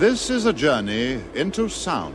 This 0.00 0.30
is 0.30 0.46
a 0.46 0.52
journey 0.54 1.20
into 1.34 1.68
sound. 1.68 2.14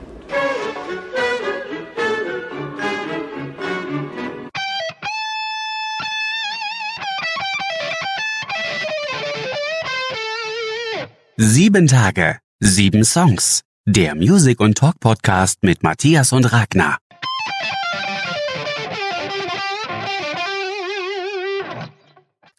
Sieben 11.37 11.85
Tage, 11.85 12.39
sieben 12.59 13.03
Songs. 13.03 13.61
Der 13.85 14.15
Music- 14.15 14.59
und 14.59 14.79
Talk-Podcast 14.79 15.61
mit 15.61 15.83
Matthias 15.83 16.31
und 16.31 16.45
Ragnar. 16.45 16.97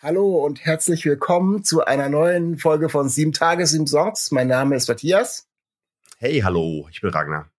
Hallo 0.07 0.47
und 0.47 0.65
herzlich 0.65 1.05
willkommen 1.05 1.65
zu 1.65 1.85
einer 1.85 2.09
neuen 2.09 2.59
Folge 2.59 2.89
von 2.89 3.09
Sieben 3.09 3.33
Tage, 3.33 3.67
Sieben 3.67 3.89
Songs. 3.89 4.31
Mein 4.31 4.47
Name 4.47 4.77
ist 4.77 4.87
Matthias. 4.87 5.49
Hey, 6.19 6.43
hallo, 6.45 6.87
ich 6.93 7.01
bin 7.01 7.11
Ragnar. 7.11 7.51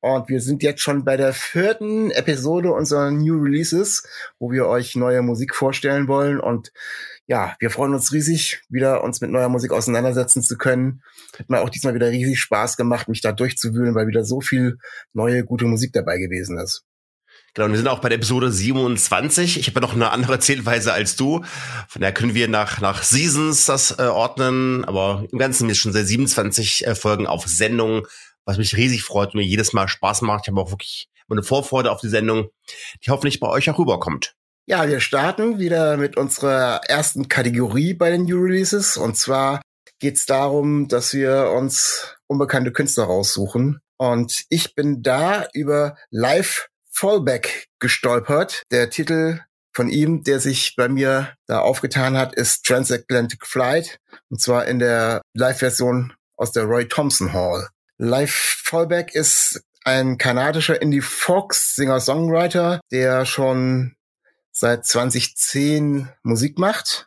Und 0.00 0.28
wir 0.28 0.40
sind 0.40 0.64
jetzt 0.64 0.80
schon 0.80 1.04
bei 1.04 1.16
der 1.16 1.32
vierten 1.32 2.10
Episode 2.10 2.72
unserer 2.72 3.12
New 3.12 3.40
Releases, 3.40 4.02
wo 4.40 4.50
wir 4.50 4.66
euch 4.66 4.96
neue 4.96 5.22
Musik 5.22 5.54
vorstellen 5.54 6.08
wollen. 6.08 6.40
Und 6.40 6.72
ja, 7.28 7.54
wir 7.60 7.70
freuen 7.70 7.94
uns 7.94 8.12
riesig, 8.12 8.60
wieder 8.68 9.04
uns 9.04 9.20
mit 9.20 9.30
neuer 9.30 9.48
Musik 9.48 9.70
auseinandersetzen 9.70 10.42
zu 10.42 10.58
können. 10.58 11.04
Hat 11.38 11.48
mir 11.48 11.60
auch 11.60 11.70
diesmal 11.70 11.94
wieder 11.94 12.10
riesig 12.10 12.40
Spaß 12.40 12.76
gemacht, 12.76 13.06
mich 13.06 13.20
da 13.20 13.30
durchzuwühlen, 13.30 13.94
weil 13.94 14.08
wieder 14.08 14.24
so 14.24 14.40
viel 14.40 14.78
neue, 15.12 15.44
gute 15.44 15.66
Musik 15.66 15.92
dabei 15.92 16.18
gewesen 16.18 16.58
ist. 16.58 16.87
Genau, 17.54 17.66
und 17.66 17.72
wir 17.72 17.78
sind 17.78 17.88
auch 17.88 18.00
bei 18.00 18.08
der 18.08 18.18
Episode 18.18 18.52
27. 18.52 19.58
Ich 19.58 19.66
habe 19.66 19.80
ja 19.80 19.86
noch 19.86 19.94
eine 19.94 20.10
andere 20.10 20.38
Zählweise 20.38 20.92
als 20.92 21.16
du. 21.16 21.44
Von 21.88 22.00
daher 22.00 22.14
können 22.14 22.34
wir 22.34 22.48
nach, 22.48 22.80
nach 22.80 23.02
Seasons 23.02 23.66
das 23.66 23.98
äh, 23.98 24.02
ordnen. 24.02 24.84
Aber 24.84 25.24
im 25.32 25.38
Ganzen 25.38 25.68
ist 25.68 25.78
schon 25.78 25.92
seit 25.92 26.06
27 26.06 26.86
äh, 26.86 26.94
Folgen 26.94 27.26
auf 27.26 27.46
Sendung, 27.46 28.06
was 28.44 28.58
mich 28.58 28.76
riesig 28.76 29.02
freut 29.02 29.34
und 29.34 29.40
mir 29.40 29.46
jedes 29.46 29.72
Mal 29.72 29.88
Spaß 29.88 30.22
macht. 30.22 30.44
Ich 30.44 30.48
habe 30.50 30.60
auch 30.60 30.70
wirklich 30.70 31.08
eine 31.30 31.42
Vorfreude 31.42 31.90
auf 31.90 32.00
die 32.00 32.08
Sendung, 32.08 32.48
die 33.04 33.10
hoffentlich 33.10 33.40
bei 33.40 33.48
euch 33.48 33.68
auch 33.70 33.78
rüberkommt. 33.78 34.34
Ja, 34.66 34.86
wir 34.86 35.00
starten 35.00 35.58
wieder 35.58 35.96
mit 35.96 36.16
unserer 36.16 36.82
ersten 36.88 37.28
Kategorie 37.28 37.94
bei 37.94 38.10
den 38.10 38.24
New 38.24 38.38
Releases. 38.38 38.96
Und 38.96 39.16
zwar 39.16 39.62
geht 39.98 40.16
es 40.16 40.26
darum, 40.26 40.88
dass 40.88 41.14
wir 41.14 41.50
uns 41.56 42.16
unbekannte 42.26 42.72
Künstler 42.72 43.04
raussuchen. 43.04 43.80
Und 43.96 44.44
ich 44.48 44.74
bin 44.74 45.02
da 45.02 45.46
über 45.54 45.96
Live 46.10 46.68
Fallback 46.98 47.68
gestolpert. 47.78 48.64
Der 48.72 48.90
Titel 48.90 49.38
von 49.72 49.88
ihm, 49.88 50.24
der 50.24 50.40
sich 50.40 50.74
bei 50.76 50.88
mir 50.88 51.32
da 51.46 51.60
aufgetan 51.60 52.16
hat, 52.16 52.34
ist 52.34 52.66
Transatlantic 52.66 53.46
Flight. 53.46 54.00
Und 54.30 54.40
zwar 54.40 54.66
in 54.66 54.80
der 54.80 55.22
Live-Version 55.34 56.12
aus 56.36 56.50
der 56.50 56.64
Roy 56.64 56.88
Thompson 56.88 57.32
Hall. 57.32 57.68
Live 57.98 58.32
Fallback 58.64 59.14
ist 59.14 59.62
ein 59.84 60.18
kanadischer 60.18 60.82
Indie-Folk-Singer-Songwriter, 60.82 62.80
der 62.90 63.24
schon 63.26 63.94
seit 64.50 64.84
2010 64.84 66.08
Musik 66.24 66.58
macht 66.58 67.06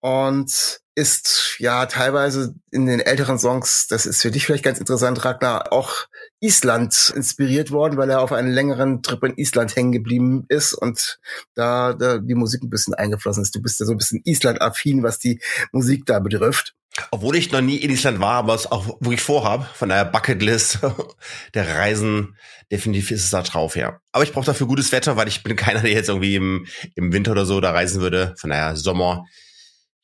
und 0.00 0.80
ist 0.94 1.56
ja 1.58 1.86
teilweise 1.86 2.54
in 2.70 2.86
den 2.86 3.00
älteren 3.00 3.38
Songs, 3.38 3.86
das 3.88 4.06
ist 4.06 4.22
für 4.22 4.30
dich 4.30 4.46
vielleicht 4.46 4.64
ganz 4.64 4.78
interessant, 4.78 5.24
Ragnar, 5.24 5.72
auch 5.72 6.06
Island 6.40 7.12
inspiriert 7.14 7.70
worden, 7.70 7.96
weil 7.96 8.10
er 8.10 8.20
auf 8.20 8.32
einen 8.32 8.50
längeren 8.50 9.02
Trip 9.02 9.22
in 9.24 9.36
Island 9.36 9.76
hängen 9.76 9.92
geblieben 9.92 10.44
ist 10.48 10.74
und 10.74 11.18
da, 11.54 11.92
da 11.92 12.18
die 12.18 12.34
Musik 12.34 12.62
ein 12.62 12.70
bisschen 12.70 12.94
eingeflossen 12.94 13.42
ist. 13.42 13.54
Du 13.54 13.62
bist 13.62 13.78
ja 13.80 13.86
so 13.86 13.92
ein 13.92 13.98
bisschen 13.98 14.22
Island-affin, 14.24 15.02
was 15.02 15.18
die 15.18 15.40
Musik 15.72 16.06
da 16.06 16.18
betrifft. 16.18 16.74
Obwohl 17.12 17.36
ich 17.36 17.52
noch 17.52 17.60
nie 17.60 17.76
in 17.76 17.90
Island 17.90 18.20
war, 18.20 18.34
aber 18.34 18.54
es 18.54 18.70
auch 18.70 19.00
wirklich 19.00 19.22
vorhabe, 19.22 19.66
von 19.74 19.88
daher 19.88 20.04
Bucketlist 20.04 20.80
der 21.54 21.76
Reisen, 21.76 22.36
definitiv 22.70 23.10
ist 23.12 23.24
es 23.24 23.30
da 23.30 23.42
drauf, 23.42 23.76
ja. 23.76 24.00
Aber 24.12 24.24
ich 24.24 24.32
brauche 24.32 24.46
dafür 24.46 24.66
gutes 24.66 24.90
Wetter, 24.92 25.16
weil 25.16 25.28
ich 25.28 25.42
bin 25.42 25.56
keiner, 25.56 25.80
der 25.80 25.92
jetzt 25.92 26.08
irgendwie 26.08 26.34
im, 26.34 26.66
im 26.96 27.12
Winter 27.12 27.32
oder 27.32 27.46
so 27.46 27.60
da 27.60 27.70
reisen 27.70 28.02
würde. 28.02 28.34
Von 28.38 28.50
daher 28.50 28.76
Sommer. 28.76 29.24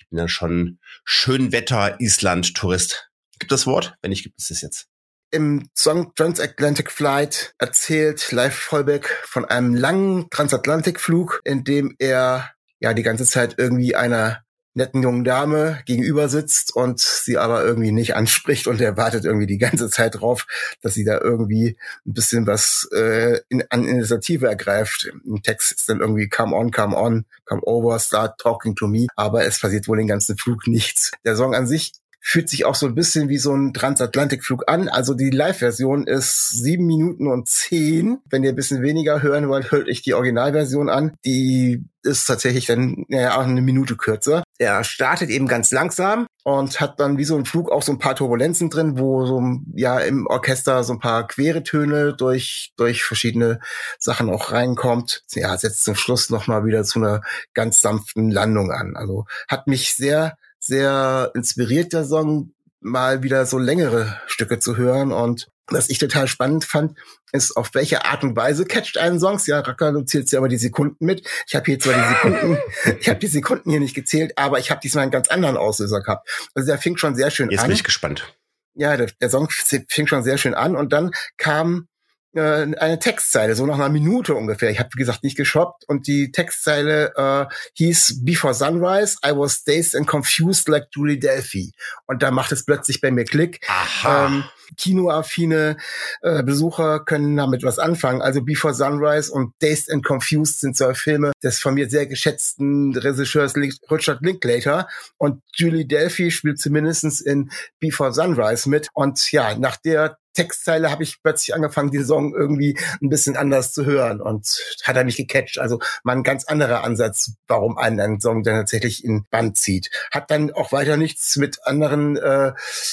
Ich 0.06 0.10
bin 0.10 0.18
dann 0.18 0.28
schon 0.28 0.78
Schönwetter-Island-Tourist. 1.04 3.10
Gibt 3.40 3.50
das 3.50 3.66
Wort? 3.66 3.96
Wenn 4.02 4.10
nicht, 4.10 4.22
gibt 4.22 4.38
es 4.38 4.48
das 4.48 4.62
jetzt. 4.62 4.86
Im 5.32 5.68
Song 5.74 6.14
Transatlantic 6.14 6.92
Flight 6.92 7.54
erzählt 7.58 8.30
Live 8.30 8.54
Vollbeck 8.54 9.08
von 9.24 9.44
einem 9.44 9.74
langen 9.74 10.30
Transatlantikflug, 10.30 11.40
in 11.44 11.64
dem 11.64 11.96
er 11.98 12.52
ja 12.78 12.94
die 12.94 13.02
ganze 13.02 13.26
Zeit 13.26 13.56
irgendwie 13.58 13.96
einer 13.96 14.44
netten 14.76 15.02
jungen 15.02 15.24
Dame 15.24 15.80
gegenüber 15.86 16.28
sitzt 16.28 16.76
und 16.76 17.00
sie 17.00 17.38
aber 17.38 17.64
irgendwie 17.64 17.92
nicht 17.92 18.14
anspricht 18.14 18.66
und 18.66 18.80
er 18.80 18.96
wartet 18.96 19.24
irgendwie 19.24 19.46
die 19.46 19.58
ganze 19.58 19.88
Zeit 19.88 20.20
drauf, 20.20 20.46
dass 20.82 20.94
sie 20.94 21.04
da 21.04 21.18
irgendwie 21.20 21.78
ein 22.06 22.12
bisschen 22.12 22.46
was 22.46 22.88
äh, 22.92 23.40
in, 23.48 23.64
an 23.70 23.84
Initiative 23.84 24.46
ergreift. 24.46 25.10
Im 25.24 25.42
Text 25.42 25.72
ist 25.72 25.88
dann 25.88 26.00
irgendwie 26.00 26.28
come 26.28 26.54
on, 26.54 26.70
come 26.70 26.96
on, 26.96 27.24
come 27.46 27.62
over, 27.62 27.98
start 27.98 28.38
talking 28.38 28.76
to 28.76 28.86
me, 28.86 29.06
aber 29.16 29.46
es 29.46 29.60
passiert 29.60 29.88
wohl 29.88 29.96
den 29.96 30.08
ganzen 30.08 30.36
Flug 30.36 30.66
nichts. 30.66 31.10
Der 31.24 31.36
Song 31.36 31.54
an 31.54 31.66
sich 31.66 31.92
fühlt 32.28 32.50
sich 32.50 32.64
auch 32.64 32.74
so 32.74 32.86
ein 32.86 32.96
bisschen 32.96 33.28
wie 33.28 33.38
so 33.38 33.54
ein 33.54 33.72
Transatlantikflug 33.72 34.64
an. 34.66 34.88
Also 34.88 35.14
die 35.14 35.30
Live-Version 35.30 36.08
ist 36.08 36.50
sieben 36.50 36.84
Minuten 36.84 37.28
und 37.28 37.48
zehn. 37.48 38.18
Wenn 38.28 38.42
ihr 38.42 38.50
ein 38.50 38.56
bisschen 38.56 38.82
weniger 38.82 39.22
hören 39.22 39.48
wollt, 39.48 39.70
hört 39.70 39.88
euch 39.88 40.02
die 40.02 40.12
Originalversion 40.12 40.88
an. 40.88 41.12
Die 41.24 41.84
ist 42.02 42.26
tatsächlich 42.26 42.66
dann 42.66 43.04
ja, 43.10 43.36
auch 43.36 43.44
eine 43.44 43.62
Minute 43.62 43.94
kürzer. 43.94 44.42
Er 44.58 44.84
startet 44.84 45.30
eben 45.30 45.48
ganz 45.48 45.70
langsam 45.70 46.26
und 46.44 46.80
hat 46.80 46.98
dann 47.00 47.18
wie 47.18 47.24
so 47.24 47.36
ein 47.36 47.44
Flug 47.44 47.70
auch 47.70 47.82
so 47.82 47.92
ein 47.92 47.98
paar 47.98 48.16
Turbulenzen 48.16 48.70
drin, 48.70 48.98
wo 48.98 49.26
so 49.26 49.42
ja 49.74 49.98
im 50.00 50.26
Orchester 50.26 50.82
so 50.84 50.94
ein 50.94 50.98
paar 50.98 51.26
quere 51.26 51.62
Töne 51.62 52.14
durch 52.14 52.72
durch 52.76 53.04
verschiedene 53.04 53.60
Sachen 53.98 54.30
auch 54.30 54.52
reinkommt. 54.52 55.24
Ja, 55.32 55.56
setzt 55.58 55.84
zum 55.84 55.94
Schluss 55.94 56.30
noch 56.30 56.46
mal 56.46 56.64
wieder 56.64 56.84
zu 56.84 56.98
einer 56.98 57.20
ganz 57.54 57.80
sanften 57.80 58.30
Landung 58.30 58.70
an. 58.70 58.96
Also 58.96 59.26
hat 59.48 59.66
mich 59.66 59.94
sehr 59.94 60.36
sehr 60.58 61.30
inspiriert, 61.34 61.92
der 61.92 62.04
Song, 62.04 62.52
mal 62.80 63.22
wieder 63.22 63.46
so 63.46 63.58
längere 63.58 64.20
Stücke 64.26 64.58
zu 64.58 64.76
hören. 64.76 65.12
Und 65.12 65.48
was 65.68 65.88
ich 65.88 65.98
total 65.98 66.28
spannend 66.28 66.64
fand, 66.64 66.96
ist, 67.32 67.56
auf 67.56 67.70
welche 67.74 68.04
Art 68.04 68.22
und 68.22 68.36
Weise 68.36 68.64
catcht 68.64 68.98
einen 68.98 69.18
Songs. 69.18 69.46
Ja, 69.46 69.60
Racker, 69.60 69.92
du 69.92 70.02
zählst 70.02 70.32
ja 70.32 70.38
aber 70.38 70.48
die 70.48 70.56
Sekunden 70.56 71.04
mit. 71.04 71.26
Ich 71.46 71.54
habe 71.54 71.66
hier 71.66 71.78
zwar 71.78 71.94
die 71.94 72.08
Sekunden, 72.08 72.58
ich 73.00 73.08
habe 73.08 73.18
die 73.18 73.26
Sekunden 73.26 73.70
hier 73.70 73.80
nicht 73.80 73.94
gezählt, 73.94 74.32
aber 74.36 74.58
ich 74.58 74.70
habe 74.70 74.80
diesmal 74.80 75.02
einen 75.02 75.12
ganz 75.12 75.28
anderen 75.28 75.56
Auslöser 75.56 76.00
gehabt. 76.00 76.28
Also 76.54 76.66
der 76.66 76.78
fing 76.78 76.96
schon 76.96 77.14
sehr 77.14 77.30
schön 77.30 77.50
Jetzt 77.50 77.60
an. 77.60 77.66
bin 77.66 77.76
ich 77.76 77.84
gespannt. 77.84 78.36
Ja, 78.74 78.96
der, 78.96 79.10
der 79.20 79.30
Song 79.30 79.48
fing 79.88 80.06
schon 80.06 80.22
sehr 80.22 80.38
schön 80.38 80.54
an 80.54 80.76
und 80.76 80.92
dann 80.92 81.10
kam 81.38 81.88
äh, 82.36 82.74
eine 82.78 82.98
Textzeile, 82.98 83.54
so 83.54 83.66
nach 83.66 83.76
einer 83.76 83.88
Minute 83.88 84.34
ungefähr. 84.34 84.70
Ich 84.70 84.78
habe, 84.78 84.90
wie 84.94 84.98
gesagt, 84.98 85.24
nicht 85.24 85.36
geshoppt 85.36 85.84
und 85.88 86.06
die 86.06 86.30
Textzeile 86.32 87.12
äh, 87.16 87.46
hieß 87.74 88.24
Before 88.24 88.54
Sunrise, 88.54 89.16
I 89.24 89.30
was 89.30 89.64
dazed 89.64 89.94
and 89.96 90.06
confused 90.06 90.68
like 90.68 90.88
Julie 90.90 91.18
Delphi. 91.18 91.72
Und 92.06 92.22
da 92.22 92.30
macht 92.30 92.52
es 92.52 92.64
plötzlich 92.64 93.00
bei 93.00 93.10
mir 93.10 93.24
Klick. 93.24 93.60
Aha. 93.68 94.26
Ähm, 94.26 94.44
kinoaffine 94.76 95.76
äh, 96.22 96.42
Besucher 96.42 97.00
können 97.04 97.36
damit 97.36 97.62
was 97.62 97.78
anfangen. 97.78 98.22
Also 98.22 98.42
Before 98.42 98.74
Sunrise 98.74 99.30
und 99.30 99.54
Dazed 99.60 99.90
and 99.90 100.04
Confused 100.04 100.60
sind 100.60 100.76
zwei 100.76 100.94
Filme 100.94 101.32
des 101.42 101.58
von 101.58 101.74
mir 101.74 101.88
sehr 101.88 102.06
geschätzten 102.06 102.96
Regisseurs 102.96 103.54
Richard 103.90 104.22
Linklater. 104.22 104.88
Und 105.18 105.42
Julie 105.54 105.86
Delphi 105.86 106.30
spielt 106.30 106.60
zumindestens 106.60 107.20
in 107.20 107.50
Before 107.78 108.12
Sunrise 108.12 108.68
mit. 108.68 108.88
Und 108.92 109.30
ja, 109.32 109.56
nach 109.56 109.76
der 109.76 110.18
Textzeile 110.36 110.90
habe 110.90 111.02
ich 111.02 111.22
plötzlich 111.22 111.54
angefangen, 111.54 111.90
die 111.90 112.04
Song 112.04 112.34
irgendwie 112.34 112.78
ein 113.02 113.08
bisschen 113.08 113.36
anders 113.36 113.72
zu 113.72 113.84
hören 113.84 114.20
und 114.20 114.60
hat 114.84 114.96
er 114.96 115.04
mich 115.04 115.16
gecatcht. 115.16 115.58
Also 115.58 115.80
mal 116.04 116.12
ein 116.12 116.22
ganz 116.22 116.44
anderer 116.44 116.84
Ansatz, 116.84 117.32
warum 117.48 117.78
einen 117.78 118.00
ein 118.00 118.20
Song 118.20 118.42
dann 118.42 118.56
tatsächlich 118.56 119.04
in 119.04 119.24
Band 119.30 119.56
zieht. 119.56 119.90
Hat 120.10 120.30
dann 120.30 120.52
auch 120.52 120.72
weiter 120.72 120.96
nichts 120.96 121.36
mit 121.36 121.58
anderen 121.64 122.16
äh, 122.16 122.52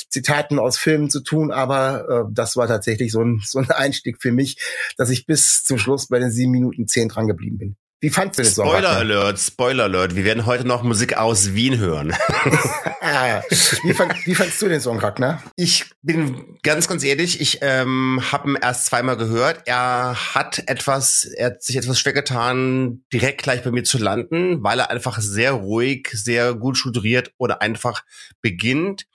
Zitaten 0.10 0.58
aus 0.58 0.78
Filmen 0.78 1.10
zu 1.10 1.20
tun, 1.22 1.52
aber 1.52 2.26
äh, 2.28 2.32
das 2.34 2.56
war 2.56 2.68
tatsächlich 2.68 3.12
so 3.12 3.22
ein, 3.22 3.42
so 3.46 3.60
ein 3.60 3.70
Einstieg 3.70 4.22
für 4.22 4.32
mich, 4.32 4.58
dass 4.98 5.10
ich 5.10 5.26
bis 5.26 5.64
zum 5.64 5.78
Schluss 5.78 6.08
bei 6.08 6.20
den 6.20 6.32
sieben 6.32 6.52
Minuten 6.52 6.88
zehn 6.88 7.10
dran 7.10 7.28
geblieben 7.28 7.58
bin. 7.58 7.76
Wie 8.04 8.10
fandst 8.10 8.38
du 8.38 8.44
Song? 8.44 8.68
Spoiler 8.68 8.98
Alert, 8.98 9.40
Spoiler 9.40 9.84
Alert. 9.86 10.14
Wir 10.14 10.26
werden 10.26 10.46
heute 10.46 10.68
noch 10.68 10.84
Musik 10.84 11.16
aus 11.16 11.54
Wien 11.54 11.78
hören. 11.78 12.14
ah, 13.00 13.42
wie, 13.86 13.94
fand, 13.94 14.14
wie 14.26 14.36
fandst 14.36 14.62
du 14.62 14.68
den 14.68 14.82
Song, 14.82 15.00
Ragnar? 15.00 15.42
Ich 15.56 15.86
bin 16.02 16.60
ganz, 16.64 16.90
ganz 16.90 17.06
ehrlich, 17.06 17.40
ich 17.40 17.60
ähm, 17.62 18.22
habe 18.30 18.50
ihn 18.50 18.58
erst 18.62 18.88
zweimal 18.88 19.16
gehört. 19.16 19.62
Er 19.68 20.18
hat 20.36 20.68
etwas, 20.68 21.24
er 21.24 21.46
hat 21.46 21.64
sich 21.64 21.78
etwas 21.78 21.98
schwer 21.98 22.12
getan, 22.12 23.06
direkt 23.14 23.42
gleich 23.42 23.64
bei 23.64 23.72
mir 23.72 23.86
zu 23.86 23.98
landen, 23.98 24.62
weil 24.62 24.80
er 24.80 24.90
einfach 24.90 25.22
sehr 25.22 25.54
ruhig, 25.54 26.10
sehr 26.12 26.56
gut 26.56 26.78
strukturiert 26.78 27.32
oder 27.38 27.62
einfach 27.62 28.04
beginnt. 28.42 29.06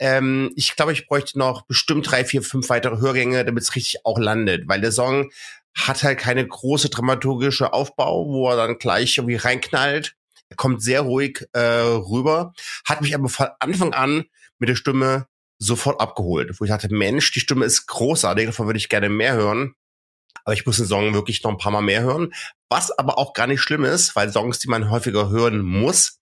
Ähm, 0.00 0.50
ich 0.56 0.74
glaube, 0.74 0.92
ich 0.92 1.06
bräuchte 1.06 1.38
noch 1.38 1.66
bestimmt 1.66 2.10
drei, 2.10 2.24
vier, 2.24 2.42
fünf 2.42 2.68
weitere 2.68 2.98
Hörgänge, 2.98 3.44
damit 3.44 3.62
es 3.62 3.76
richtig 3.76 4.04
auch 4.04 4.18
landet, 4.18 4.66
weil 4.66 4.80
der 4.80 4.90
Song 4.90 5.30
hat 5.74 6.02
halt 6.02 6.18
keine 6.18 6.46
große 6.46 6.88
dramaturgische 6.88 7.72
Aufbau, 7.72 8.26
wo 8.28 8.48
er 8.48 8.56
dann 8.56 8.78
gleich 8.78 9.18
irgendwie 9.18 9.36
reinknallt. 9.36 10.16
Er 10.48 10.56
kommt 10.56 10.82
sehr 10.82 11.00
ruhig 11.00 11.46
äh, 11.52 11.60
rüber, 11.60 12.52
hat 12.86 13.00
mich 13.00 13.14
aber 13.14 13.28
von 13.28 13.48
Anfang 13.58 13.92
an 13.92 14.24
mit 14.58 14.68
der 14.68 14.76
Stimme 14.76 15.26
sofort 15.58 16.00
abgeholt, 16.00 16.58
wo 16.58 16.64
ich 16.64 16.70
dachte, 16.70 16.92
Mensch, 16.92 17.32
die 17.32 17.40
Stimme 17.40 17.64
ist 17.64 17.86
großartig, 17.86 18.46
davon 18.46 18.66
würde 18.66 18.78
ich 18.78 18.88
gerne 18.88 19.08
mehr 19.08 19.34
hören. 19.34 19.74
Aber 20.44 20.54
ich 20.54 20.66
muss 20.66 20.76
den 20.76 20.86
Song 20.86 21.14
wirklich 21.14 21.42
noch 21.42 21.50
ein 21.50 21.58
paar 21.58 21.72
Mal 21.72 21.80
mehr 21.80 22.02
hören. 22.02 22.34
Was 22.68 22.90
aber 22.90 23.18
auch 23.18 23.32
gar 23.32 23.46
nicht 23.46 23.60
schlimm 23.60 23.84
ist, 23.84 24.14
weil 24.14 24.30
Songs, 24.30 24.58
die 24.58 24.68
man 24.68 24.90
häufiger 24.90 25.30
hören 25.30 25.62
muss, 25.62 26.20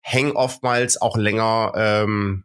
hängen 0.00 0.32
oftmals 0.32 1.00
auch 1.00 1.16
länger 1.16 1.72
ähm, 1.74 2.44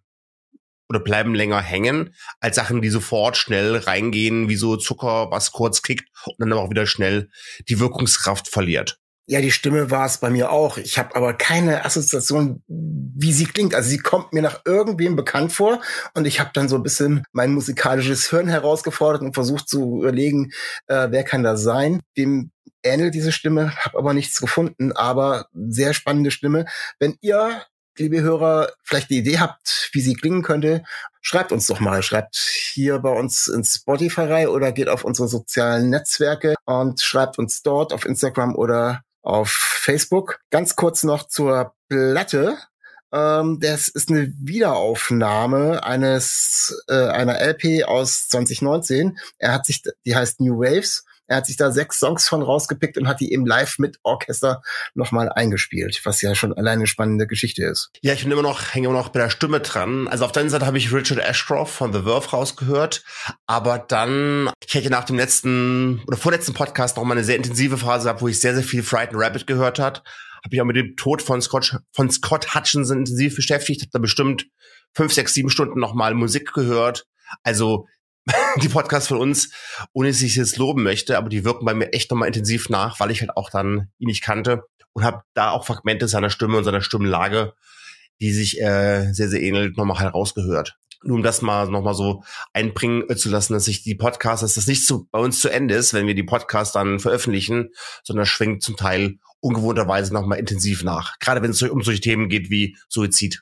oder 0.91 0.99
bleiben 0.99 1.33
länger 1.33 1.61
hängen, 1.61 2.13
als 2.41 2.57
Sachen, 2.57 2.81
die 2.81 2.89
sofort 2.89 3.37
schnell 3.37 3.77
reingehen, 3.77 4.49
wie 4.49 4.57
so 4.57 4.75
Zucker, 4.75 5.31
was 5.31 5.53
kurz 5.53 5.81
kickt 5.81 6.09
und 6.25 6.49
dann 6.49 6.59
auch 6.59 6.69
wieder 6.69 6.85
schnell 6.85 7.29
die 7.69 7.79
Wirkungskraft 7.79 8.49
verliert. 8.49 8.97
Ja, 9.25 9.39
die 9.39 9.51
Stimme 9.51 9.89
war 9.89 10.05
es 10.05 10.17
bei 10.17 10.29
mir 10.29 10.51
auch. 10.51 10.77
Ich 10.77 10.97
habe 10.97 11.15
aber 11.15 11.33
keine 11.33 11.85
Assoziation, 11.85 12.61
wie 12.67 13.31
sie 13.31 13.45
klingt. 13.45 13.73
Also 13.73 13.89
sie 13.89 13.99
kommt 13.99 14.33
mir 14.33 14.41
nach 14.41 14.63
irgendwem 14.65 15.15
bekannt 15.15 15.53
vor 15.53 15.79
und 16.13 16.25
ich 16.27 16.41
habe 16.41 16.49
dann 16.53 16.67
so 16.67 16.75
ein 16.75 16.83
bisschen 16.83 17.23
mein 17.31 17.53
musikalisches 17.53 18.29
Hirn 18.29 18.49
herausgefordert 18.49 19.21
und 19.21 19.33
versucht 19.33 19.69
zu 19.69 20.01
überlegen, 20.01 20.51
äh, 20.87 21.07
wer 21.11 21.23
kann 21.23 21.43
das 21.43 21.63
sein? 21.63 22.01
Wem 22.13 22.51
ähnelt 22.83 23.13
diese 23.13 23.31
Stimme? 23.31 23.73
Habe 23.77 23.97
aber 23.97 24.13
nichts 24.13 24.41
gefunden, 24.41 24.91
aber 24.91 25.45
sehr 25.53 25.93
spannende 25.93 26.31
Stimme. 26.31 26.65
Wenn 26.99 27.15
ihr 27.21 27.63
liebe 27.97 28.21
Hörer, 28.21 28.71
vielleicht 28.83 29.09
die 29.09 29.17
Idee 29.17 29.39
habt, 29.39 29.89
wie 29.93 30.01
sie 30.01 30.15
klingen 30.15 30.43
könnte, 30.43 30.83
schreibt 31.21 31.51
uns 31.51 31.67
doch 31.67 31.79
mal. 31.79 32.03
Schreibt 32.03 32.35
hier 32.35 32.99
bei 32.99 33.11
uns 33.11 33.47
ins 33.47 33.75
Spotify 33.75 34.21
rein 34.21 34.47
oder 34.47 34.71
geht 34.71 34.89
auf 34.89 35.03
unsere 35.03 35.27
sozialen 35.27 35.89
Netzwerke 35.89 36.55
und 36.65 37.01
schreibt 37.01 37.37
uns 37.37 37.61
dort 37.61 37.93
auf 37.93 38.05
Instagram 38.05 38.55
oder 38.55 39.03
auf 39.21 39.49
Facebook. 39.49 40.39
Ganz 40.49 40.75
kurz 40.75 41.03
noch 41.03 41.27
zur 41.27 41.73
Platte. 41.89 42.57
Ähm, 43.13 43.59
das 43.59 43.87
ist 43.89 44.09
eine 44.09 44.33
Wiederaufnahme 44.39 45.83
eines 45.83 46.83
äh, 46.87 47.07
einer 47.07 47.39
LP 47.39 47.83
aus 47.85 48.29
2019. 48.29 49.17
Er 49.37 49.53
hat 49.53 49.65
sich, 49.65 49.83
die 50.05 50.15
heißt 50.15 50.39
New 50.39 50.59
Waves. 50.59 51.05
Er 51.31 51.37
hat 51.37 51.45
sich 51.45 51.55
da 51.55 51.71
sechs 51.71 51.97
Songs 51.97 52.27
von 52.27 52.41
rausgepickt 52.41 52.97
und 52.97 53.07
hat 53.07 53.21
die 53.21 53.31
eben 53.31 53.45
live 53.45 53.79
mit 53.79 53.99
Orchester 54.03 54.61
nochmal 54.95 55.31
eingespielt, 55.31 56.01
was 56.03 56.21
ja 56.21 56.35
schon 56.35 56.51
alleine 56.51 56.81
eine 56.81 56.87
spannende 56.87 57.25
Geschichte 57.25 57.63
ist. 57.63 57.89
Ja, 58.01 58.11
ich 58.11 58.23
bin 58.23 58.33
immer 58.33 58.41
noch, 58.41 58.73
hänge 58.73 58.87
immer 58.89 58.97
noch 58.97 59.07
bei 59.07 59.21
der 59.21 59.29
Stimme 59.29 59.61
dran. 59.61 60.09
Also 60.09 60.25
auf 60.25 60.33
der 60.33 60.41
einen 60.41 60.49
Seite 60.49 60.65
habe 60.65 60.77
ich 60.77 60.91
Richard 60.91 61.19
Ashcroft 61.19 61.73
von 61.73 61.93
The 61.93 62.01
Verve 62.01 62.31
rausgehört, 62.31 63.05
aber 63.47 63.79
dann, 63.79 64.49
ich 64.67 64.73
hätte 64.73 64.89
nach 64.89 65.05
dem 65.05 65.15
letzten 65.15 66.01
oder 66.05 66.17
vorletzten 66.17 66.53
Podcast 66.53 66.97
noch 66.97 67.05
mal 67.05 67.13
eine 67.13 67.23
sehr 67.23 67.37
intensive 67.37 67.77
Phase 67.77 68.03
gehabt, 68.03 68.21
wo 68.21 68.27
ich 68.27 68.41
sehr, 68.41 68.53
sehr 68.53 68.65
viel 68.65 68.83
Frightened 68.83 69.23
Rabbit 69.23 69.47
gehört 69.47 69.79
hat. 69.79 70.03
Habe 70.43 70.53
ich 70.53 70.59
auch 70.59 70.65
mit 70.65 70.75
dem 70.75 70.97
Tod 70.97 71.21
von 71.21 71.41
Scott, 71.41 71.77
von 71.93 72.11
Scott 72.11 72.53
Hutchinson 72.53 72.99
intensiv 72.99 73.37
beschäftigt, 73.37 73.83
habe 73.83 73.91
da 73.93 73.99
bestimmt 73.99 74.47
fünf, 74.93 75.13
sechs, 75.13 75.33
sieben 75.33 75.49
Stunden 75.49 75.79
nochmal 75.79 76.13
Musik 76.13 76.51
gehört. 76.51 77.05
Also 77.43 77.87
die 78.61 78.69
Podcasts 78.69 79.07
von 79.07 79.17
uns, 79.17 79.51
ohne 79.93 80.09
dass 80.09 80.21
ich 80.21 80.31
es 80.31 80.35
jetzt 80.35 80.57
loben 80.57 80.83
möchte, 80.83 81.17
aber 81.17 81.29
die 81.29 81.43
wirken 81.43 81.65
bei 81.65 81.73
mir 81.73 81.93
echt 81.93 82.11
nochmal 82.11 82.27
intensiv 82.27 82.69
nach, 82.69 82.99
weil 82.99 83.11
ich 83.11 83.21
halt 83.21 83.35
auch 83.35 83.49
dann 83.49 83.89
ihn 83.97 84.07
nicht 84.07 84.23
kannte 84.23 84.63
und 84.93 85.03
habe 85.03 85.23
da 85.33 85.51
auch 85.51 85.65
Fragmente 85.65 86.07
seiner 86.07 86.29
Stimme 86.29 86.57
und 86.57 86.63
seiner 86.63 86.81
Stimmenlage, 86.81 87.53
die 88.19 88.31
sich 88.31 88.61
äh, 88.61 89.11
sehr, 89.13 89.29
sehr 89.29 89.41
ähnelt, 89.41 89.77
nochmal 89.77 89.99
halt 89.99 90.13
rausgehört. 90.13 90.77
Nur 91.03 91.17
um 91.17 91.23
das 91.23 91.41
mal 91.41 91.67
nochmal 91.67 91.95
so 91.95 92.23
einbringen 92.53 93.09
äh, 93.09 93.15
zu 93.15 93.29
lassen, 93.29 93.53
dass 93.53 93.65
sich 93.65 93.81
die 93.83 93.95
Podcasts, 93.95 94.41
dass 94.41 94.53
das 94.53 94.67
nicht 94.67 94.85
zu, 94.85 95.07
bei 95.11 95.19
uns 95.19 95.39
zu 95.39 95.49
Ende 95.49 95.73
ist, 95.73 95.93
wenn 95.93 96.05
wir 96.05 96.13
die 96.13 96.23
Podcasts 96.23 96.73
dann 96.73 96.99
veröffentlichen, 96.99 97.69
sondern 98.03 98.27
schwingt 98.27 98.61
zum 98.61 98.77
Teil 98.77 99.17
ungewohnterweise 99.39 100.13
nochmal 100.13 100.37
intensiv 100.37 100.83
nach. 100.83 101.17
Gerade 101.19 101.41
wenn 101.41 101.51
es 101.51 101.61
um 101.63 101.81
solche 101.81 102.01
Themen 102.01 102.29
geht 102.29 102.51
wie 102.51 102.77
Suizid 102.87 103.41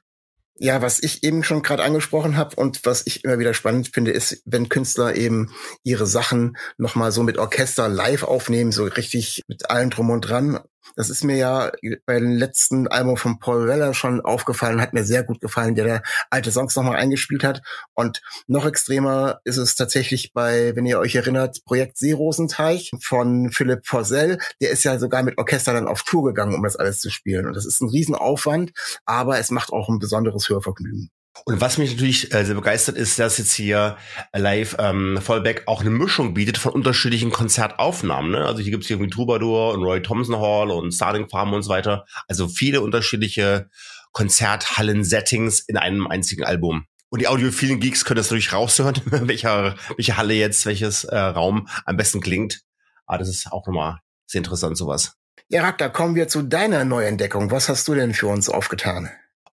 ja, 0.60 0.82
was 0.82 1.02
ich 1.02 1.24
eben 1.24 1.44
schon 1.44 1.64
gerade 1.64 1.84
angesprochen 1.84 2.38
habe 2.38 2.56
und 2.56 2.86
was 2.86 3.08
ich 3.08 3.24
immer 3.24 3.40
wieder 3.40 3.54
spannend 3.54 3.90
finde, 3.94 4.12
ist, 4.12 4.42
wenn 4.46 4.70
Künstler 4.70 5.16
eben 5.16 5.54
ihre 5.84 6.06
Sachen 6.06 6.58
nochmal 6.78 7.12
so 7.12 7.24
mit 7.24 7.38
Orchester 7.38 7.88
live 7.88 8.24
aufnehmen, 8.24 8.72
so 8.72 8.84
richtig 8.84 9.42
mit 9.48 9.70
allem 9.70 9.90
drum 9.90 10.10
und 10.10 10.22
dran. 10.22 10.60
Das 10.96 11.10
ist 11.10 11.24
mir 11.24 11.38
ja 11.38 11.72
bei 12.06 12.20
dem 12.20 12.36
letzten 12.36 12.88
Album 12.88 13.18
von 13.18 13.40
Paul 13.40 13.68
Weller 13.68 13.94
schon 13.94 14.22
aufgefallen, 14.22 14.82
hat 14.82 14.94
mir 14.94 15.04
sehr 15.04 15.24
gut 15.24 15.40
gefallen, 15.42 15.76
der 15.76 15.86
da 15.86 16.02
alte 16.30 16.52
Songs 16.52 16.76
nochmal 16.76 16.98
eingespielt 16.98 17.44
hat. 17.44 17.62
Und 17.94 18.22
noch 18.48 18.66
extremer 18.66 19.40
ist 19.44 19.58
es 19.58 19.76
tatsächlich 19.76 20.34
bei, 20.34 20.76
wenn 20.76 20.86
ihr 20.86 21.00
euch 21.00 21.16
erinnert, 21.16 21.64
Projekt 21.66 21.98
Seerosenteich 21.98 22.92
von 23.02 23.52
Philipp 23.52 23.86
Forsell. 23.86 24.40
Der 24.62 24.72
ist 24.72 24.84
ja 24.84 25.00
sogar 25.00 25.24
mit 25.24 25.38
Orchester 25.38 25.74
dann 25.74 25.88
auf 25.88 26.04
Tour 26.04 26.26
gegangen, 26.26 26.56
um 26.56 26.64
das 26.64 26.76
alles 26.76 27.00
zu 27.00 27.10
spielen. 27.10 27.46
Und 27.48 27.56
das 27.56 27.66
ist 27.66 27.82
ein 27.82 27.90
Riesenaufwand, 27.90 28.72
aber 29.06 29.40
es 29.40 29.52
macht 29.52 29.72
auch 29.72 29.90
ein 29.90 30.00
besonderes 30.00 30.50
Hörvergnügen. 30.50 31.10
Und 31.46 31.62
was 31.62 31.78
mich 31.78 31.92
natürlich 31.92 32.34
äh, 32.34 32.44
sehr 32.44 32.56
begeistert 32.56 32.98
ist, 32.98 33.18
dass 33.20 33.38
jetzt 33.38 33.54
hier 33.54 33.98
live 34.34 34.76
ähm, 34.80 35.20
Vollback 35.22 35.64
auch 35.68 35.82
eine 35.82 35.90
Mischung 35.90 36.34
bietet 36.34 36.58
von 36.58 36.74
unterschiedlichen 36.74 37.32
Konzertaufnahmen. 37.32 38.32
Ne? 38.32 38.46
Also 38.46 38.62
hier 38.62 38.72
gibt's 38.72 38.88
hier 38.88 38.96
irgendwie 38.96 39.12
Troubadour 39.12 39.74
und 39.74 39.84
Roy 39.84 40.02
Thompson 40.02 40.38
Hall 40.38 40.72
und 40.72 40.92
Starting 40.92 41.30
Farm 41.30 41.54
und 41.54 41.64
so 41.64 41.70
weiter. 41.70 42.06
Also 42.28 42.48
viele 42.48 42.82
unterschiedliche 42.82 43.70
Konzerthallen-Settings 44.12 45.62
in 45.62 45.78
einem 45.78 46.08
einzigen 46.08 46.44
Album. 46.44 46.86
Und 47.10 47.22
die 47.22 47.28
audiophilen 47.28 47.80
Geeks 47.80 48.06
können 48.06 48.18
das 48.18 48.28
natürlich 48.28 48.54
raushören, 48.54 49.02
welcher, 49.06 49.76
welche 49.96 50.18
Halle 50.18 50.34
jetzt, 50.34 50.66
welches 50.66 51.04
äh, 51.04 51.18
Raum 51.18 51.68
am 51.86 51.98
besten 51.98 52.22
klingt. 52.22 52.62
Aber 53.06 53.18
das 53.18 53.30
ist 53.30 53.52
auch 53.52 53.66
nochmal 53.66 54.00
sehr 54.28 54.40
interessant, 54.40 54.78
sowas. 54.78 55.14
Ja, 55.48 55.64
Rack, 55.64 55.94
kommen 55.94 56.14
wir 56.14 56.28
zu 56.28 56.44
deiner 56.44 56.86
Neuentdeckung. 56.86 57.50
Was 57.50 57.70
hast 57.70 57.88
du 57.88 57.96
denn 57.96 58.14
für 58.14 58.28
uns 58.28 58.50
aufgetan? 58.50 59.10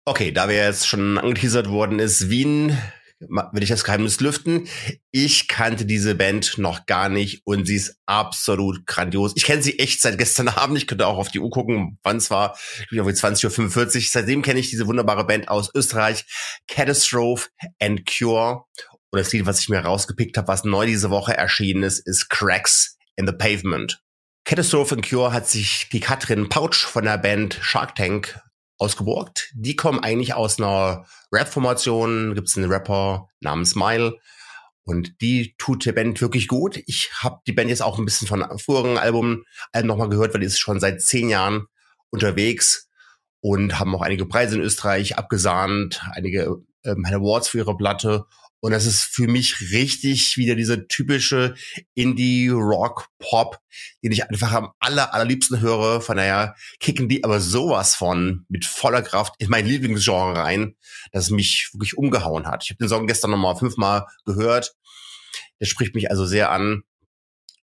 Okay, 0.08 0.30
da 0.30 0.48
wir 0.48 0.54
jetzt 0.54 0.86
schon 0.86 1.18
angeteasert 1.18 1.68
worden 1.68 1.98
ist, 1.98 2.30
Wien, 2.30 2.78
will 3.18 3.62
ich 3.64 3.70
das 3.70 3.82
Geheimnis 3.82 4.20
lüften. 4.20 4.68
Ich 5.10 5.48
kannte 5.48 5.84
diese 5.84 6.14
Band 6.14 6.58
noch 6.58 6.86
gar 6.86 7.08
nicht 7.08 7.42
und 7.44 7.66
sie 7.66 7.74
ist 7.74 7.96
absolut 8.06 8.86
grandios. 8.86 9.32
Ich 9.34 9.42
kenne 9.42 9.62
sie 9.62 9.80
echt 9.80 10.00
seit 10.00 10.16
gestern 10.16 10.46
Abend. 10.48 10.78
Ich 10.78 10.86
könnte 10.86 11.08
auch 11.08 11.18
auf 11.18 11.30
die 11.30 11.40
Uhr 11.40 11.50
gucken, 11.50 11.98
wann 12.04 12.18
es 12.18 12.30
war. 12.30 12.56
Ich 12.82 12.90
bin 12.90 13.00
auf 13.00 13.08
20.45 13.08 13.96
Uhr. 13.96 14.02
Seitdem 14.06 14.42
kenne 14.42 14.60
ich 14.60 14.70
diese 14.70 14.86
wunderbare 14.86 15.26
Band 15.26 15.48
aus 15.48 15.74
Österreich, 15.74 16.24
Catastrophe 16.68 17.48
and 17.80 18.06
Cure. 18.06 18.62
Und 19.10 19.18
das 19.18 19.32
Lied, 19.32 19.44
was 19.44 19.58
ich 19.58 19.68
mir 19.68 19.80
rausgepickt 19.80 20.36
habe, 20.36 20.46
was 20.46 20.62
neu 20.62 20.86
diese 20.86 21.10
Woche 21.10 21.36
erschienen 21.36 21.82
ist, 21.82 22.06
ist 22.06 22.28
Cracks 22.28 22.96
in 23.16 23.26
the 23.26 23.32
Pavement. 23.32 24.00
Catastrophe 24.44 24.94
and 24.94 25.08
Cure 25.08 25.32
hat 25.32 25.48
sich 25.48 25.88
die 25.90 25.98
Katrin 25.98 26.48
Pouch 26.48 26.76
von 26.76 27.02
der 27.02 27.18
Band 27.18 27.58
Shark 27.60 27.96
Tank 27.96 28.38
ausgeborgt. 28.78 29.52
Die 29.54 29.76
kommen 29.76 30.00
eigentlich 30.00 30.34
aus 30.34 30.58
einer 30.58 31.06
Rap-Formation. 31.32 32.34
Gibt 32.34 32.48
es 32.48 32.56
einen 32.56 32.70
Rapper 32.70 33.28
namens 33.40 33.74
Mile. 33.74 34.18
Und 34.84 35.20
die 35.20 35.54
tut 35.58 35.84
der 35.84 35.92
Band 35.92 36.20
wirklich 36.20 36.46
gut. 36.46 36.80
Ich 36.86 37.10
habe 37.20 37.40
die 37.46 37.52
Band 37.52 37.70
jetzt 37.70 37.82
auch 37.82 37.98
ein 37.98 38.04
bisschen 38.04 38.28
von 38.28 38.44
früheren 38.58 38.98
Alben, 38.98 39.44
Alben 39.72 39.88
nochmal 39.88 40.08
gehört, 40.08 40.32
weil 40.32 40.40
die 40.40 40.46
ist 40.46 40.60
schon 40.60 40.78
seit 40.78 41.02
zehn 41.02 41.28
Jahren 41.28 41.66
unterwegs 42.10 42.88
und 43.40 43.80
haben 43.80 43.94
auch 43.96 44.02
einige 44.02 44.26
Preise 44.26 44.54
in 44.54 44.60
Österreich 44.60 45.18
abgesahnt, 45.18 46.02
einige 46.12 46.62
ähm, 46.84 47.04
Awards 47.04 47.48
für 47.48 47.58
ihre 47.58 47.76
Platte 47.76 48.26
und 48.60 48.72
das 48.72 48.86
ist 48.86 49.02
für 49.02 49.28
mich 49.28 49.60
richtig 49.72 50.36
wieder 50.36 50.54
diese 50.54 50.88
typische 50.88 51.54
Indie-Rock-Pop, 51.94 53.60
den 54.02 54.12
ich 54.12 54.28
einfach 54.28 54.52
am 54.52 54.72
aller, 54.78 55.12
allerliebsten 55.12 55.60
höre. 55.60 56.00
Von 56.00 56.16
daher 56.16 56.56
kicken 56.80 57.08
die 57.08 57.22
aber 57.22 57.40
sowas 57.40 57.94
von 57.94 58.44
mit 58.48 58.64
voller 58.64 59.02
Kraft 59.02 59.34
in 59.38 59.50
mein 59.50 59.66
Lieblingsgenre 59.66 60.36
rein, 60.36 60.74
dass 61.12 61.24
es 61.24 61.30
mich 61.30 61.70
wirklich 61.74 61.98
umgehauen 61.98 62.46
hat. 62.46 62.64
Ich 62.64 62.70
habe 62.70 62.78
den 62.78 62.88
Song 62.88 63.06
gestern 63.06 63.30
nochmal 63.30 63.56
fünfmal 63.56 64.06
gehört. 64.24 64.74
Der 65.60 65.66
spricht 65.66 65.94
mich 65.94 66.10
also 66.10 66.24
sehr 66.26 66.50
an. 66.50 66.82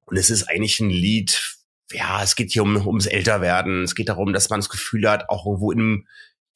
Und 0.04 0.16
es 0.18 0.30
ist 0.30 0.44
eigentlich 0.44 0.78
ein 0.80 0.90
Lied, 0.90 1.56
ja, 1.90 2.22
es 2.22 2.36
geht 2.36 2.52
hier 2.52 2.62
um, 2.62 2.86
ums 2.86 3.06
Älterwerden. 3.06 3.82
Es 3.82 3.94
geht 3.94 4.08
darum, 4.08 4.32
dass 4.32 4.50
man 4.50 4.60
das 4.60 4.68
Gefühl 4.68 5.08
hat, 5.08 5.30
auch 5.30 5.46
irgendwo 5.46 5.72
in 5.72 5.80
einem 5.80 6.06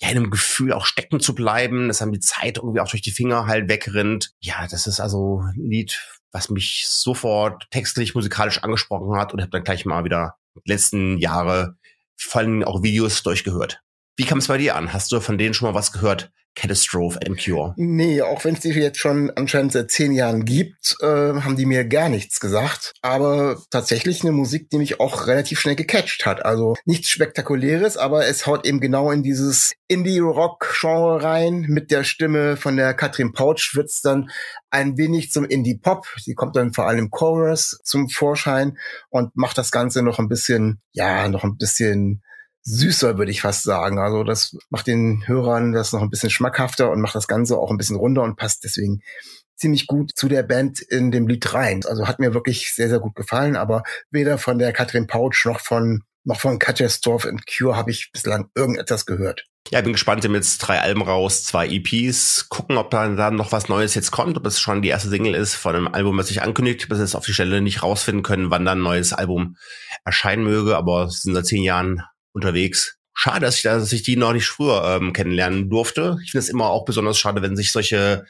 ja, 0.01 0.11
in 0.11 0.19
einem 0.19 0.31
Gefühl 0.31 0.73
auch 0.73 0.85
stecken 0.85 1.21
zu 1.21 1.35
bleiben, 1.35 1.89
dass 1.89 1.99
dann 1.99 2.13
die 2.13 2.21
Zeit 2.21 2.59
irgendwie 2.59 2.81
auch 2.81 2.89
durch 2.89 3.03
die 3.03 3.13
Finger 3.13 3.47
halt 3.47 3.69
wegrinnt. 3.69 4.35
Ja, 4.41 4.67
das 4.71 4.87
ist 4.87 5.01
also 5.01 5.41
ein 5.41 5.71
Lied, 5.71 6.01
was 6.33 6.51
mich 6.51 6.87
sofort 6.89 7.67
textlich, 7.71 8.15
musikalisch 8.15 8.63
angesprochen 8.63 9.19
hat 9.19 9.33
und 9.33 9.41
habe 9.41 9.51
dann 9.51 9.65
gleich 9.65 9.87
mal 9.87 10.05
wieder 10.05 10.37
die 10.55 10.71
letzten 10.71 11.19
Jahre 11.19 11.77
vor 12.19 12.43
allem 12.43 12.63
auch 12.65 12.83
Videos 12.83 13.23
durchgehört. 13.23 13.81
Wie 14.17 14.25
kam 14.25 14.39
es 14.39 14.49
bei 14.49 14.59
dir 14.59 14.77
an? 14.77 14.93
Hast 14.93 15.13
du 15.13 15.21
von 15.21 15.39
denen 15.39 15.55
schon 15.55 15.69
mal 15.69 15.75
was 15.75 15.93
gehört? 15.93 16.31
Catastrophe 16.57 17.21
and 17.25 17.39
Cure. 17.39 17.75
Nee, 17.77 18.23
auch 18.23 18.45
wenn 18.45 18.55
es 18.55 18.61
die 18.61 18.71
jetzt 18.71 18.99
schon 18.99 19.31
anscheinend 19.37 19.73
seit 19.73 19.91
zehn 19.91 20.13
Jahren 20.13 20.45
gibt, 20.45 20.97
äh, 21.01 21.07
haben 21.07 21.57
die 21.57 21.67
mir 21.67 21.85
gar 21.85 22.09
nichts 22.09 22.41
gesagt. 22.41 22.95
Aber 23.03 23.63
tatsächlich 23.71 24.23
eine 24.23 24.33
Musik, 24.33 24.71
die 24.71 24.79
mich 24.79 24.99
auch 24.99 25.27
relativ 25.27 25.61
schnell 25.61 25.77
gecatcht 25.77 26.27
hat. 26.27 26.45
Also 26.45 26.75
nichts 26.87 27.11
Spektakuläres, 27.11 27.97
aber 27.97 28.27
es 28.27 28.47
haut 28.47 28.67
eben 28.67 28.81
genau 28.81 29.13
in 29.13 29.23
dieses 29.23 29.75
Indie-Rock-Genre 29.89 31.23
rein. 31.23 31.67
Mit 31.69 31.91
der 31.91 32.03
Stimme 32.03 32.57
von 32.57 32.77
der 32.77 32.95
Katrin 32.95 33.33
Pouch 33.33 33.75
wird's 33.75 34.01
dann 34.01 34.31
ein 34.71 34.97
wenig 34.97 35.31
zum 35.31 35.45
Indie-Pop. 35.45 36.07
Sie 36.19 36.35
kommt 36.35 36.57
dann 36.57 36.73
vor 36.73 36.87
allem 36.87 36.99
im 36.99 37.11
Chorus 37.11 37.79
zum 37.85 38.09
Vorschein 38.09 38.79
und 39.11 39.37
macht 39.37 39.59
das 39.59 39.71
Ganze 39.71 40.03
noch 40.03 40.19
ein 40.19 40.29
bisschen, 40.29 40.81
ja, 40.93 41.29
noch 41.29 41.45
ein 41.45 41.57
bisschen 41.59 42.23
süßer, 42.67 43.17
würde 43.17 43.31
ich 43.31 43.43
fast 43.43 43.63
sagen. 43.63 43.99
Also 43.99 44.25
das 44.25 44.57
macht 44.71 44.89
den 44.89 45.23
Hörern 45.27 45.73
das 45.73 45.93
noch 45.93 46.03
ein 46.03 46.11
bisschen 46.11 46.31
schmackhafter 46.31 46.91
und 46.91 47.01
macht 47.01 47.15
das 47.15 47.29
Ganze 47.29 47.57
auch 47.57 47.71
ein 47.71 47.77
bisschen 47.77 47.97
runder 47.97 48.23
und 48.23 48.37
passt 48.37 48.65
deswegen 48.65 49.03
ziemlich 49.55 49.87
gut 49.87 50.11
zu 50.15 50.29
der 50.29 50.43
Band 50.43 50.81
in 50.81 51.11
dem 51.11 51.29
Lied 51.29 51.55
rein. 51.55 51.83
Also 51.87 52.09
hat 52.09 52.19
mir 52.19 52.35
wirklich 52.35 52.75
sehr, 52.75 52.89
sehr 52.89 52.99
gut 52.99 53.15
gefallen, 53.15 53.57
aber 53.57 53.85
weder 54.11 54.37
von 54.37 54.59
der 54.59 54.73
Katrin 54.73 55.07
Pouch 55.07 55.45
noch 55.45 55.61
von 55.61 56.03
noch 56.25 56.41
von 56.41 56.59
Katja 56.59 56.89
Storff 56.89 57.25
und 57.25 57.47
Cure 57.47 57.77
habe 57.77 57.93
ich 57.93 58.11
bislang 58.13 58.51
irgendetwas 58.57 59.07
gehört. 59.07 59.45
Ja, 59.71 59.81
bin 59.81 59.93
gespannt, 59.93 60.25
wir 60.25 60.31
jetzt 60.33 60.59
drei 60.59 60.81
Alben 60.81 61.03
raus, 61.03 61.45
zwei 61.45 61.69
EPs. 61.69 62.49
Gucken, 62.49 62.77
ob 62.77 62.91
da 62.91 63.09
dann 63.09 63.37
noch 63.37 63.53
was 63.53 63.69
Neues 63.69 63.95
jetzt 63.95 64.11
kommt, 64.11 64.37
ob 64.37 64.45
es 64.45 64.59
schon 64.59 64.83
die 64.83 64.89
erste 64.89 65.09
Single 65.09 65.35
ist 65.35 65.55
von 65.55 65.77
einem 65.77 65.89
Album, 65.89 66.19
was 66.19 66.29
sich 66.29 66.43
ankündigt, 66.43 66.89
bis 66.89 66.99
es 66.99 67.15
auf 67.15 67.27
die 67.27 67.33
Stelle 67.33 67.61
nicht 67.61 67.85
rausfinden 67.85 68.25
können, 68.25 68.51
wann 68.51 68.65
dann 68.65 68.81
ein 68.81 68.83
neues 68.83 69.13
Album 69.13 69.57
erscheinen 70.05 70.43
möge, 70.43 70.77
aber 70.77 71.09
sind 71.09 71.35
seit 71.35 71.47
zehn 71.47 71.63
Jahren 71.63 72.03
unterwegs. 72.37 72.99
Schade, 73.15 73.41
dass 73.41 73.57
ich, 73.57 73.63
dass 73.63 73.93
ich 73.93 74.03
die 74.03 74.17
noch 74.17 74.35
nicht 74.35 74.47
früher 74.47 74.85
ähm, 74.85 75.13
kennenlernen 75.13 75.71
durfte. 75.71 76.19
Ich 76.23 76.33
finde 76.33 76.45
es 76.45 76.51
immer 76.51 76.67
auch 76.67 76.85
besonders 76.85 77.19
schade, 77.19 77.43
wenn 77.43 77.57
sich 77.57 77.73
solche 77.73 78.27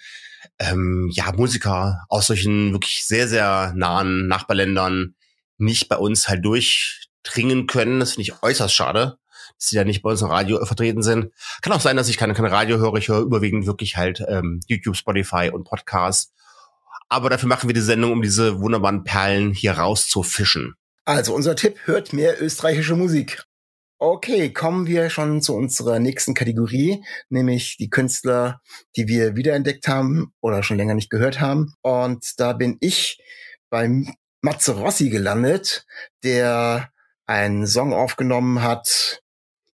ähm, 0.60 1.10
ja, 1.12 1.32
Musiker 1.32 2.04
aus 2.08 2.28
solchen 2.28 2.72
wirklich 2.72 3.04
sehr, 3.04 3.26
sehr 3.26 3.72
nahen 3.76 4.28
Nachbarländern 4.28 5.16
nicht 5.58 5.88
bei 5.88 5.96
uns 5.96 6.28
halt 6.28 6.44
durchdringen 6.44 7.66
können. 7.66 7.98
Das 7.98 8.12
finde 8.12 8.22
ich 8.22 8.42
äußerst 8.42 8.72
schade, 8.72 9.18
dass 9.58 9.68
sie 9.68 9.76
da 9.76 9.84
nicht 9.84 10.02
bei 10.02 10.10
uns 10.10 10.22
im 10.22 10.30
Radio 10.30 10.64
vertreten 10.64 11.02
sind. 11.02 11.32
Kann 11.62 11.72
auch 11.72 11.80
sein, 11.80 11.96
dass 11.96 12.08
ich 12.08 12.16
keine, 12.16 12.34
keine 12.34 12.52
Radio 12.52 12.78
höre. 12.78 12.94
Ich 12.94 13.08
höre 13.08 13.20
überwiegend 13.20 13.66
wirklich 13.66 13.96
halt 13.96 14.22
ähm, 14.28 14.60
YouTube, 14.68 14.96
Spotify 14.96 15.50
und 15.52 15.64
Podcasts. 15.64 16.32
Aber 17.08 17.28
dafür 17.28 17.48
machen 17.48 17.68
wir 17.68 17.74
die 17.74 17.80
Sendung, 17.80 18.12
um 18.12 18.22
diese 18.22 18.60
wunderbaren 18.60 19.02
Perlen 19.02 19.52
hier 19.52 19.72
rauszufischen. 19.72 20.76
Also 21.04 21.34
unser 21.34 21.54
Tipp, 21.56 21.76
hört 21.84 22.12
mehr 22.12 22.42
österreichische 22.42 22.96
Musik. 22.96 23.44
Okay, 23.98 24.52
kommen 24.52 24.86
wir 24.86 25.08
schon 25.08 25.40
zu 25.40 25.54
unserer 25.54 25.98
nächsten 25.98 26.34
Kategorie, 26.34 27.02
nämlich 27.30 27.78
die 27.78 27.88
Künstler, 27.88 28.60
die 28.94 29.08
wir 29.08 29.36
wiederentdeckt 29.36 29.88
haben 29.88 30.34
oder 30.42 30.62
schon 30.62 30.76
länger 30.76 30.92
nicht 30.92 31.08
gehört 31.08 31.40
haben. 31.40 31.72
Und 31.80 32.34
da 32.36 32.52
bin 32.52 32.76
ich 32.80 33.18
beim 33.70 34.14
Matze 34.42 34.76
Rossi 34.76 35.08
gelandet, 35.08 35.86
der 36.22 36.90
einen 37.24 37.66
Song 37.66 37.94
aufgenommen 37.94 38.62
hat 38.62 39.22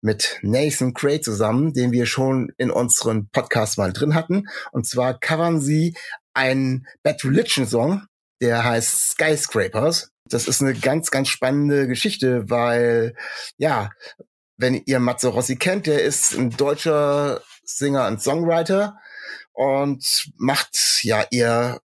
mit 0.02 0.40
Nathan 0.42 0.96
Cray 0.96 1.22
zusammen, 1.22 1.74
den 1.74 1.92
wir 1.92 2.08
schon 2.08 2.52
in 2.58 2.72
unserem 2.72 3.30
Podcast 3.30 3.78
mal 3.78 3.94
drin 3.94 4.16
hatten. 4.16 4.46
Und 4.72 4.88
zwar 4.88 5.20
covern 5.20 5.62
sie 5.62 5.96
einen 6.34 6.88
Bad 7.04 7.24
Religion 7.24 7.68
Song, 7.68 8.07
der 8.42 8.64
heißt 8.64 9.12
Skyscrapers. 9.12 10.12
Das 10.26 10.48
ist 10.48 10.62
eine 10.62 10.74
ganz, 10.74 11.12
ganz 11.12 11.30
spannende 11.30 11.88
Geschichte, 11.88 12.50
weil, 12.50 13.16
ja, 13.58 13.92
wenn 14.58 14.82
ihr 14.86 15.00
Matze 15.00 15.30
Rossi 15.30 15.56
kennt, 15.56 15.88
der 15.88 16.04
ist 16.04 16.34
ein 16.34 16.50
deutscher 16.50 17.42
Singer 17.64 18.08
und 18.08 18.22
Songwriter 18.22 18.98
und 19.54 20.32
macht 20.38 21.00
ja 21.04 21.26
eher 21.32 21.80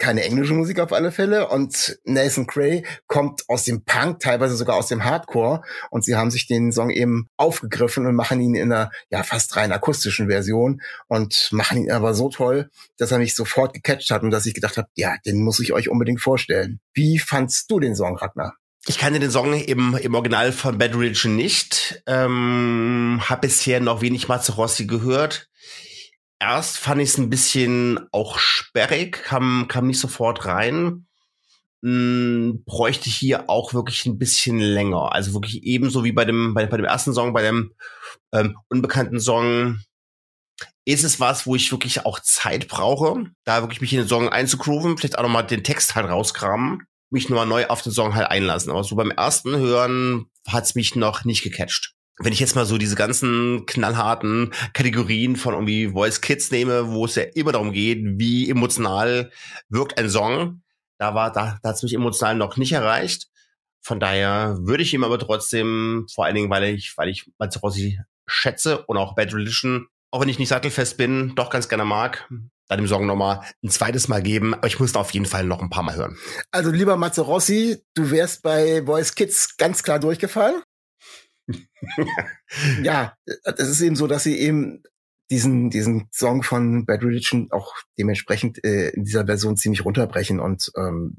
keine 0.00 0.24
englische 0.24 0.54
Musik 0.54 0.80
auf 0.80 0.92
alle 0.92 1.12
Fälle. 1.12 1.48
Und 1.48 2.00
Nathan 2.04 2.46
Cray 2.46 2.84
kommt 3.06 3.42
aus 3.48 3.64
dem 3.64 3.84
Punk, 3.84 4.18
teilweise 4.18 4.56
sogar 4.56 4.76
aus 4.76 4.88
dem 4.88 5.04
Hardcore. 5.04 5.62
Und 5.90 6.04
sie 6.04 6.16
haben 6.16 6.32
sich 6.32 6.48
den 6.48 6.72
Song 6.72 6.90
eben 6.90 7.28
aufgegriffen 7.36 8.06
und 8.06 8.16
machen 8.16 8.40
ihn 8.40 8.54
in 8.56 8.72
einer 8.72 8.90
ja 9.10 9.22
fast 9.22 9.54
rein 9.56 9.70
akustischen 9.70 10.28
Version 10.28 10.80
und 11.06 11.50
machen 11.52 11.78
ihn 11.78 11.92
aber 11.92 12.14
so 12.14 12.30
toll, 12.30 12.70
dass 12.96 13.12
er 13.12 13.18
mich 13.18 13.36
sofort 13.36 13.74
gecatcht 13.74 14.10
hat 14.10 14.22
und 14.22 14.30
dass 14.30 14.46
ich 14.46 14.54
gedacht 14.54 14.76
habe, 14.76 14.88
ja, 14.94 15.14
den 15.24 15.44
muss 15.44 15.60
ich 15.60 15.72
euch 15.72 15.88
unbedingt 15.88 16.20
vorstellen. 16.20 16.80
Wie 16.94 17.18
fandst 17.18 17.70
du 17.70 17.78
den 17.78 17.94
Song, 17.94 18.16
Ragnar? 18.16 18.56
Ich 18.86 18.98
kannte 18.98 19.20
den 19.20 19.30
Song 19.30 19.52
im, 19.52 19.94
im 19.96 20.14
Original 20.14 20.52
von 20.52 20.78
Bad 20.78 20.94
Religion 20.94 21.36
nicht, 21.36 22.02
ähm, 22.06 23.20
habe 23.28 23.42
bisher 23.42 23.78
noch 23.78 24.00
wenig 24.00 24.26
Mazzarossi 24.26 24.86
gehört 24.86 25.49
erst 26.40 26.78
fand 26.78 27.00
ich 27.00 27.10
es 27.10 27.18
ein 27.18 27.30
bisschen 27.30 28.00
auch 28.12 28.38
sperrig, 28.38 29.22
kam, 29.24 29.66
kam 29.68 29.86
nicht 29.86 30.00
sofort 30.00 30.46
rein. 30.46 31.06
Hm, 31.82 32.64
bräuchte 32.66 33.08
hier 33.08 33.48
auch 33.48 33.72
wirklich 33.72 34.04
ein 34.06 34.18
bisschen 34.18 34.58
länger. 34.58 35.12
Also 35.12 35.32
wirklich 35.34 35.62
ebenso 35.62 36.04
wie 36.04 36.12
bei 36.12 36.24
dem, 36.24 36.54
bei, 36.54 36.66
bei 36.66 36.76
dem 36.76 36.86
ersten 36.86 37.14
Song, 37.14 37.32
bei 37.32 37.42
dem 37.42 37.72
ähm, 38.32 38.56
unbekannten 38.68 39.20
Song, 39.20 39.80
ist 40.84 41.04
es 41.04 41.20
was, 41.20 41.46
wo 41.46 41.54
ich 41.54 41.70
wirklich 41.70 42.04
auch 42.04 42.20
Zeit 42.20 42.68
brauche, 42.68 43.24
da 43.44 43.62
wirklich 43.62 43.80
mich 43.80 43.92
in 43.92 44.00
den 44.00 44.08
Song 44.08 44.28
einzugrooven, 44.28 44.98
vielleicht 44.98 45.18
auch 45.18 45.22
nochmal 45.22 45.46
den 45.46 45.62
Text 45.62 45.94
halt 45.94 46.08
rauskramen, 46.08 46.82
mich 47.10 47.28
nochmal 47.28 47.46
neu 47.46 47.66
auf 47.68 47.82
den 47.82 47.92
Song 47.92 48.14
halt 48.14 48.28
einlassen. 48.28 48.70
Aber 48.70 48.82
so 48.82 48.96
beim 48.96 49.10
ersten 49.10 49.56
Hören 49.56 50.26
hat's 50.46 50.74
mich 50.74 50.96
noch 50.96 51.24
nicht 51.24 51.42
gecatcht 51.42 51.94
wenn 52.18 52.32
ich 52.32 52.40
jetzt 52.40 52.54
mal 52.54 52.66
so 52.66 52.76
diese 52.76 52.96
ganzen 52.96 53.64
knallharten 53.66 54.52
Kategorien 54.72 55.36
von 55.36 55.54
irgendwie 55.54 55.88
Voice 55.88 56.20
Kids 56.20 56.50
nehme, 56.50 56.92
wo 56.92 57.06
es 57.06 57.14
ja 57.14 57.22
immer 57.34 57.52
darum 57.52 57.72
geht, 57.72 57.98
wie 58.02 58.50
emotional 58.50 59.30
wirkt 59.68 59.98
ein 59.98 60.10
Song, 60.10 60.62
da 60.98 61.14
war, 61.14 61.32
da, 61.32 61.58
da 61.62 61.70
hat 61.70 61.76
es 61.76 61.82
mich 61.82 61.94
emotional 61.94 62.34
noch 62.34 62.56
nicht 62.58 62.72
erreicht. 62.72 63.28
Von 63.80 63.98
daher 63.98 64.58
würde 64.60 64.82
ich 64.82 64.92
ihm 64.92 65.04
aber 65.04 65.18
trotzdem, 65.18 66.06
vor 66.14 66.26
allen 66.26 66.34
Dingen, 66.34 66.50
weil 66.50 66.64
ich, 66.64 66.96
weil 66.98 67.08
ich 67.08 67.30
Mazzarossi 67.38 67.98
schätze 68.26 68.84
und 68.84 68.98
auch 68.98 69.14
Bad 69.14 69.32
Religion, 69.32 69.86
auch 70.10 70.20
wenn 70.20 70.28
ich 70.28 70.38
nicht 70.38 70.48
sattelfest 70.48 70.98
bin, 70.98 71.34
doch 71.36 71.48
ganz 71.48 71.68
gerne 71.68 71.86
mag, 71.86 72.28
dann 72.68 72.78
dem 72.78 72.86
Song 72.86 73.06
nochmal 73.06 73.40
ein 73.64 73.70
zweites 73.70 74.08
Mal 74.08 74.22
geben, 74.22 74.54
aber 74.54 74.66
ich 74.66 74.78
muss 74.78 74.94
auf 74.94 75.10
jeden 75.12 75.26
Fall 75.26 75.44
noch 75.44 75.62
ein 75.62 75.70
paar 75.70 75.82
Mal 75.82 75.96
hören. 75.96 76.18
Also 76.50 76.70
lieber 76.70 76.96
Mazzarossi, 76.96 77.82
du 77.94 78.10
wärst 78.10 78.42
bei 78.42 78.84
Voice 78.84 79.14
Kids 79.14 79.56
ganz 79.56 79.82
klar 79.82 79.98
durchgefallen. 79.98 80.62
ja, 82.82 83.14
es 83.26 83.68
ist 83.68 83.80
eben 83.80 83.96
so, 83.96 84.06
dass 84.06 84.24
sie 84.24 84.38
eben 84.38 84.82
diesen, 85.30 85.70
diesen 85.70 86.08
Song 86.10 86.42
von 86.42 86.84
Bad 86.86 87.02
Religion 87.02 87.48
auch 87.50 87.74
dementsprechend 87.98 88.62
äh, 88.64 88.90
in 88.90 89.04
dieser 89.04 89.26
Version 89.26 89.56
ziemlich 89.56 89.84
runterbrechen 89.84 90.40
und 90.40 90.72
ähm, 90.76 91.18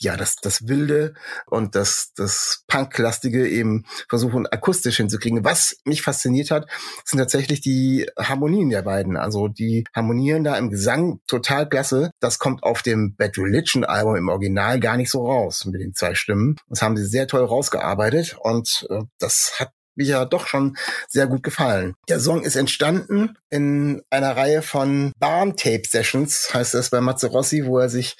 ja, 0.00 0.16
das, 0.16 0.36
das 0.36 0.66
Wilde 0.66 1.14
und 1.46 1.74
das, 1.74 2.12
das 2.16 2.64
Punklastige 2.66 3.46
eben 3.46 3.84
versuchen 4.08 4.46
akustisch 4.46 4.96
hinzukriegen. 4.96 5.44
Was 5.44 5.76
mich 5.84 6.02
fasziniert 6.02 6.50
hat, 6.50 6.68
sind 7.04 7.18
tatsächlich 7.18 7.60
die 7.60 8.08
Harmonien 8.18 8.70
der 8.70 8.82
beiden. 8.82 9.16
Also 9.16 9.48
die 9.48 9.84
harmonieren 9.94 10.42
da 10.42 10.56
im 10.56 10.70
Gesang 10.70 11.20
total 11.26 11.68
klasse. 11.68 12.10
Das 12.18 12.38
kommt 12.38 12.62
auf 12.62 12.82
dem 12.82 13.14
Bad 13.16 13.36
Religion 13.36 13.84
Album 13.84 14.16
im 14.16 14.28
Original 14.28 14.80
gar 14.80 14.96
nicht 14.96 15.10
so 15.10 15.26
raus 15.26 15.66
mit 15.66 15.80
den 15.80 15.94
zwei 15.94 16.14
Stimmen. 16.14 16.56
Das 16.68 16.80
haben 16.80 16.96
sie 16.96 17.06
sehr 17.06 17.26
toll 17.26 17.44
rausgearbeitet 17.44 18.36
und 18.40 18.86
äh, 18.90 19.02
das 19.18 19.60
hat 19.60 19.70
mir 19.96 20.06
ja 20.06 20.24
doch 20.24 20.46
schon 20.46 20.76
sehr 21.08 21.26
gut 21.26 21.42
gefallen. 21.42 21.94
Der 22.08 22.20
Song 22.20 22.42
ist 22.42 22.56
entstanden 22.56 23.36
in 23.50 24.02
einer 24.10 24.36
Reihe 24.36 24.62
von 24.62 25.12
Barn-Tape-Sessions, 25.18 26.54
heißt 26.54 26.74
es 26.74 26.90
bei 26.90 27.00
Mazzarossi, 27.00 27.66
wo 27.66 27.78
er 27.78 27.88
sich 27.88 28.16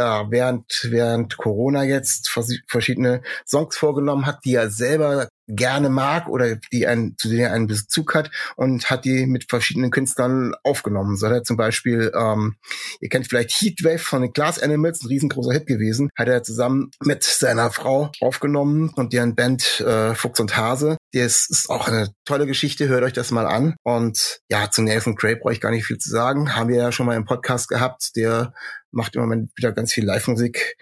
äh, 0.00 0.30
während, 0.30 0.88
während 0.90 1.36
Corona 1.36 1.84
jetzt 1.84 2.30
verschiedene 2.66 3.22
Songs 3.46 3.76
vorgenommen 3.76 4.26
hat, 4.26 4.44
die 4.44 4.54
er 4.54 4.70
selber 4.70 5.28
gerne 5.56 5.88
mag 5.88 6.28
oder 6.28 6.56
die 6.72 6.86
ein, 6.86 7.14
zu 7.18 7.28
denen 7.28 7.40
er 7.40 7.52
einen 7.52 7.66
Bezug 7.66 8.14
hat 8.14 8.30
und 8.56 8.90
hat 8.90 9.04
die 9.04 9.26
mit 9.26 9.48
verschiedenen 9.48 9.90
Künstlern 9.90 10.54
aufgenommen. 10.62 11.16
So 11.16 11.26
hat 11.26 11.34
er 11.34 11.42
zum 11.42 11.56
Beispiel, 11.56 12.12
ähm, 12.14 12.56
ihr 13.00 13.08
kennt 13.08 13.28
vielleicht 13.28 13.50
Heatwave 13.50 13.98
von 13.98 14.22
den 14.22 14.32
Glass 14.32 14.58
Animals, 14.58 15.02
ein 15.02 15.08
riesengroßer 15.08 15.52
Hit 15.52 15.66
gewesen, 15.66 16.10
hat 16.16 16.28
er 16.28 16.42
zusammen 16.42 16.90
mit 17.02 17.24
seiner 17.24 17.70
Frau 17.70 18.10
aufgenommen 18.20 18.92
und 18.94 19.12
deren 19.12 19.34
Band 19.34 19.80
äh, 19.80 20.14
Fuchs 20.14 20.40
und 20.40 20.56
Hase. 20.56 20.96
Das 21.12 21.48
ist 21.50 21.68
auch 21.68 21.88
eine 21.88 22.10
tolle 22.24 22.46
Geschichte, 22.46 22.88
hört 22.88 23.02
euch 23.02 23.12
das 23.12 23.30
mal 23.30 23.46
an. 23.46 23.74
Und 23.82 24.40
ja, 24.48 24.70
zu 24.70 24.82
Nathan 24.82 25.16
Cray 25.16 25.36
brauche 25.36 25.52
ich 25.52 25.60
gar 25.60 25.72
nicht 25.72 25.86
viel 25.86 25.98
zu 25.98 26.10
sagen. 26.10 26.54
Haben 26.54 26.68
wir 26.68 26.76
ja 26.76 26.92
schon 26.92 27.06
mal 27.06 27.16
im 27.16 27.24
Podcast 27.24 27.68
gehabt, 27.68 28.14
der 28.14 28.52
macht 28.90 29.16
im 29.16 29.22
Moment 29.22 29.50
wieder 29.56 29.72
ganz 29.72 29.92
viel 29.92 30.04
Live-Musik. 30.04 30.76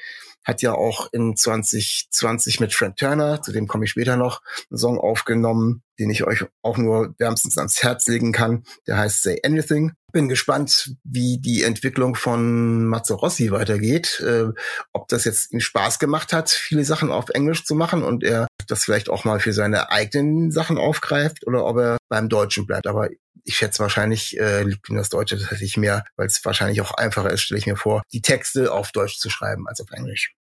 Hat 0.44 0.62
ja 0.62 0.72
auch 0.72 1.12
in 1.12 1.36
2020 1.36 2.60
mit 2.60 2.72
Fred 2.72 2.96
Turner, 2.96 3.42
zu 3.42 3.52
dem 3.52 3.66
komme 3.66 3.84
ich 3.84 3.90
später 3.90 4.16
noch, 4.16 4.40
einen 4.70 4.78
Song 4.78 4.98
aufgenommen, 4.98 5.82
den 5.98 6.10
ich 6.10 6.24
euch 6.24 6.46
auch 6.62 6.78
nur 6.78 7.14
wärmstens 7.18 7.58
ans 7.58 7.82
Herz 7.82 8.06
legen 8.06 8.32
kann. 8.32 8.64
Der 8.86 8.96
heißt 8.96 9.22
Say 9.22 9.40
Anything. 9.44 9.92
Bin 10.10 10.28
gespannt, 10.28 10.94
wie 11.04 11.38
die 11.38 11.64
Entwicklung 11.64 12.14
von 12.14 12.86
Mazzarossi 12.86 13.50
weitergeht. 13.50 14.22
Äh, 14.24 14.46
ob 14.94 15.08
das 15.08 15.24
jetzt 15.24 15.52
ihm 15.52 15.60
Spaß 15.60 15.98
gemacht 15.98 16.32
hat, 16.32 16.48
viele 16.48 16.84
Sachen 16.84 17.10
auf 17.10 17.28
Englisch 17.28 17.66
zu 17.66 17.74
machen 17.74 18.02
und 18.02 18.24
er 18.24 18.46
das 18.66 18.84
vielleicht 18.84 19.10
auch 19.10 19.24
mal 19.24 19.40
für 19.40 19.52
seine 19.52 19.90
eigenen 19.90 20.50
Sachen 20.50 20.78
aufgreift 20.78 21.46
oder 21.46 21.66
ob 21.66 21.76
er 21.76 21.98
beim 22.08 22.28
Deutschen 22.28 22.66
bleibt. 22.66 22.86
Aber 22.86 23.10
ich 23.48 23.56
schätze 23.56 23.80
wahrscheinlich 23.80 24.38
äh, 24.38 24.62
liegt 24.62 24.88
ihm 24.88 24.96
das 24.96 25.08
Deutsche 25.08 25.38
tatsächlich 25.38 25.76
mehr, 25.76 26.04
weil 26.16 26.26
es 26.26 26.44
wahrscheinlich 26.44 26.80
auch 26.82 26.92
einfacher 26.92 27.30
ist, 27.30 27.40
stelle 27.40 27.58
ich 27.58 27.66
mir 27.66 27.76
vor, 27.76 28.02
die 28.12 28.20
Texte 28.20 28.72
auf 28.72 28.92
Deutsch 28.92 29.18
zu 29.18 29.30
schreiben 29.30 29.66
als 29.66 29.80
auf 29.80 29.90
Englisch. 29.90 30.34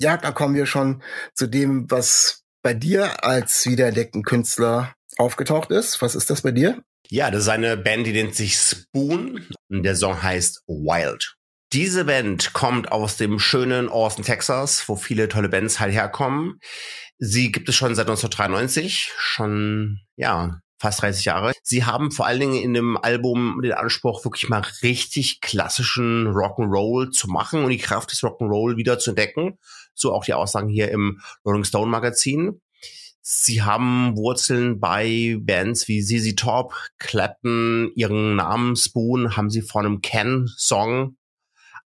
Ja, 0.00 0.16
da 0.16 0.32
kommen 0.32 0.54
wir 0.54 0.66
schon 0.66 1.02
zu 1.34 1.46
dem, 1.46 1.90
was 1.90 2.42
bei 2.62 2.74
dir 2.74 3.24
als 3.24 3.66
wiederentdeckten 3.66 4.22
Künstler 4.22 4.94
aufgetaucht 5.16 5.70
ist. 5.70 6.02
Was 6.02 6.14
ist 6.14 6.30
das 6.30 6.42
bei 6.42 6.50
dir? 6.50 6.82
Ja, 7.08 7.30
das 7.30 7.42
ist 7.42 7.48
eine 7.48 7.76
Band, 7.76 8.06
die 8.06 8.12
nennt 8.12 8.34
sich 8.34 8.56
Spoon 8.56 9.48
und 9.70 9.82
der 9.82 9.96
Song 9.96 10.22
heißt 10.22 10.62
Wild. 10.66 11.36
Diese 11.72 12.04
Band 12.06 12.52
kommt 12.54 12.90
aus 12.90 13.16
dem 13.16 13.38
schönen 13.38 13.88
Austin, 13.88 14.24
Texas, 14.24 14.88
wo 14.88 14.96
viele 14.96 15.28
tolle 15.28 15.48
Bands 15.48 15.80
halt 15.80 15.92
herkommen. 15.92 16.58
Sie 17.18 17.52
gibt 17.52 17.68
es 17.68 17.76
schon 17.76 17.94
seit 17.94 18.06
1993, 18.06 19.12
schon, 19.16 20.00
ja, 20.16 20.60
fast 20.78 21.02
30 21.02 21.24
Jahre. 21.24 21.52
Sie 21.62 21.84
haben 21.84 22.10
vor 22.10 22.26
allen 22.26 22.40
Dingen 22.40 22.62
in 22.62 22.74
dem 22.74 22.96
Album 22.96 23.60
den 23.62 23.72
Anspruch, 23.72 24.24
wirklich 24.24 24.48
mal 24.48 24.62
richtig 24.82 25.40
klassischen 25.40 26.28
Rock'n'Roll 26.28 27.10
zu 27.10 27.28
machen 27.28 27.64
und 27.64 27.70
die 27.70 27.78
Kraft 27.78 28.12
des 28.12 28.22
Rock'n'Roll 28.22 28.76
wieder 28.76 28.98
zu 28.98 29.10
entdecken. 29.10 29.58
So 29.94 30.12
auch 30.12 30.24
die 30.24 30.34
Aussagen 30.34 30.68
hier 30.68 30.90
im 30.90 31.20
Rolling 31.44 31.64
Stone 31.64 31.90
Magazin. 31.90 32.60
Sie 33.20 33.60
haben 33.60 34.16
Wurzeln 34.16 34.80
bei 34.80 35.36
Bands 35.40 35.86
wie 35.86 36.02
ZZ 36.02 36.34
Top, 36.36 36.74
Clapton, 36.98 37.90
ihren 37.94 38.36
Namen 38.36 38.74
Spoon 38.74 39.36
haben 39.36 39.50
sie 39.50 39.60
von 39.60 39.84
einem 39.84 40.00
Ken-Song. 40.00 41.16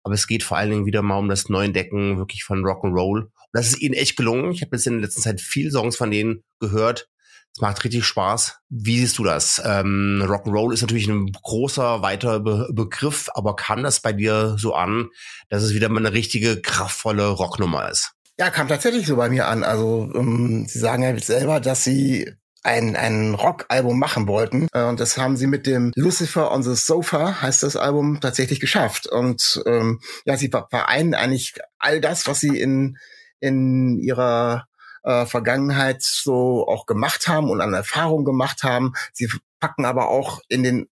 Aber 0.04 0.14
es 0.16 0.28
geht 0.28 0.44
vor 0.44 0.58
allen 0.58 0.72
Dingen 0.72 0.86
wieder 0.86 1.02
mal 1.02 1.18
um 1.18 1.30
das 1.30 1.48
Neuentdecken 1.48 2.18
wirklich 2.18 2.44
von 2.44 2.66
Rock'n'Roll. 2.66 3.22
Und 3.22 3.32
das 3.54 3.68
ist 3.68 3.82
ihnen 3.82 3.94
echt 3.94 4.18
gelungen. 4.18 4.52
Ich 4.52 4.62
habe 4.62 4.76
jetzt 4.76 4.88
in 4.88 4.94
der 4.94 5.04
letzten 5.04 5.22
Zeit 5.22 5.40
viele 5.40 5.72
Songs 5.72 5.96
von 5.96 6.12
denen 6.12 6.44
gehört. 6.60 7.10
Es 7.56 7.62
macht 7.62 7.84
richtig 7.84 8.06
Spaß. 8.06 8.60
Wie 8.70 9.00
siehst 9.00 9.18
du 9.18 9.24
das? 9.24 9.62
Ähm, 9.66 10.24
Rock'n'Roll 10.26 10.74
ist 10.74 10.82
natürlich 10.82 11.08
ein 11.08 11.32
großer, 11.32 12.02
weiter 12.02 12.40
Be 12.40 12.70
Begriff, 12.72 13.30
aber 13.34 13.56
kam 13.56 13.84
das 13.84 14.00
bei 14.00 14.14
dir 14.14 14.56
so 14.58 14.74
an, 14.74 15.10
dass 15.50 15.64
es 15.64 15.74
wieder 15.74 15.90
mal 15.90 16.00
eine 16.00 16.14
richtige, 16.14 16.62
kraftvolle 16.62 17.28
Rocknummer 17.28 17.90
ist? 17.90 18.14
Ja, 18.40 18.50
kam 18.50 18.70
tatsächlich 18.70 19.06
so 19.06 19.18
bei 19.18 19.30
mir 19.30 19.48
an. 19.48 19.64
Also 19.64 20.10
ähm, 20.16 20.66
sie 20.68 20.80
sagen 20.80 21.04
ja 21.04 21.18
selber, 21.20 21.60
dass 21.60 21.84
sie 21.84 22.32
ein, 22.64 22.96
ein 22.96 23.34
Rock-Album 23.34 24.00
machen 24.00 24.28
wollten. 24.28 24.68
Äh, 24.74 24.84
und 24.84 25.00
das 25.00 25.18
haben 25.18 25.38
sie 25.38 25.48
mit 25.48 25.68
dem 25.68 25.92
Lucifer 25.96 26.52
on 26.52 26.64
the 26.64 26.76
Sofa, 26.76 27.42
heißt 27.42 27.64
das 27.64 27.76
Album, 27.76 28.20
tatsächlich 28.22 28.60
geschafft. 28.60 29.08
Und 29.08 29.62
ähm, 29.66 30.00
ja, 30.26 30.38
sie 30.38 30.50
vereinen 30.50 31.14
eigentlich 31.14 31.56
all 31.80 32.00
das, 32.00 32.28
was 32.28 32.40
sie 32.40 32.60
in, 32.60 32.98
in 33.40 34.00
ihrer 34.00 34.69
äh, 35.10 35.26
Vergangenheit 35.26 36.04
so 36.04 36.68
auch 36.68 36.86
gemacht 36.86 37.28
haben 37.28 37.50
und 37.50 37.62
an 37.62 37.74
Erfahrung 37.74 38.26
gemacht 38.26 38.62
haben. 38.62 38.94
Sie 39.12 39.28
packen 39.60 39.86
aber 39.86 40.10
auch 40.10 40.40
in 40.50 40.62
den 40.62 40.88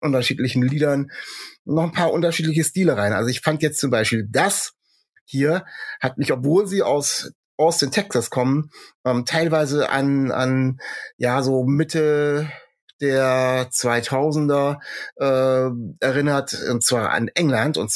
unterschiedlichen 0.00 0.62
Liedern 0.62 1.10
noch 1.66 1.82
ein 1.82 1.92
paar 1.92 2.12
unterschiedliche 2.12 2.64
Stile 2.64 2.96
rein. 2.96 3.12
Also 3.12 3.28
ich 3.28 3.40
fand 3.40 3.62
jetzt 3.62 3.78
zum 3.78 3.90
Beispiel 3.90 4.26
das 4.30 4.72
hier 5.24 5.66
hat 6.00 6.16
mich, 6.16 6.32
obwohl 6.32 6.66
sie 6.66 6.82
aus 6.82 7.32
Austin, 7.58 7.90
Texas 7.90 8.30
kommen, 8.30 8.70
ähm, 9.04 9.26
teilweise 9.26 9.90
an, 9.90 10.30
an, 10.30 10.80
ja, 11.18 11.42
so 11.42 11.64
Mitte 11.64 12.50
der 13.02 13.68
2000er 13.70 14.78
äh, 15.16 15.70
erinnert, 16.00 16.56
und 16.70 16.82
zwar 16.84 17.10
an 17.10 17.28
England 17.34 17.76
und 17.76 17.92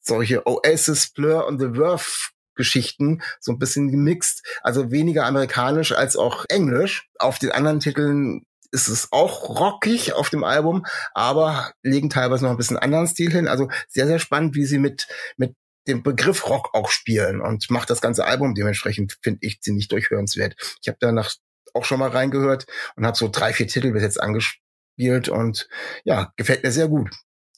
solche 0.00 0.46
Oasis, 0.46 1.08
Blur 1.08 1.46
und 1.46 1.58
The 1.58 1.70
Verve 1.74 2.32
Geschichten, 2.56 3.22
so 3.40 3.52
ein 3.52 3.58
bisschen 3.58 3.90
gemixt, 3.90 4.44
also 4.62 4.90
weniger 4.90 5.26
amerikanisch 5.26 5.92
als 5.92 6.16
auch 6.16 6.44
englisch. 6.48 7.08
Auf 7.18 7.38
den 7.38 7.52
anderen 7.52 7.80
Titeln 7.80 8.42
ist 8.72 8.88
es 8.88 9.12
auch 9.12 9.48
rockig 9.48 10.12
auf 10.12 10.30
dem 10.30 10.44
Album, 10.44 10.84
aber 11.14 11.72
legen 11.82 12.10
teilweise 12.10 12.44
noch 12.44 12.50
ein 12.50 12.56
bisschen 12.56 12.76
anderen 12.76 13.06
Stil 13.06 13.30
hin. 13.30 13.48
Also 13.48 13.68
sehr, 13.88 14.06
sehr 14.06 14.18
spannend, 14.18 14.54
wie 14.54 14.64
sie 14.64 14.78
mit, 14.78 15.06
mit 15.36 15.54
dem 15.86 16.02
Begriff 16.02 16.48
Rock 16.48 16.70
auch 16.74 16.90
spielen 16.90 17.40
und 17.40 17.70
macht 17.70 17.90
das 17.90 18.00
ganze 18.00 18.24
Album 18.24 18.54
dementsprechend, 18.54 19.18
finde 19.22 19.38
ich, 19.42 19.60
ziemlich 19.60 19.88
durchhörenswert. 19.88 20.56
Ich 20.82 20.88
habe 20.88 20.98
danach 21.00 21.32
auch 21.74 21.84
schon 21.84 21.98
mal 21.98 22.10
reingehört 22.10 22.66
und 22.96 23.06
habe 23.06 23.16
so 23.16 23.28
drei, 23.28 23.52
vier 23.52 23.68
Titel 23.68 23.92
bis 23.92 24.02
jetzt 24.02 24.20
angespielt 24.20 25.28
und 25.28 25.68
ja, 26.04 26.32
gefällt 26.36 26.64
mir 26.64 26.72
sehr 26.72 26.88
gut. 26.88 27.10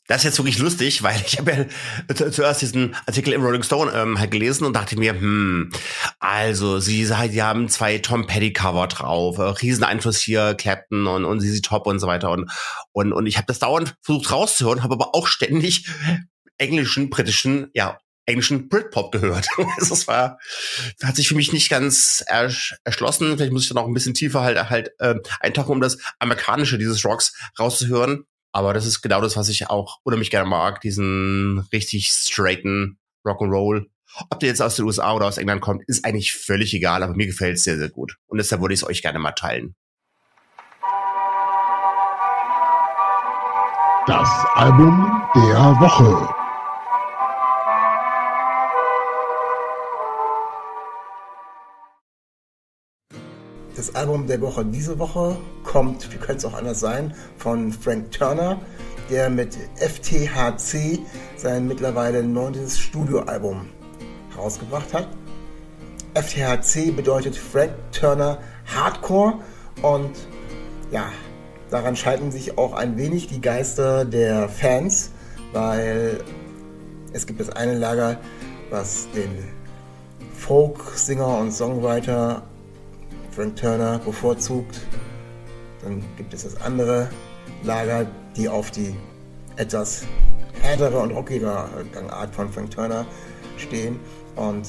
Das 0.09 0.19
ist 0.19 0.25
jetzt 0.25 0.39
wirklich 0.39 0.59
lustig, 0.59 1.03
weil 1.03 1.23
ich 1.25 1.39
habe 1.39 1.69
ja 2.09 2.31
zuerst 2.33 2.63
diesen 2.63 2.97
Artikel 3.07 3.33
im 3.35 3.43
Rolling 3.43 3.63
Stone 3.63 3.93
ähm, 3.95 4.19
halt 4.19 4.31
gelesen 4.31 4.65
und 4.65 4.75
dachte 4.75 4.99
mir, 4.99 5.13
hm, 5.13 5.71
also 6.19 6.81
sie, 6.81 7.05
sie 7.05 7.43
haben 7.43 7.69
zwei 7.69 7.99
Tom 7.99 8.27
Petty 8.27 8.53
Cover 8.53 8.89
drauf, 8.89 9.39
äh, 9.39 9.43
riesen 9.43 9.85
Einfluss 9.85 10.19
hier, 10.19 10.55
Clapton 10.55 11.07
und, 11.07 11.25
und 11.27 11.41
sie 11.41 11.61
Top 11.61 11.87
und 11.87 11.99
so 11.99 12.07
weiter 12.07 12.31
und 12.31 12.51
und 12.93 13.13
und 13.13 13.27
ich 13.27 13.37
habe 13.37 13.47
das 13.47 13.59
dauernd 13.59 13.97
versucht 14.03 14.33
rauszuhören, 14.33 14.83
habe 14.83 14.95
aber 14.95 15.15
auch 15.15 15.27
ständig 15.27 15.87
englischen, 16.57 17.11
britischen, 17.11 17.71
ja 17.75 17.99
englischen 18.29 18.69
Britpop 18.69 19.11
gehört. 19.11 19.49
Also 19.79 19.95
es 19.95 20.07
war, 20.07 20.39
hat 21.03 21.17
sich 21.17 21.29
für 21.29 21.35
mich 21.35 21.53
nicht 21.53 21.71
ganz 21.71 22.23
erschlossen. 22.27 23.37
Vielleicht 23.37 23.53
muss 23.53 23.63
ich 23.63 23.69
dann 23.69 23.79
auch 23.79 23.87
ein 23.87 23.95
bisschen 23.95 24.15
tiefer 24.15 24.43
halt, 24.43 24.71
halt 24.71 24.91
äh, 24.99 25.15
eintauchen, 25.41 25.73
um 25.73 25.81
das 25.81 25.99
Amerikanische 26.19 26.79
dieses 26.79 27.05
Rocks 27.05 27.33
rauszuhören. 27.59 28.25
Aber 28.53 28.75
das 28.75 28.87
ist 28.87 29.03
genau 29.03 29.21
das, 29.21 29.37
was 29.37 29.49
ich 29.49 29.69
auch 29.69 29.99
unheimlich 30.05 30.31
gerne 30.31 30.49
mag, 30.49 30.81
diesen 30.81 31.67
richtig 31.73 32.09
straighten 32.09 32.99
Rock'n'Roll. 33.25 33.87
Ob 34.31 34.41
der 34.41 34.49
jetzt 34.49 34.63
aus 34.63 34.77
den 34.77 34.87
USA 34.87 35.13
oder 35.13 35.27
aus 35.27 35.39
England 35.39 35.61
kommt, 35.61 35.83
ist 35.87 36.05
eigentlich 36.05 36.33
völlig 36.33 36.73
egal, 36.75 37.03
aber 37.03 37.15
mir 37.15 37.27
gefällt 37.27 37.57
es 37.57 37.65
sehr, 37.65 37.77
sehr 37.77 37.91
gut. 37.91 38.17
Und 38.27 38.39
deshalb 38.39 38.63
würde 38.63 38.75
ich 38.75 38.81
es 38.81 38.87
euch 38.87 39.03
gerne 39.03 39.19
mal 39.19 39.33
teilen. 39.33 39.75
Das 44.07 44.31
Album 44.55 45.23
der 45.35 45.77
Woche. 45.81 46.48
Das 53.79 53.95
Album 53.95 54.27
der 54.27 54.41
Woche 54.41 54.65
diese 54.65 54.99
Woche 54.99 55.37
kommt, 55.63 56.13
wie 56.13 56.17
könnte 56.17 56.39
es 56.39 56.45
auch 56.45 56.59
anders 56.59 56.81
sein, 56.81 57.15
von 57.37 57.73
Frank 57.73 58.11
Turner, 58.11 58.61
der 59.09 59.31
mit 59.31 59.57
FTHC 59.77 60.99
sein 61.37 61.69
mittlerweile 61.69 62.25
neuntes 62.25 62.77
Studioalbum 62.81 63.69
herausgebracht 64.35 64.93
hat. 64.93 65.07
FTHC 66.15 66.91
bedeutet 66.91 67.37
Frank 67.37 67.71
Turner 67.93 68.39
Hardcore 68.67 69.35
und 69.83 70.11
ja, 70.91 71.13
daran 71.71 71.95
schalten 71.95 72.33
sich 72.33 72.59
auch 72.59 72.73
ein 72.73 72.97
wenig 72.97 73.29
die 73.29 73.41
Geister 73.41 74.05
der 74.05 74.49
Fans, 74.49 75.13
weil 75.53 76.19
es 77.13 77.29
gibt 77.29 77.39
das 77.39 77.51
eine 77.51 77.79
Lager, 77.79 78.19
was 78.71 79.07
den 79.15 79.31
Folk-Singer 80.35 81.39
und 81.39 81.53
Songwriter 81.53 82.43
Frank 83.39 83.55
Turner 83.55 84.01
bevorzugt. 84.01 84.81
Dann 85.85 86.03
gibt 86.17 86.35
es 86.35 86.43
das 86.43 86.61
andere 86.61 87.09
Lager, 87.63 88.05
die 88.37 88.49
auf 88.49 88.73
die 88.73 88.97
etwas 89.55 90.03
härtere 90.61 90.99
und 90.99 91.13
rockigere 91.13 91.69
Gangart 91.93 92.35
von 92.35 92.51
Frank 92.51 92.73
Turner 92.73 93.07
stehen. 93.57 94.01
Und 94.35 94.67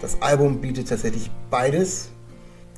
das 0.00 0.22
Album 0.22 0.58
bietet 0.58 0.88
tatsächlich 0.88 1.30
beides. 1.50 2.08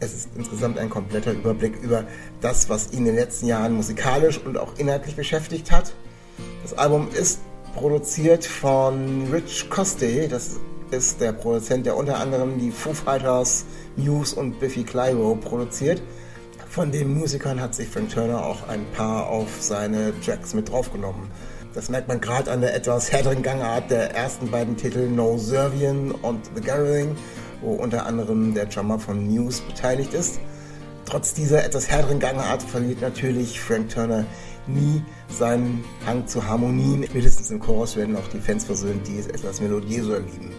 Es 0.00 0.14
ist 0.14 0.30
insgesamt 0.34 0.78
ein 0.78 0.90
kompletter 0.90 1.30
Überblick 1.30 1.80
über 1.80 2.02
das, 2.40 2.68
was 2.68 2.90
ihn 2.90 2.98
in 2.98 3.04
den 3.04 3.14
letzten 3.14 3.46
Jahren 3.46 3.74
musikalisch 3.74 4.40
und 4.44 4.58
auch 4.58 4.76
inhaltlich 4.78 5.14
beschäftigt 5.14 5.70
hat. 5.70 5.92
Das 6.64 6.74
Album 6.74 7.06
ist 7.12 7.38
produziert 7.76 8.44
von 8.44 9.28
Rich 9.30 9.70
Coste. 9.70 10.26
Das 10.26 10.58
ist 10.92 11.20
der 11.20 11.32
Produzent, 11.32 11.86
der 11.86 11.96
unter 11.96 12.18
anderem 12.18 12.58
die 12.58 12.70
Foo 12.70 12.92
Fighters, 12.92 13.64
Muse 13.96 14.36
und 14.36 14.58
Biffy 14.60 14.84
Clyro 14.84 15.36
produziert. 15.36 16.02
Von 16.68 16.92
den 16.92 17.18
Musikern 17.18 17.60
hat 17.60 17.74
sich 17.74 17.88
Frank 17.88 18.10
Turner 18.10 18.44
auch 18.44 18.68
ein 18.68 18.84
paar 18.96 19.28
auf 19.28 19.48
seine 19.60 20.12
Tracks 20.20 20.54
mit 20.54 20.70
draufgenommen. 20.70 21.28
Das 21.74 21.88
merkt 21.88 22.08
man 22.08 22.20
gerade 22.20 22.50
an 22.50 22.60
der 22.60 22.74
etwas 22.74 23.12
härteren 23.12 23.42
Gangart 23.42 23.90
der 23.90 24.14
ersten 24.14 24.50
beiden 24.50 24.76
Titel 24.76 25.08
No 25.08 25.38
Servian 25.38 26.10
und 26.10 26.50
The 26.54 26.60
Gathering, 26.60 27.16
wo 27.60 27.74
unter 27.74 28.06
anderem 28.06 28.54
der 28.54 28.66
Drummer 28.66 28.98
von 28.98 29.26
Muse 29.26 29.62
beteiligt 29.62 30.14
ist. 30.14 30.40
Trotz 31.04 31.34
dieser 31.34 31.64
etwas 31.64 31.88
härteren 31.88 32.18
Gangart 32.18 32.62
verliert 32.62 33.00
natürlich 33.00 33.60
Frank 33.60 33.90
Turner 33.90 34.24
nie 34.66 35.02
seinen 35.28 35.84
Hang 36.06 36.26
zu 36.26 36.46
Harmonien. 36.46 37.00
Mindestens 37.12 37.50
im 37.50 37.60
Chorus 37.60 37.96
werden 37.96 38.16
auch 38.16 38.28
die 38.28 38.40
Fans 38.40 38.64
versöhnt, 38.64 39.06
die 39.06 39.18
es 39.18 39.26
etwas 39.26 39.60
melodiöser 39.60 40.20
lieben. 40.20 40.52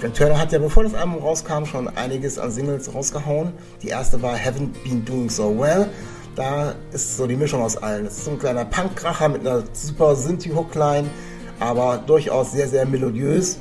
John 0.00 0.14
Turner 0.14 0.38
hat 0.38 0.50
ja, 0.50 0.58
bevor 0.58 0.84
das 0.84 0.94
Album 0.94 1.18
rauskam, 1.18 1.66
schon 1.66 1.86
einiges 1.88 2.38
an 2.38 2.50
Singles 2.50 2.94
rausgehauen. 2.94 3.52
Die 3.82 3.88
erste 3.88 4.22
war 4.22 4.34
Haven't 4.34 4.70
Been 4.82 5.04
Doing 5.04 5.28
So 5.28 5.58
Well. 5.58 5.90
Da 6.34 6.74
ist 6.90 7.18
so 7.18 7.26
die 7.26 7.36
Mischung 7.36 7.60
aus 7.60 7.76
allen. 7.76 8.06
Es 8.06 8.16
ist 8.16 8.24
so 8.24 8.30
ein 8.30 8.38
kleiner 8.38 8.64
Punkkracher 8.64 9.28
mit 9.28 9.42
einer 9.42 9.62
super 9.74 10.16
Synthi-Hookline, 10.16 11.06
aber 11.58 11.98
durchaus 11.98 12.52
sehr, 12.52 12.66
sehr 12.66 12.86
melodiös. 12.86 13.58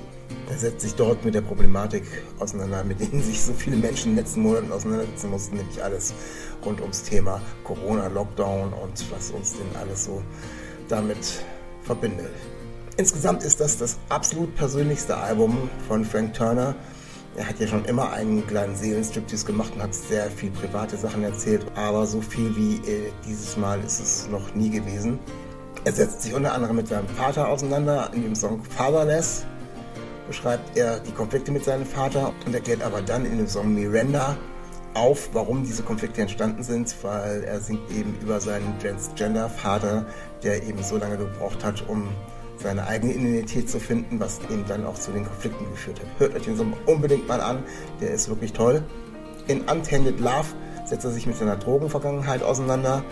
Er 0.49 0.57
setzt 0.57 0.79
sich 0.79 0.95
dort 0.95 1.25
mit 1.25 1.35
der 1.35 1.41
Problematik 1.41 2.03
auseinander, 2.39 2.85
mit 2.85 3.01
denen 3.01 3.21
sich 3.21 3.41
so 3.41 3.51
viele 3.51 3.75
Menschen 3.75 4.11
in 4.11 4.15
den 4.15 4.23
letzten 4.23 4.41
Monaten 4.41 4.71
auseinandersetzen 4.71 5.31
mussten, 5.31 5.57
nämlich 5.57 5.83
alles 5.83 6.13
rund 6.63 6.79
ums 6.79 7.03
Thema 7.03 7.41
Corona, 7.65 8.07
Lockdown 8.07 8.71
und 8.71 9.11
was 9.11 9.31
uns 9.31 9.57
denn 9.57 9.75
alles 9.77 10.05
so 10.05 10.23
damit 10.87 11.43
verbindet. 11.83 12.31
Insgesamt 12.99 13.43
ist 13.43 13.61
das 13.61 13.77
das 13.77 13.97
absolut 14.09 14.53
persönlichste 14.57 15.15
Album 15.15 15.69
von 15.87 16.03
Frank 16.03 16.33
Turner. 16.33 16.75
Er 17.37 17.47
hat 17.47 17.57
ja 17.57 17.65
schon 17.65 17.85
immer 17.85 18.11
einen 18.11 18.45
kleinen 18.45 18.75
Seelenstriptease 18.75 19.45
gemacht 19.45 19.71
und 19.73 19.81
hat 19.81 19.95
sehr 19.95 20.29
viel 20.29 20.51
private 20.51 20.97
Sachen 20.97 21.23
erzählt, 21.23 21.65
aber 21.75 22.05
so 22.05 22.19
viel 22.19 22.53
wie 22.57 22.81
dieses 23.25 23.55
Mal 23.55 23.79
ist 23.85 24.01
es 24.01 24.27
noch 24.27 24.53
nie 24.53 24.69
gewesen. 24.69 25.17
Er 25.85 25.93
setzt 25.93 26.23
sich 26.23 26.33
unter 26.33 26.51
anderem 26.51 26.75
mit 26.75 26.89
seinem 26.89 27.07
Vater 27.07 27.47
auseinander 27.47 28.11
in 28.13 28.23
dem 28.23 28.35
Song 28.35 28.61
Fatherless, 28.65 29.45
beschreibt 30.27 30.77
er 30.77 30.99
die 30.99 31.13
Konflikte 31.13 31.53
mit 31.53 31.63
seinem 31.63 31.85
Vater 31.85 32.33
und 32.45 32.53
erklärt 32.53 32.83
aber 32.83 33.01
dann 33.01 33.23
in 33.23 33.37
dem 33.37 33.47
Song 33.47 33.73
Miranda 33.73 34.35
auf, 34.93 35.29
warum 35.31 35.63
diese 35.63 35.83
Konflikte 35.83 36.19
entstanden 36.19 36.63
sind, 36.63 36.93
weil 37.01 37.45
er 37.45 37.61
singt 37.61 37.89
eben 37.91 38.17
über 38.21 38.41
seinen 38.41 38.77
Transgender-Vater, 38.79 40.05
der 40.43 40.63
eben 40.63 40.83
so 40.83 40.97
lange 40.97 41.15
gebraucht 41.15 41.63
hat, 41.63 41.87
um 41.87 42.09
seine 42.61 42.87
eigene 42.87 43.13
Identität 43.13 43.69
zu 43.69 43.79
finden, 43.79 44.19
was 44.19 44.39
eben 44.49 44.65
dann 44.67 44.85
auch 44.85 44.95
zu 44.95 45.11
den 45.11 45.25
Konflikten 45.25 45.69
geführt 45.71 45.99
hat. 45.99 46.07
Hört 46.19 46.35
euch 46.35 46.43
den 46.43 46.57
Song 46.57 46.73
unbedingt 46.85 47.27
mal 47.27 47.41
an, 47.41 47.63
der 48.01 48.11
ist 48.11 48.29
wirklich 48.29 48.53
toll. 48.53 48.83
In 49.47 49.61
Untended 49.61 50.19
Love 50.19 50.47
setzt 50.85 51.05
er 51.05 51.11
sich 51.11 51.25
mit 51.25 51.37
seiner 51.37 51.55
Drogenvergangenheit 51.55 52.43
auseinander. 52.43 53.03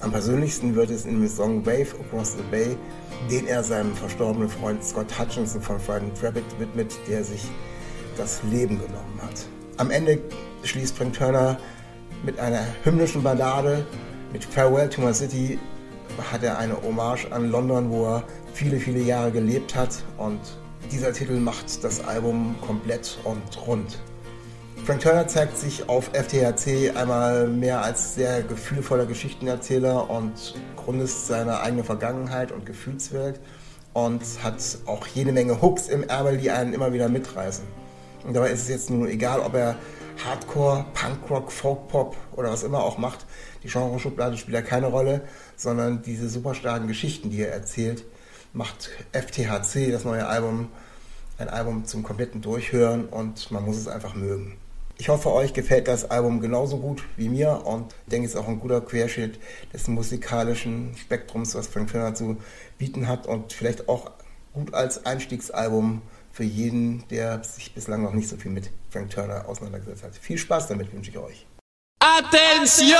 Am 0.00 0.12
persönlichsten 0.12 0.74
wird 0.74 0.90
es 0.90 1.04
in 1.04 1.20
dem 1.20 1.28
Song 1.28 1.64
Wave 1.66 1.94
Across 2.00 2.32
the 2.32 2.44
Bay, 2.50 2.76
den 3.30 3.46
er 3.46 3.64
seinem 3.64 3.94
verstorbenen 3.94 4.48
Freund 4.48 4.82
Scott 4.84 5.06
Hutchinson 5.18 5.60
von 5.60 5.78
Friday 5.78 6.10
Rabbit 6.22 6.44
widmet, 6.58 6.96
der 7.08 7.24
sich 7.24 7.44
das 8.16 8.40
Leben 8.50 8.78
genommen 8.78 9.20
hat. 9.22 9.46
Am 9.76 9.90
Ende 9.90 10.20
schließt 10.62 10.96
Frank 10.96 11.14
Turner 11.14 11.58
mit 12.24 12.38
einer 12.38 12.64
hymnischen 12.84 13.22
Ballade, 13.22 13.86
mit 14.32 14.44
Farewell 14.44 14.88
to 14.88 15.00
My 15.00 15.14
City 15.14 15.58
hat 16.32 16.42
er 16.42 16.58
eine 16.58 16.80
Hommage 16.82 17.30
an 17.30 17.50
London, 17.50 17.90
wo 17.90 18.06
er 18.06 18.24
viele, 18.52 18.78
viele 18.78 19.00
Jahre 19.00 19.30
gelebt 19.30 19.74
hat 19.74 20.02
und 20.16 20.40
dieser 20.90 21.12
Titel 21.12 21.38
macht 21.38 21.84
das 21.84 22.04
Album 22.04 22.54
komplett 22.60 23.18
und 23.24 23.66
rund. 23.66 23.98
Frank 24.84 25.00
Turner 25.02 25.28
zeigt 25.28 25.58
sich 25.58 25.88
auf 25.88 26.10
FTHC 26.14 26.96
einmal 26.96 27.46
mehr 27.46 27.82
als 27.82 28.14
sehr 28.14 28.42
gefühlvoller 28.42 29.04
Geschichtenerzähler 29.04 30.08
und 30.08 30.54
Grundist 30.76 31.26
seiner 31.26 31.60
eigenen 31.60 31.84
Vergangenheit 31.84 32.52
und 32.52 32.64
Gefühlswelt 32.64 33.38
und 33.92 34.22
hat 34.42 34.62
auch 34.86 35.06
jede 35.06 35.32
Menge 35.32 35.60
Hooks 35.60 35.88
im 35.88 36.04
Ärmel, 36.04 36.38
die 36.38 36.50
einen 36.50 36.72
immer 36.72 36.92
wieder 36.92 37.08
mitreißen. 37.08 37.64
Und 38.28 38.34
dabei 38.34 38.50
ist 38.50 38.60
es 38.60 38.68
jetzt 38.68 38.90
nun 38.90 39.08
egal, 39.08 39.40
ob 39.40 39.54
er 39.54 39.76
Hardcore, 40.22 40.84
Punkrock, 40.92 41.50
Folkpop 41.50 42.14
oder 42.36 42.50
was 42.50 42.62
immer 42.62 42.84
auch 42.84 42.98
macht. 42.98 43.24
Die 43.62 43.68
Genreschublade 43.68 44.36
spielt 44.36 44.54
ja 44.54 44.60
keine 44.60 44.88
Rolle, 44.88 45.22
sondern 45.56 46.02
diese 46.02 46.28
super 46.28 46.54
starken 46.54 46.88
Geschichten, 46.88 47.30
die 47.30 47.40
er 47.40 47.52
erzählt, 47.52 48.04
macht 48.52 48.90
FTHC, 49.12 49.90
das 49.90 50.04
neue 50.04 50.26
Album, 50.26 50.68
ein 51.38 51.48
Album 51.48 51.86
zum 51.86 52.02
kompletten 52.02 52.42
Durchhören 52.42 53.06
und 53.06 53.50
man 53.50 53.64
muss 53.64 53.78
es 53.78 53.88
einfach 53.88 54.14
mögen. 54.14 54.58
Ich 54.98 55.08
hoffe, 55.08 55.32
euch 55.32 55.54
gefällt 55.54 55.88
das 55.88 56.10
Album 56.10 56.42
genauso 56.42 56.76
gut 56.76 57.04
wie 57.16 57.30
mir 57.30 57.62
und 57.64 57.94
denke, 58.08 58.26
es 58.26 58.34
ist 58.34 58.38
auch 58.38 58.48
ein 58.48 58.60
guter 58.60 58.82
Querschnitt 58.82 59.40
des 59.72 59.88
musikalischen 59.88 60.94
Spektrums, 60.98 61.54
was 61.54 61.66
Frank 61.66 61.92
Turner 61.92 62.14
zu 62.14 62.36
bieten 62.76 63.08
hat 63.08 63.26
und 63.26 63.54
vielleicht 63.54 63.88
auch 63.88 64.10
gut 64.52 64.74
als 64.74 65.06
Einstiegsalbum 65.06 66.02
für 66.38 66.44
jeden, 66.44 67.02
der 67.08 67.42
sich 67.42 67.74
bislang 67.74 68.04
noch 68.04 68.12
nicht 68.12 68.28
so 68.28 68.36
viel 68.36 68.52
mit 68.52 68.70
Frank 68.90 69.10
Turner 69.10 69.48
auseinandergesetzt 69.48 70.04
hat. 70.04 70.14
Viel 70.14 70.38
Spaß 70.38 70.68
damit 70.68 70.92
wünsche 70.92 71.10
ich 71.10 71.18
euch. 71.18 71.44
Attention! 71.98 72.96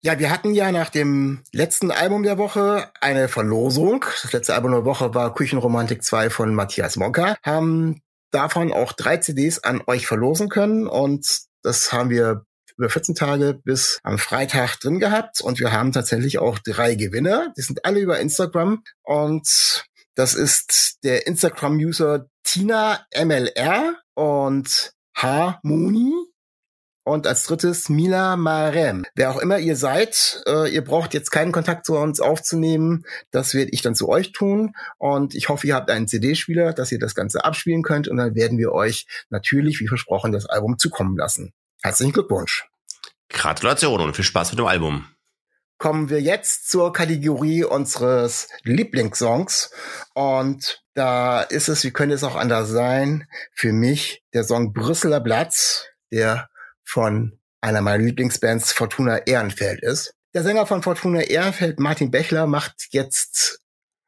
Ja, 0.00 0.18
wir 0.18 0.30
hatten 0.30 0.54
ja 0.54 0.72
nach 0.72 0.88
dem 0.88 1.42
letzten 1.52 1.90
Album 1.90 2.22
der 2.22 2.38
Woche 2.38 2.90
eine 3.02 3.28
Verlosung. 3.28 4.06
Das 4.22 4.32
letzte 4.32 4.54
Album 4.54 4.70
der 4.70 4.86
Woche 4.86 5.14
war 5.14 5.34
Küchenromantik 5.34 6.02
2 6.02 6.30
von 6.30 6.54
Matthias 6.54 6.96
Monka. 6.96 7.36
Haben 7.42 8.00
davon 8.30 8.72
auch 8.72 8.94
drei 8.94 9.18
CDs 9.18 9.62
an 9.62 9.82
euch 9.86 10.06
verlosen 10.06 10.48
können 10.48 10.86
und 10.86 11.42
das 11.62 11.92
haben 11.92 12.08
wir 12.08 12.46
über 12.76 12.88
14 12.88 13.14
Tage 13.14 13.54
bis 13.54 13.98
am 14.02 14.18
Freitag 14.18 14.78
drin 14.80 14.98
gehabt 14.98 15.40
und 15.40 15.60
wir 15.60 15.72
haben 15.72 15.92
tatsächlich 15.92 16.38
auch 16.38 16.58
drei 16.58 16.94
Gewinner. 16.94 17.52
Die 17.56 17.62
sind 17.62 17.84
alle 17.84 18.00
über 18.00 18.18
Instagram 18.18 18.82
und 19.02 19.84
das 20.14 20.34
ist 20.34 20.98
der 21.02 21.26
Instagram-User 21.26 22.26
Tina 22.44 23.04
MLR 23.14 23.96
und 24.14 24.92
Harmoni 25.16 26.12
und 27.04 27.26
als 27.26 27.44
drittes 27.44 27.88
Mila 27.88 28.36
Marem. 28.36 29.04
Wer 29.14 29.30
auch 29.30 29.38
immer 29.38 29.58
ihr 29.58 29.76
seid, 29.76 30.42
äh, 30.46 30.72
ihr 30.72 30.82
braucht 30.82 31.14
jetzt 31.14 31.30
keinen 31.30 31.52
Kontakt 31.52 31.84
zu 31.84 31.96
uns 31.96 32.20
aufzunehmen. 32.20 33.04
Das 33.30 33.54
werde 33.54 33.70
ich 33.72 33.82
dann 33.82 33.94
zu 33.94 34.08
euch 34.08 34.32
tun. 34.32 34.74
Und 34.98 35.34
ich 35.34 35.48
hoffe, 35.48 35.66
ihr 35.66 35.74
habt 35.74 35.90
einen 35.90 36.08
CD-Spieler, 36.08 36.72
dass 36.72 36.90
ihr 36.92 36.98
das 36.98 37.14
Ganze 37.14 37.44
abspielen 37.44 37.82
könnt. 37.82 38.08
Und 38.08 38.16
dann 38.16 38.34
werden 38.34 38.58
wir 38.58 38.72
euch 38.72 39.06
natürlich, 39.28 39.80
wie 39.80 39.88
versprochen, 39.88 40.32
das 40.32 40.46
Album 40.46 40.78
zukommen 40.78 41.16
lassen. 41.16 41.52
Herzlichen 41.84 42.14
Glückwunsch. 42.14 42.66
Gratulation 43.28 44.00
und 44.00 44.16
viel 44.16 44.24
Spaß 44.24 44.52
mit 44.52 44.58
dem 44.58 44.64
Album. 44.64 45.06
Kommen 45.76 46.08
wir 46.08 46.22
jetzt 46.22 46.70
zur 46.70 46.94
Kategorie 46.94 47.62
unseres 47.62 48.48
Lieblingssongs. 48.62 49.70
Und 50.14 50.82
da 50.94 51.42
ist 51.42 51.68
es, 51.68 51.84
wie 51.84 51.90
könnte 51.90 52.14
es 52.14 52.24
auch 52.24 52.36
anders 52.36 52.70
sein, 52.70 53.28
für 53.52 53.74
mich 53.74 54.24
der 54.32 54.44
Song 54.44 54.72
Brüsseler 54.72 55.20
Platz, 55.20 55.84
der 56.10 56.48
von 56.84 57.38
einer 57.60 57.82
meiner 57.82 58.02
Lieblingsbands 58.02 58.72
Fortuna 58.72 59.18
Ehrenfeld 59.18 59.82
ist. 59.82 60.14
Der 60.32 60.42
Sänger 60.42 60.66
von 60.66 60.82
Fortuna 60.82 61.20
Ehrenfeld, 61.20 61.78
Martin 61.80 62.10
Bechler, 62.10 62.46
macht 62.46 62.86
jetzt 62.92 63.60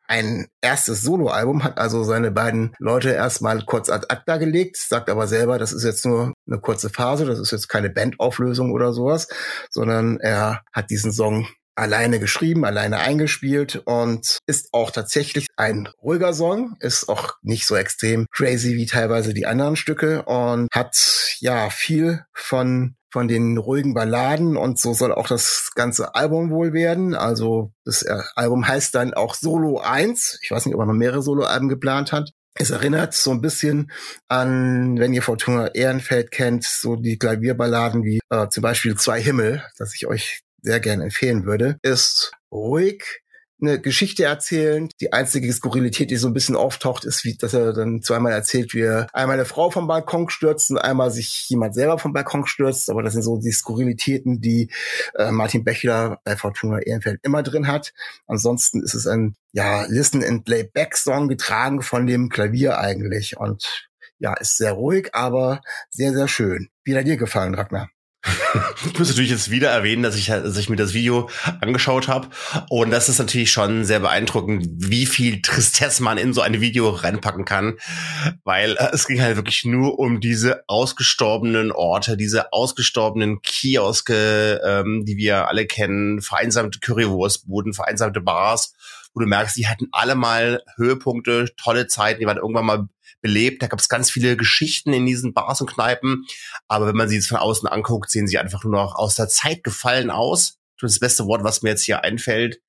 ein 0.09 0.47
erstes 0.61 1.03
Soloalbum, 1.03 1.65
hat 1.65 1.79
also 1.79 2.05
seine 2.05 2.31
beiden 2.31 2.75
Leute 2.79 3.11
erstmal 3.11 3.65
kurz 3.65 3.91
ad 3.91 4.07
acta 4.09 4.37
gelegt, 4.37 4.77
sagt 4.77 5.11
aber 5.11 5.27
selber, 5.27 5.59
das 5.59 5.73
ist 5.73 5.85
jetzt 5.85 6.05
nur 6.05 6.33
eine 6.47 6.61
kurze 6.61 6.91
Phase, 6.91 7.25
das 7.25 7.39
ist 7.39 7.51
jetzt 7.51 7.69
keine 7.69 7.91
Bandauflösung 7.91 8.73
oder 8.73 8.93
sowas, 8.93 9.29
sondern 9.71 10.19
er 10.19 10.63
hat 10.73 10.91
diesen 10.91 11.13
Song 11.13 11.47
alleine 11.77 12.19
geschrieben, 12.19 12.65
alleine 12.65 12.99
eingespielt 12.99 13.83
und 13.85 14.39
ist 14.47 14.69
auch 14.73 14.91
tatsächlich 14.91 15.47
ein 15.57 15.89
ruhiger 16.03 16.33
Song, 16.33 16.77
ist 16.81 17.09
auch 17.09 17.35
nicht 17.43 17.67
so 17.67 17.77
extrem 17.77 18.27
crazy 18.33 18.75
wie 18.75 18.87
teilweise 18.87 19.35
die 19.35 19.47
anderen 19.47 19.77
Stücke 19.77 20.23
und 20.23 20.69
hat 20.73 20.97
ja 21.39 21.69
viel 21.71 22.25
von 22.33 22.96
von 23.11 23.29
den 23.29 23.57
ruhigen 23.57 23.95
Balladen 23.95 24.57
und 24.57 24.79
so 24.79 24.93
soll 24.93 25.13
auch 25.13 25.29
das 25.29 25.71
ganze 25.75 26.15
Album 26.15 26.51
wohl 26.51 26.73
werden. 26.73 27.15
Also 27.15 27.73
das 27.85 28.03
äh, 28.03 28.19
Album 28.35 28.67
heißt 28.67 28.95
dann 28.95 29.15
auch 29.15 29.35
Solo 29.35 29.79
1. 29.79 30.41
Ich 30.43 30.51
weiß 30.51 30.67
nicht, 30.67 30.75
ob 30.75 30.81
er 30.81 30.87
noch 30.87 30.95
mehrere 30.95 31.23
Soloalben 31.23 31.69
geplant 31.69 32.13
hat. 32.13 32.31
Es 32.59 32.71
erinnert 32.71 33.13
so 33.13 33.33
ein 33.33 33.43
bisschen 33.43 33.91
an, 34.29 34.99
wenn 34.99 35.13
ihr 35.13 35.23
Fortuna 35.23 35.69
Ehrenfeld 35.69 36.31
kennt, 36.31 36.65
so 36.65 36.97
die 36.97 37.19
Klavierballaden 37.19 38.03
wie 38.03 38.21
äh, 38.31 38.49
zum 38.49 38.63
Beispiel 38.63 38.97
Zwei 38.97 39.21
Himmel, 39.21 39.63
das 39.79 39.95
ich 39.95 40.07
euch 40.07 40.43
sehr 40.63 40.81
gerne 40.81 41.05
empfehlen 41.05 41.45
würde, 41.45 41.79
ist 41.83 42.33
ruhig, 42.51 43.23
eine 43.61 43.81
Geschichte 43.81 44.25
erzählen. 44.25 44.89
Die 45.01 45.13
einzige 45.13 45.53
Skurrilität, 45.53 46.11
die 46.11 46.17
so 46.17 46.29
ein 46.29 46.35
bisschen 46.35 46.57
auftaucht, 46.57 47.05
ist, 47.05 47.25
wie, 47.25 47.37
dass 47.37 47.55
er 47.55 47.73
dann 47.73 48.03
zweimal 48.03 48.33
erzählt, 48.33 48.75
wie 48.75 48.83
er 48.83 49.09
einmal 49.13 49.37
eine 49.37 49.45
Frau 49.45 49.71
vom 49.71 49.87
Balkon 49.87 50.29
stürzt 50.29 50.71
und 50.71 50.79
einmal 50.79 51.11
sich 51.11 51.49
jemand 51.49 51.75
selber 51.75 51.99
vom 51.99 52.13
Balkon 52.13 52.47
stürzt. 52.47 52.91
Aber 52.91 53.03
das 53.03 53.15
sind 53.15 53.23
so 53.23 53.39
die 53.39 53.53
Skurrilitäten, 53.53 54.41
die 54.41 54.71
äh, 55.15 55.31
Martin 55.31 55.65
Bechler 55.65 56.21
bei 56.25 56.37
Fortuna 56.37 56.81
Ehrenfeld 56.81 57.21
immer 57.23 57.43
drin 57.43 57.67
hat. 57.67 57.93
Ansonsten 58.27 58.83
ist 58.83 58.95
es 58.95 59.07
ein 59.07 59.37
ja 59.53 59.87
Listen 59.89 60.23
and 60.23 60.45
Play 60.45 60.65
Back 60.65 60.97
Song 60.97 61.29
getragen 61.29 61.83
von 61.83 62.07
dem 62.07 62.29
Klavier 62.29 62.79
eigentlich 62.79 63.39
und 63.39 63.89
ja, 64.19 64.35
ist 64.35 64.57
sehr 64.57 64.73
ruhig, 64.73 65.15
aber 65.15 65.61
sehr, 65.91 66.13
sehr 66.13 66.29
schön. 66.29 66.69
Wie 66.85 66.97
hat 66.97 67.07
dir 67.07 67.17
gefallen, 67.17 67.55
Ragnar? 67.55 67.91
Ich 68.93 68.99
muss 68.99 69.09
natürlich 69.11 69.31
jetzt 69.31 69.51
wieder 69.51 69.71
erwähnen, 69.71 70.03
dass 70.03 70.17
ich, 70.17 70.27
dass 70.27 70.57
ich 70.57 70.69
mir 70.69 70.77
das 70.77 70.95
Video 70.95 71.29
angeschaut 71.61 72.09
habe. 72.09 72.29
Und 72.69 72.91
das 72.91 73.09
ist 73.09 73.19
natürlich 73.19 73.51
schon 73.51 73.85
sehr 73.85 74.01
beeindruckend, 74.01 74.67
wie 74.77 75.07
viel 75.07 75.43
Tristesse 75.43 76.03
man 76.03 76.19
in 76.19 76.33
so 76.33 76.41
ein 76.41 76.61
Video 76.61 76.91
reinpacken 76.91 77.45
kann. 77.45 77.79
Weil 78.45 78.73
äh, 78.73 78.91
es 78.93 79.07
ging 79.07 79.21
halt 79.21 79.37
wirklich 79.37 79.65
nur 79.65 79.99
um 79.99 80.21
diese 80.21 80.65
ausgestorbenen 80.67 81.73
Orte, 81.73 82.17
diese 82.17 82.53
ausgestorbenen 82.53 83.43
Kioske, 83.43 84.61
ähm, 84.65 85.05
die 85.05 85.17
wir 85.17 85.49
alle 85.49 85.67
kennen, 85.67 86.21
vereinsamte 86.21 86.81
Currywurstbuden, 86.81 87.75
vereinsamte 87.75 88.21
Bars, 88.21 88.75
wo 89.15 89.21
du 89.21 89.27
merkst, 89.27 89.57
die 89.57 89.67
hatten 89.67 89.89
alle 89.93 90.15
mal 90.15 90.63
Höhepunkte, 90.77 91.47
tolle 91.57 91.87
Zeiten, 91.87 92.21
die 92.21 92.27
waren 92.27 92.37
irgendwann 92.37 92.67
mal 92.67 92.89
belebt. 93.27 93.63
Da 93.63 93.67
gab 93.67 93.81
es 93.81 93.89
ganz 93.89 94.11
viele 94.11 94.37
Geschichten 94.37 94.93
in 94.93 95.05
diesen 95.05 95.35
Bars 95.35 95.61
und 95.61 95.71
Kneipen. 95.71 96.25
Aber 96.69 96.87
wenn 96.87 96.97
man 96.97 97.09
sie 97.09 97.17
jetzt 97.17 97.29
von 97.29 97.39
außen 97.39 97.69
anguckt, 97.69 98.11
sehen 98.11 98.29
sie 98.29 98.39
einfach 98.39 98.63
nur 98.63 98.73
noch 98.73 98.95
aus 98.95 99.17
der 99.17 99.29
Zeit 99.29 99.65
gefallen 99.65 100.11
aus. 100.11 100.59
Das 100.81 100.93
das 100.93 101.01
beste 101.01 101.27
Wort, 101.27 101.43
was 101.43 101.63
mir 101.63 101.71
jetzt 101.71 101.85
hier 101.85 102.05
einfällt. 102.05 102.61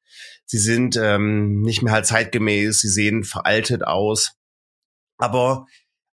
Sie 0.45 0.57
sind 0.57 0.95
ähm, 0.95 1.61
nicht 1.61 1.81
mehr 1.83 1.93
halt 1.93 2.05
zeitgemäß, 2.05 2.79
sie 2.79 2.89
sehen 2.89 3.23
veraltet 3.23 3.85
aus. 3.85 4.33
Aber 5.17 5.67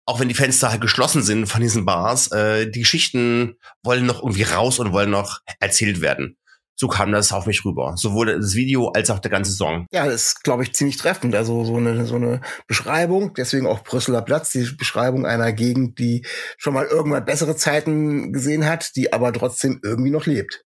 auch 0.06 0.20
wenn 0.20 0.28
die 0.28 0.34
Fenster 0.34 0.72
halt 0.72 0.82
geschlossen 0.82 1.24
sind 1.24 1.46
von 1.46 1.62
diesen 1.62 1.86
Bars, 1.86 2.32
äh, 2.32 2.70
die 2.70 2.82
Geschichten 2.82 3.56
wollen 3.84 4.06
noch 4.06 4.22
irgendwie 4.22 4.44
raus 4.44 4.80
und 4.80 4.92
wollen 4.92 5.12
noch 5.12 5.40
erzählt 5.60 6.02
werden 6.02 6.38
so 6.76 6.88
kam 6.88 7.12
das 7.12 7.32
auf 7.32 7.46
mich 7.46 7.64
rüber. 7.66 7.94
Sowohl 7.98 8.38
das 8.40 8.56
Video 8.56 8.90
als 8.90 9.10
auch 9.10 9.20
der 9.20 9.32
ganze 9.32 9.52
Song. 9.52 9.86
Ja, 9.92 10.06
das 10.06 10.16
ist, 10.16 10.44
glaube 10.44 10.64
ich, 10.64 10.74
ziemlich 10.74 10.98
treffend. 10.98 11.36
Also 11.36 11.64
so 11.66 11.78
eine, 11.78 12.06
so 12.06 12.16
eine 12.16 12.42
Beschreibung, 12.68 13.34
deswegen 13.36 13.68
auch 13.68 13.84
Brüsseler 13.84 14.22
Platz, 14.22 14.52
die 14.52 14.68
Beschreibung 14.78 15.26
einer 15.26 15.54
Gegend, 15.54 16.00
die 16.00 16.26
schon 16.58 16.74
mal 16.74 16.86
irgendwann 16.86 17.26
bessere 17.26 17.56
Zeiten 17.56 18.34
gesehen 18.34 18.66
hat, 18.66 18.96
die 18.96 19.14
aber 19.14 19.32
trotzdem 19.34 19.80
irgendwie 19.84 20.12
noch 20.12 20.26
lebt. 20.26 20.64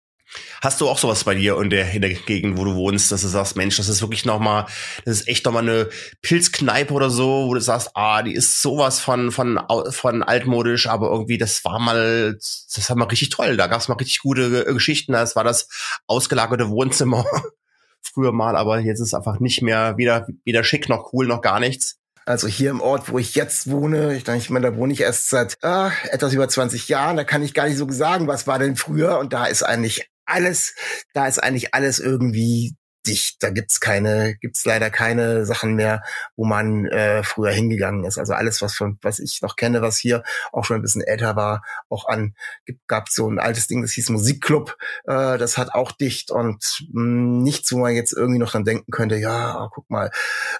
Hast 0.62 0.80
du 0.80 0.88
auch 0.88 0.98
sowas 0.98 1.24
bei 1.24 1.34
dir 1.34 1.58
in 1.60 1.70
der, 1.70 1.92
in 1.92 2.02
der 2.02 2.14
Gegend, 2.14 2.58
wo 2.58 2.64
du 2.64 2.74
wohnst, 2.74 3.12
dass 3.12 3.22
du 3.22 3.28
sagst, 3.28 3.56
Mensch, 3.56 3.76
das 3.76 3.88
ist 3.88 4.00
wirklich 4.00 4.24
nochmal, 4.24 4.66
das 5.04 5.20
ist 5.20 5.28
echt 5.28 5.44
nochmal 5.44 5.62
eine 5.62 5.88
Pilzkneipe 6.22 6.92
oder 6.92 7.10
so, 7.10 7.46
wo 7.46 7.54
du 7.54 7.60
sagst, 7.60 7.90
ah, 7.94 8.22
die 8.22 8.34
ist 8.34 8.62
sowas 8.62 9.00
von, 9.00 9.30
von, 9.30 9.60
von 9.90 10.22
altmodisch, 10.22 10.88
aber 10.88 11.10
irgendwie, 11.10 11.38
das 11.38 11.64
war 11.64 11.78
mal, 11.78 12.34
das 12.34 12.88
war 12.88 12.96
mal 12.96 13.08
richtig 13.08 13.30
toll. 13.30 13.56
Da 13.56 13.66
gab 13.66 13.80
es 13.80 13.88
mal 13.88 13.94
richtig 13.94 14.20
gute 14.20 14.64
Geschichten. 14.64 15.12
Das 15.12 15.36
war 15.36 15.44
das 15.44 15.68
ausgelagerte 16.06 16.68
Wohnzimmer 16.68 17.24
früher 18.02 18.32
mal, 18.32 18.56
aber 18.56 18.80
jetzt 18.80 19.00
ist 19.00 19.14
einfach 19.14 19.40
nicht 19.40 19.62
mehr 19.62 19.96
weder, 19.96 20.26
weder 20.44 20.64
schick 20.64 20.88
noch 20.88 21.12
cool 21.12 21.26
noch 21.26 21.40
gar 21.40 21.60
nichts. 21.60 21.98
Also 22.26 22.48
hier 22.48 22.70
im 22.70 22.80
Ort, 22.80 23.12
wo 23.12 23.18
ich 23.18 23.34
jetzt 23.34 23.70
wohne, 23.70 24.16
ich 24.16 24.26
ich 24.26 24.50
meine, 24.50 24.70
da 24.70 24.76
wohne 24.76 24.94
ich 24.94 25.02
erst 25.02 25.28
seit 25.28 25.62
ah, 25.62 25.90
etwas 26.10 26.32
über 26.32 26.48
20 26.48 26.88
Jahren, 26.88 27.16
da 27.16 27.24
kann 27.24 27.42
ich 27.42 27.52
gar 27.52 27.66
nicht 27.66 27.76
so 27.76 27.90
sagen, 27.90 28.26
was 28.26 28.46
war 28.46 28.58
denn 28.58 28.76
früher 28.76 29.18
und 29.18 29.34
da 29.34 29.44
ist 29.44 29.62
eigentlich 29.62 30.08
alles, 30.26 30.74
da 31.12 31.26
ist 31.26 31.38
eigentlich 31.42 31.74
alles 31.74 31.98
irgendwie 31.98 32.76
dicht. 33.06 33.42
Da 33.42 33.50
gibt's 33.50 33.80
keine, 33.80 34.36
gibt's 34.36 34.64
leider 34.64 34.90
keine 34.90 35.44
Sachen 35.46 35.74
mehr, 35.74 36.02
wo 36.36 36.44
man 36.44 36.86
äh, 36.86 37.22
früher 37.22 37.50
hingegangen 37.50 38.04
ist. 38.04 38.18
Also 38.18 38.32
alles, 38.32 38.62
was 38.62 38.74
von, 38.74 38.98
was 39.02 39.18
ich 39.18 39.42
noch 39.42 39.56
kenne, 39.56 39.82
was 39.82 39.98
hier 39.98 40.22
auch 40.52 40.64
schon 40.64 40.76
ein 40.76 40.82
bisschen 40.82 41.02
älter 41.02 41.36
war, 41.36 41.62
auch 41.88 42.06
an, 42.06 42.34
gibt, 42.64 42.86
gab 42.88 43.08
so 43.08 43.28
ein 43.28 43.38
altes 43.38 43.66
Ding, 43.66 43.82
das 43.82 43.92
hieß 43.92 44.10
Musikclub. 44.10 44.76
Äh, 45.06 45.38
das 45.38 45.58
hat 45.58 45.74
auch 45.74 45.92
dicht 45.92 46.30
und 46.30 46.84
mh, 46.92 47.02
hm, 47.02 47.42
nichts, 47.42 47.72
wo 47.72 47.78
man 47.78 47.94
jetzt 47.94 48.12
irgendwie 48.12 48.38
noch 48.38 48.50
dran 48.50 48.64
denken 48.64 48.90
könnte. 48.90 49.16
Ja, 49.16 49.68
guck 49.72 49.88
mal, 49.90 50.10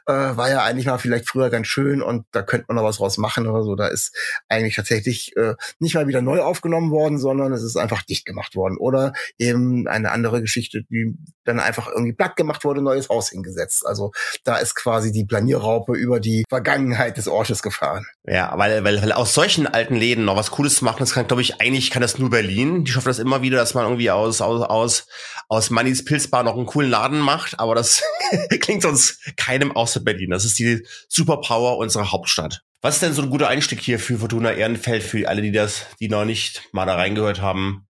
äh, 0.07 0.13
war 0.13 0.51
ja 0.51 0.63
eigentlich 0.63 0.87
mal 0.87 0.99
vielleicht 0.99 1.29
früher 1.29 1.51
ganz 1.51 1.67
schön 1.67 2.03
und 2.03 2.27
da 2.33 2.43
könnte 2.43 2.67
man 2.69 2.77
noch 2.77 2.85
was 2.85 2.99
draus 2.99 3.19
machen 3.19 3.47
oder 3.47 3.63
so. 3.63 3.75
Da 3.75 3.89
ist 3.89 4.15
eigentlich 4.49 4.77
tatsächlich 4.77 5.37
äh, 5.37 5.55
nicht 5.79 5.95
mal 5.95 6.07
wieder 6.07 6.23
neu 6.23 6.41
aufgenommen 6.41 6.91
worden, 6.91 7.19
sondern 7.19 7.53
es 7.53 7.63
ist 7.63 7.77
einfach 7.77 8.03
dicht 8.03 8.27
gemacht 8.27 8.55
worden. 8.55 8.77
Oder 8.79 9.13
eben 9.39 9.87
eine 9.89 10.11
andere 10.11 10.41
Geschichte, 10.41 10.85
die 10.91 11.17
dann 11.45 11.61
einfach 11.61 11.89
irgendwie 11.89 12.13
gemacht 12.37 12.65
wurde, 12.65 12.83
neues 12.83 13.09
Haus 13.09 13.31
hingesetzt. 13.31 13.87
Also 13.87 14.13
da 14.45 14.57
ist 14.57 14.75
quasi 14.75 15.13
die 15.13 15.25
Planierraupe 15.25 15.95
über 15.95 16.21
die 16.21 16.45
Vergangenheit 16.49 17.17
des 17.17 17.29
Ortes 17.29 17.63
gefahren. 17.63 18.07
Ja, 18.27 18.53
weil, 18.57 18.85
weil, 18.85 19.03
weil 19.03 19.13
aus 19.13 19.35
solchen 19.35 19.67
alten 19.67 19.97
Läden 19.97 20.25
noch 20.25 20.37
was 20.37 20.51
Cooles 20.51 20.77
zu 20.77 20.85
machen, 20.85 20.99
das 21.01 21.13
kann, 21.13 21.27
glaube 21.27 21.43
ich, 21.43 21.61
eigentlich 21.61 21.91
kann 21.91 22.03
das 22.03 22.19
nur 22.19 22.31
Berlin. 22.31 22.85
Die 22.85 22.93
schaffen 22.93 23.09
das 23.09 23.19
immer 23.19 23.43
wieder, 23.43 23.59
dass 23.59 23.75
man 23.75 23.85
irgendwie 23.85 24.11
aus, 24.11 24.41
aus, 24.41 24.63
aus, 24.63 25.07
aus 25.49 25.71
Mannys 25.71 26.05
Pilzbar 26.05 26.43
noch 26.43 26.57
einen 26.57 26.67
coolen 26.67 26.91
Laden 26.91 27.21
macht, 27.21 27.59
aber 27.61 27.75
das 27.75 28.03
klingt 28.61 28.83
sonst 28.83 29.19
keinem 29.37 29.73
außer 29.73 30.01
Berlin. 30.01 30.31
Das 30.31 30.45
ist 30.45 30.59
die 30.59 30.87
Superpower 31.09 31.79
unserer 31.79 32.13
Hauptstadt. 32.13 32.63
Was 32.85 32.97
ist 32.97 33.03
denn 33.03 33.15
so 33.15 33.23
ein 33.23 33.31
guter 33.31 33.49
Einstieg 33.49 33.81
hier 33.81 33.99
für 33.99 34.19
Fortuna 34.19 34.53
Ehrenfeld, 34.53 35.03
für 35.03 35.27
alle, 35.27 35.41
die 35.41 35.53
das, 35.53 35.87
die 36.01 36.09
noch 36.09 36.27
nicht 36.27 36.69
mal 36.73 36.85
da 36.85 36.97
reingehört 36.97 37.41
haben? 37.41 37.87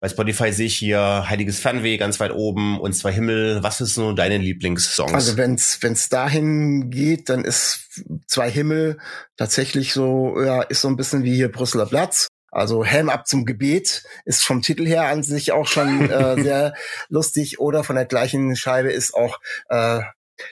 Bei 0.00 0.08
Spotify 0.08 0.52
sehe 0.52 0.66
ich 0.66 0.76
hier 0.76 1.28
Heiliges 1.28 1.58
Fernweh 1.58 1.96
ganz 1.96 2.20
weit 2.20 2.32
oben 2.32 2.78
und 2.78 2.92
zwei 2.92 3.12
Himmel. 3.12 3.62
Was 3.62 3.80
ist 3.80 3.94
so 3.94 4.12
deine 4.12 4.38
Lieblingssongs? 4.38 5.12
Also 5.12 5.36
wenn's 5.36 5.78
wenn's 5.80 6.08
dahin 6.08 6.90
geht, 6.90 7.28
dann 7.28 7.44
ist 7.44 8.02
zwei 8.26 8.48
Himmel 8.48 8.98
tatsächlich 9.36 9.92
so 9.92 10.40
ja 10.40 10.62
ist 10.62 10.82
so 10.82 10.88
ein 10.88 10.96
bisschen 10.96 11.24
wie 11.24 11.34
hier 11.34 11.50
Brüsseler 11.50 11.86
Platz. 11.86 12.28
Also 12.50 12.84
Helm 12.84 13.10
ab 13.10 13.26
zum 13.26 13.44
Gebet 13.44 14.04
ist 14.24 14.42
vom 14.42 14.62
Titel 14.62 14.86
her 14.86 15.06
an 15.06 15.22
sich 15.22 15.52
auch 15.52 15.66
schon 15.66 16.08
äh, 16.10 16.34
sehr 16.42 16.74
lustig. 17.08 17.58
Oder 17.58 17.84
von 17.84 17.96
der 17.96 18.06
gleichen 18.06 18.56
Scheibe 18.56 18.90
ist 18.90 19.14
auch 19.14 19.38
äh, 19.68 20.00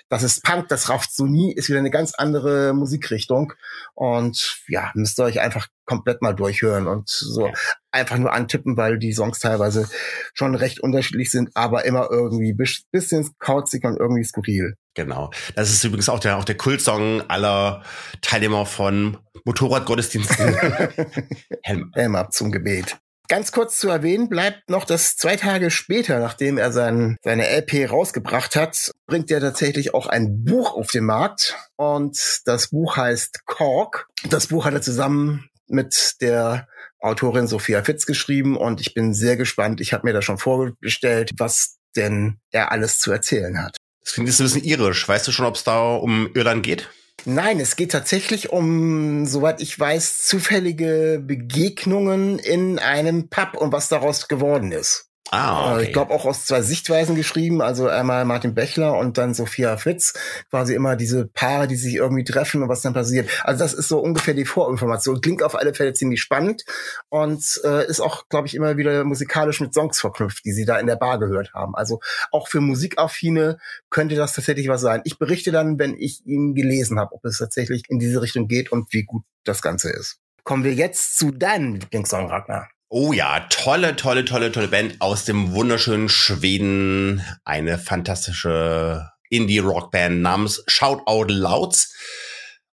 das 0.08 0.22
ist 0.22 0.42
Punk, 0.42 0.68
das 0.68 0.88
rauft 0.88 1.14
so 1.14 1.26
nie, 1.26 1.52
ist 1.52 1.68
wieder 1.68 1.78
eine 1.78 1.90
ganz 1.90 2.14
andere 2.14 2.72
Musikrichtung. 2.72 3.52
Und 3.94 4.62
ja, 4.68 4.90
müsst 4.94 5.18
ihr 5.18 5.24
euch 5.24 5.40
einfach 5.40 5.68
komplett 5.84 6.22
mal 6.22 6.34
durchhören 6.34 6.86
und 6.86 7.08
so 7.08 7.50
einfach 7.92 8.18
nur 8.18 8.32
antippen, 8.32 8.76
weil 8.76 8.98
die 8.98 9.12
Songs 9.12 9.38
teilweise 9.38 9.88
schon 10.34 10.54
recht 10.54 10.80
unterschiedlich 10.80 11.30
sind, 11.30 11.50
aber 11.54 11.84
immer 11.84 12.08
irgendwie 12.10 12.52
bisschen 12.52 13.34
kauzig 13.38 13.84
und 13.84 13.96
irgendwie 13.98 14.24
skurril. 14.24 14.74
Genau. 14.94 15.30
Das 15.54 15.70
ist 15.70 15.84
übrigens 15.84 16.08
auch 16.08 16.20
der, 16.20 16.38
auch 16.38 16.44
der 16.44 16.56
Kultsong 16.56 17.22
aller 17.28 17.82
Teilnehmer 18.22 18.66
von 18.66 19.18
Motorradgottesdiensten. 19.44 20.56
Helm. 21.62 21.90
Helm 21.94 22.16
ab 22.16 22.32
zum 22.32 22.50
Gebet. 22.50 22.98
Ganz 23.28 23.50
kurz 23.50 23.78
zu 23.78 23.88
erwähnen 23.88 24.28
bleibt 24.28 24.70
noch, 24.70 24.84
dass 24.84 25.16
zwei 25.16 25.36
Tage 25.36 25.70
später, 25.70 26.20
nachdem 26.20 26.58
er 26.58 26.72
sein, 26.72 27.16
seine 27.22 27.48
LP 27.48 27.90
rausgebracht 27.90 28.54
hat, 28.54 28.92
bringt 29.06 29.30
er 29.30 29.40
tatsächlich 29.40 29.94
auch 29.94 30.06
ein 30.06 30.44
Buch 30.44 30.74
auf 30.74 30.90
den 30.90 31.04
Markt. 31.04 31.56
Und 31.76 32.42
das 32.44 32.68
Buch 32.68 32.96
heißt 32.96 33.44
Cork. 33.46 34.08
Das 34.28 34.48
Buch 34.48 34.64
hat 34.64 34.74
er 34.74 34.82
zusammen 34.82 35.48
mit 35.66 36.16
der 36.20 36.68
Autorin 37.00 37.46
Sophia 37.46 37.82
Fitz 37.82 38.06
geschrieben 38.06 38.56
und 38.56 38.80
ich 38.80 38.94
bin 38.94 39.12
sehr 39.12 39.36
gespannt. 39.36 39.80
Ich 39.80 39.92
habe 39.92 40.06
mir 40.06 40.12
da 40.12 40.22
schon 40.22 40.38
vorgestellt, 40.38 41.32
was 41.38 41.78
denn 41.96 42.38
er 42.50 42.72
alles 42.72 42.98
zu 42.98 43.10
erzählen 43.12 43.62
hat. 43.62 43.76
Das 44.04 44.14
klingt 44.14 44.28
jetzt 44.28 44.40
ein 44.40 44.44
bisschen 44.44 44.64
irisch. 44.64 45.08
Weißt 45.08 45.26
du 45.26 45.32
schon, 45.32 45.46
ob 45.46 45.56
es 45.56 45.64
da 45.64 45.96
um 45.96 46.30
Irland 46.34 46.62
geht? 46.62 46.88
Nein, 47.24 47.58
es 47.60 47.76
geht 47.76 47.92
tatsächlich 47.92 48.50
um, 48.50 49.26
soweit 49.26 49.60
ich 49.60 49.78
weiß, 49.78 50.22
zufällige 50.22 51.20
Begegnungen 51.24 52.38
in 52.38 52.78
einem 52.78 53.28
Pub 53.28 53.56
und 53.56 53.72
was 53.72 53.88
daraus 53.88 54.28
geworden 54.28 54.70
ist. 54.70 55.10
Ah, 55.30 55.70
äh, 55.70 55.74
okay. 55.74 55.84
Ich 55.84 55.92
glaube 55.92 56.14
auch 56.14 56.24
aus 56.24 56.44
zwei 56.44 56.62
Sichtweisen 56.62 57.16
geschrieben, 57.16 57.60
also 57.60 57.88
einmal 57.88 58.24
Martin 58.24 58.54
Bechler 58.54 58.96
und 58.96 59.18
dann 59.18 59.34
Sophia 59.34 59.76
Fitz, 59.76 60.14
quasi 60.50 60.74
immer 60.74 60.94
diese 60.96 61.26
Paare, 61.26 61.66
die 61.66 61.76
sich 61.76 61.96
irgendwie 61.96 62.24
treffen 62.24 62.62
und 62.62 62.68
was 62.68 62.82
dann 62.82 62.94
passiert. 62.94 63.28
Also 63.42 63.64
das 63.64 63.74
ist 63.74 63.88
so 63.88 63.98
ungefähr 63.98 64.34
die 64.34 64.44
Vorinformation. 64.44 65.20
Klingt 65.20 65.42
auf 65.42 65.56
alle 65.56 65.74
Fälle 65.74 65.94
ziemlich 65.94 66.20
spannend 66.20 66.64
und 67.08 67.60
äh, 67.64 67.86
ist 67.86 68.00
auch, 68.00 68.28
glaube 68.28 68.46
ich, 68.46 68.54
immer 68.54 68.76
wieder 68.76 69.04
musikalisch 69.04 69.60
mit 69.60 69.74
Songs 69.74 70.00
verknüpft, 70.00 70.44
die 70.44 70.52
sie 70.52 70.64
da 70.64 70.78
in 70.78 70.86
der 70.86 70.96
Bar 70.96 71.18
gehört 71.18 71.54
haben. 71.54 71.74
Also 71.74 72.00
auch 72.30 72.48
für 72.48 72.60
Musikaffine 72.60 73.58
könnte 73.90 74.14
das 74.14 74.34
tatsächlich 74.34 74.68
was 74.68 74.80
sein. 74.80 75.00
Ich 75.04 75.18
berichte 75.18 75.50
dann, 75.50 75.78
wenn 75.78 75.96
ich 75.98 76.24
ihn 76.24 76.54
gelesen 76.54 77.00
habe, 77.00 77.14
ob 77.14 77.24
es 77.24 77.38
tatsächlich 77.38 77.84
in 77.88 77.98
diese 77.98 78.22
Richtung 78.22 78.46
geht 78.46 78.70
und 78.70 78.92
wie 78.92 79.02
gut 79.02 79.24
das 79.44 79.60
Ganze 79.60 79.90
ist. 79.90 80.18
Kommen 80.44 80.62
wir 80.62 80.74
jetzt 80.74 81.18
zu 81.18 81.32
deinem 81.32 81.74
Lieblingssong, 81.74 82.28
Ragnar. 82.28 82.68
Oh 82.88 83.12
ja, 83.12 83.40
tolle, 83.50 83.96
tolle, 83.96 84.24
tolle, 84.24 84.52
tolle 84.52 84.68
Band 84.68 85.00
aus 85.00 85.24
dem 85.24 85.52
wunderschönen 85.52 86.08
Schweden. 86.08 87.20
Eine 87.44 87.78
fantastische 87.78 89.10
Indie-Rock-Band 89.28 90.22
namens 90.22 90.62
Shout 90.68 91.02
Out 91.06 91.32
Louds. 91.32 91.92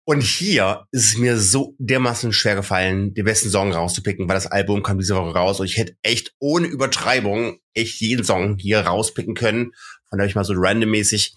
Und 0.05 0.23
hier 0.23 0.87
ist 0.93 1.11
es 1.11 1.19
mir 1.19 1.37
so 1.37 1.75
dermaßen 1.79 2.33
schwer 2.33 2.55
gefallen, 2.55 3.13
den 3.13 3.27
besten 3.27 3.51
Song 3.51 3.71
rauszupicken, 3.71 4.27
weil 4.27 4.37
das 4.37 4.47
Album 4.47 4.83
kam 4.83 4.99
diese 4.99 5.15
Woche 5.15 5.35
raus 5.35 5.61
und 5.61 5.67
ich 5.67 5.77
hätte 5.77 5.95
echt 6.03 6.33
ohne 6.39 6.69
Übertreibung 6.69 7.59
echt 7.75 8.01
jeden 8.01 8.25
Song 8.25 8.57
hier 8.57 8.81
rauspicken 8.81 9.35
können. 9.35 9.73
Von 10.09 10.17
daher 10.17 10.23
habe 10.23 10.29
ich 10.31 10.35
mal 10.37 10.45
so 10.45 10.55
randommäßig 10.57 11.35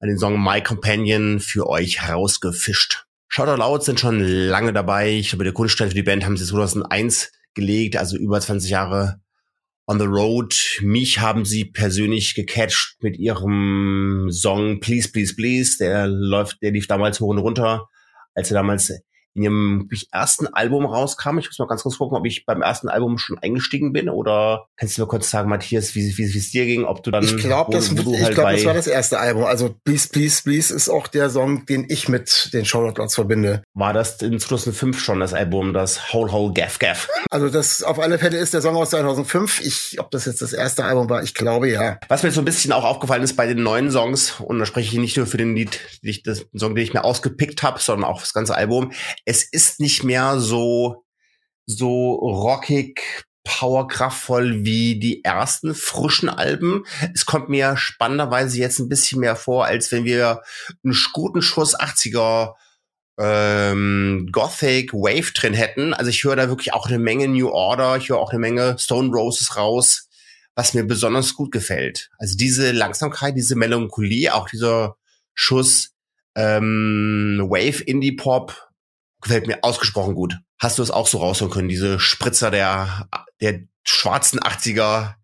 den 0.00 0.18
Song 0.18 0.40
My 0.40 0.62
Companion 0.62 1.40
für 1.40 1.68
euch 1.68 2.02
herausgefischt. 2.02 3.04
Shout 3.26 3.48
Out 3.48 3.58
Louds 3.58 3.86
sind 3.86 3.98
schon 3.98 4.20
lange 4.20 4.72
dabei. 4.72 5.10
Ich 5.10 5.30
glaube, 5.30 5.42
der 5.42 5.52
Kunststein 5.52 5.88
für 5.88 5.94
die 5.94 6.04
Band 6.04 6.24
haben 6.24 6.36
sie 6.36 6.46
2001 6.46 7.32
gelegt, 7.54 7.96
also 7.96 8.16
über 8.16 8.40
20 8.40 8.70
Jahre 8.70 9.20
on 9.86 9.98
the 9.98 10.06
road. 10.06 10.54
Mich 10.82 11.20
haben 11.20 11.44
sie 11.44 11.64
persönlich 11.64 12.34
gecatcht 12.34 12.96
mit 13.00 13.18
ihrem 13.18 14.28
Song 14.30 14.80
Please, 14.80 15.10
Please, 15.10 15.34
Please. 15.34 15.78
Der 15.78 16.06
läuft, 16.06 16.62
der 16.62 16.70
lief 16.70 16.86
damals 16.86 17.20
hoch 17.20 17.28
und 17.28 17.38
runter, 17.38 17.88
als 18.34 18.50
er 18.50 18.54
damals 18.54 18.92
in 19.34 19.42
ihrem 19.42 19.88
ersten 20.10 20.46
Album 20.48 20.84
rauskam. 20.86 21.38
Ich 21.38 21.46
muss 21.46 21.58
mal 21.58 21.66
ganz 21.66 21.82
kurz 21.82 21.98
gucken, 21.98 22.16
ob 22.16 22.26
ich 22.26 22.46
beim 22.46 22.62
ersten 22.62 22.88
Album 22.88 23.18
schon 23.18 23.38
eingestiegen 23.38 23.92
bin 23.92 24.08
oder 24.08 24.66
kannst 24.76 24.98
du 24.98 25.02
mir 25.02 25.08
kurz 25.08 25.30
sagen, 25.30 25.48
Matthias, 25.48 25.94
wie, 25.94 26.16
wie, 26.16 26.34
wie 26.34 26.38
es 26.38 26.50
dir 26.50 26.66
ging, 26.66 26.84
ob 26.84 27.02
du 27.02 27.10
dann. 27.10 27.24
Ich 27.24 27.36
glaube, 27.38 27.72
das, 27.72 27.90
wo 28.04 28.14
ich 28.14 28.22
halt 28.22 28.34
glaub, 28.34 28.50
das 28.50 28.64
war 28.64 28.74
das 28.74 28.86
erste 28.86 29.18
Album. 29.18 29.44
Also 29.44 29.74
Please, 29.84 30.08
Please, 30.08 30.42
Please 30.42 30.74
ist 30.74 30.88
auch 30.88 31.06
der 31.06 31.30
Song, 31.30 31.66
den 31.66 31.86
ich 31.88 32.08
mit 32.08 32.50
den 32.52 32.64
Charlotte 32.64 33.00
Lots 33.00 33.14
verbinde. 33.14 33.62
War 33.74 33.92
das 33.92 34.20
in 34.22 34.38
2005 34.38 35.00
schon 35.00 35.20
das 35.20 35.34
Album, 35.34 35.72
das 35.72 36.12
Whole 36.12 36.32
Whole 36.32 36.52
Gaff 36.52 36.78
Gaff? 36.78 37.08
Also 37.30 37.48
das 37.48 37.82
auf 37.82 37.98
alle 37.98 38.18
Fälle 38.18 38.38
ist 38.38 38.54
der 38.54 38.62
Song 38.62 38.76
aus 38.76 38.90
2005. 38.90 39.60
Ich, 39.60 40.00
ob 40.00 40.10
das 40.10 40.26
jetzt 40.26 40.42
das 40.42 40.52
erste 40.52 40.84
Album 40.84 41.08
war, 41.08 41.22
ich 41.22 41.34
glaube 41.34 41.70
ja. 41.70 41.98
Was 42.08 42.22
mir 42.22 42.30
so 42.30 42.40
ein 42.40 42.44
bisschen 42.44 42.72
auch 42.72 42.84
aufgefallen 42.84 43.22
ist 43.22 43.36
bei 43.36 43.46
den 43.46 43.62
neuen 43.62 43.90
Songs, 43.90 44.40
und 44.40 44.58
da 44.58 44.66
spreche 44.66 44.88
ich 44.88 45.00
nicht 45.00 45.16
nur 45.16 45.26
für 45.26 45.36
den 45.36 45.54
Lied, 45.54 45.80
den 46.02 46.36
Song, 46.58 46.74
den 46.74 46.84
ich 46.84 46.94
mir 46.94 47.04
ausgepickt 47.04 47.62
habe, 47.62 47.80
sondern 47.80 48.10
auch 48.10 48.20
das 48.20 48.32
ganze 48.32 48.54
Album. 48.54 48.92
Es 49.24 49.44
ist 49.44 49.80
nicht 49.80 50.04
mehr 50.04 50.38
so, 50.40 51.04
so 51.66 52.14
rockig, 52.14 53.26
powerkraftvoll 53.44 54.64
wie 54.64 54.98
die 54.98 55.24
ersten 55.24 55.74
frischen 55.74 56.28
Alben. 56.28 56.84
Es 57.14 57.26
kommt 57.26 57.48
mir 57.48 57.76
spannenderweise 57.76 58.58
jetzt 58.58 58.78
ein 58.78 58.88
bisschen 58.88 59.20
mehr 59.20 59.36
vor, 59.36 59.64
als 59.66 59.90
wenn 59.90 60.04
wir 60.04 60.42
einen 60.84 60.96
guten 61.12 61.42
Schuss 61.42 61.78
80er 61.78 62.54
ähm, 63.18 64.28
Gothic 64.32 64.92
Wave 64.92 65.32
drin 65.32 65.54
hätten. 65.54 65.92
Also 65.92 66.10
ich 66.10 66.24
höre 66.24 66.36
da 66.36 66.48
wirklich 66.48 66.72
auch 66.72 66.86
eine 66.86 66.98
Menge 66.98 67.28
New 67.28 67.48
Order, 67.48 67.96
ich 67.96 68.08
höre 68.08 68.18
auch 68.18 68.30
eine 68.30 68.38
Menge 68.38 68.76
Stone 68.78 69.10
Roses 69.10 69.56
raus, 69.56 70.08
was 70.54 70.74
mir 70.74 70.84
besonders 70.84 71.34
gut 71.34 71.52
gefällt. 71.52 72.10
Also 72.18 72.36
diese 72.36 72.72
Langsamkeit, 72.72 73.36
diese 73.36 73.56
Melancholie, 73.56 74.34
auch 74.34 74.48
dieser 74.48 74.96
Schuss 75.34 75.94
ähm, 76.36 77.46
Wave 77.48 77.82
Indie 77.82 78.12
Pop 78.12 78.71
gefällt 79.22 79.46
mir 79.46 79.62
ausgesprochen 79.62 80.14
gut. 80.14 80.38
Hast 80.58 80.78
du 80.78 80.82
es 80.82 80.90
auch 80.90 81.06
so 81.06 81.18
raushören 81.18 81.52
können, 81.52 81.68
diese 81.68 81.98
Spritzer 81.98 82.50
der, 82.50 83.08
der 83.40 83.60
schwarzen 83.84 84.40
80er, 84.40 85.14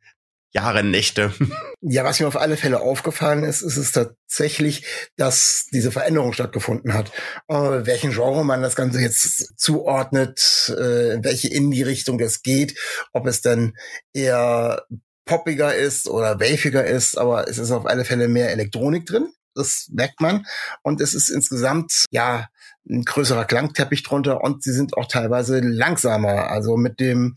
Jahre, 0.52 0.82
Nächte. 0.82 1.32
Ja, 1.80 2.02
was 2.02 2.18
mir 2.18 2.26
auf 2.26 2.36
alle 2.36 2.56
Fälle 2.56 2.80
aufgefallen 2.80 3.44
ist, 3.44 3.62
ist 3.62 3.76
es 3.76 3.92
tatsächlich, 3.92 4.84
dass 5.16 5.66
diese 5.72 5.92
Veränderung 5.92 6.32
stattgefunden 6.32 6.92
hat. 6.92 7.12
Äh, 7.46 7.54
welchen 7.86 8.10
Genre 8.10 8.44
man 8.44 8.62
das 8.62 8.74
Ganze 8.74 9.00
jetzt 9.00 9.56
zuordnet, 9.60 10.74
äh, 10.76 11.14
in 11.14 11.22
welche 11.22 11.46
Indie-Richtung 11.46 12.18
es 12.18 12.42
geht, 12.42 12.76
ob 13.12 13.28
es 13.28 13.42
dann 13.42 13.74
eher 14.12 14.82
poppiger 15.24 15.72
ist 15.72 16.08
oder 16.08 16.40
waviger 16.40 16.84
ist, 16.84 17.16
aber 17.16 17.46
es 17.46 17.58
ist 17.58 17.70
auf 17.70 17.86
alle 17.86 18.04
Fälle 18.04 18.26
mehr 18.26 18.50
Elektronik 18.50 19.06
drin. 19.06 19.32
Das 19.54 19.88
merkt 19.92 20.20
man. 20.20 20.44
Und 20.82 21.00
es 21.00 21.14
ist 21.14 21.28
insgesamt, 21.28 22.06
ja, 22.10 22.48
ein 22.88 23.04
größerer 23.04 23.44
Klangteppich 23.44 24.02
drunter 24.02 24.42
und 24.42 24.62
sie 24.62 24.72
sind 24.72 24.96
auch 24.96 25.06
teilweise 25.06 25.60
langsamer. 25.60 26.50
Also 26.50 26.76
mit 26.76 27.00
dem 27.00 27.36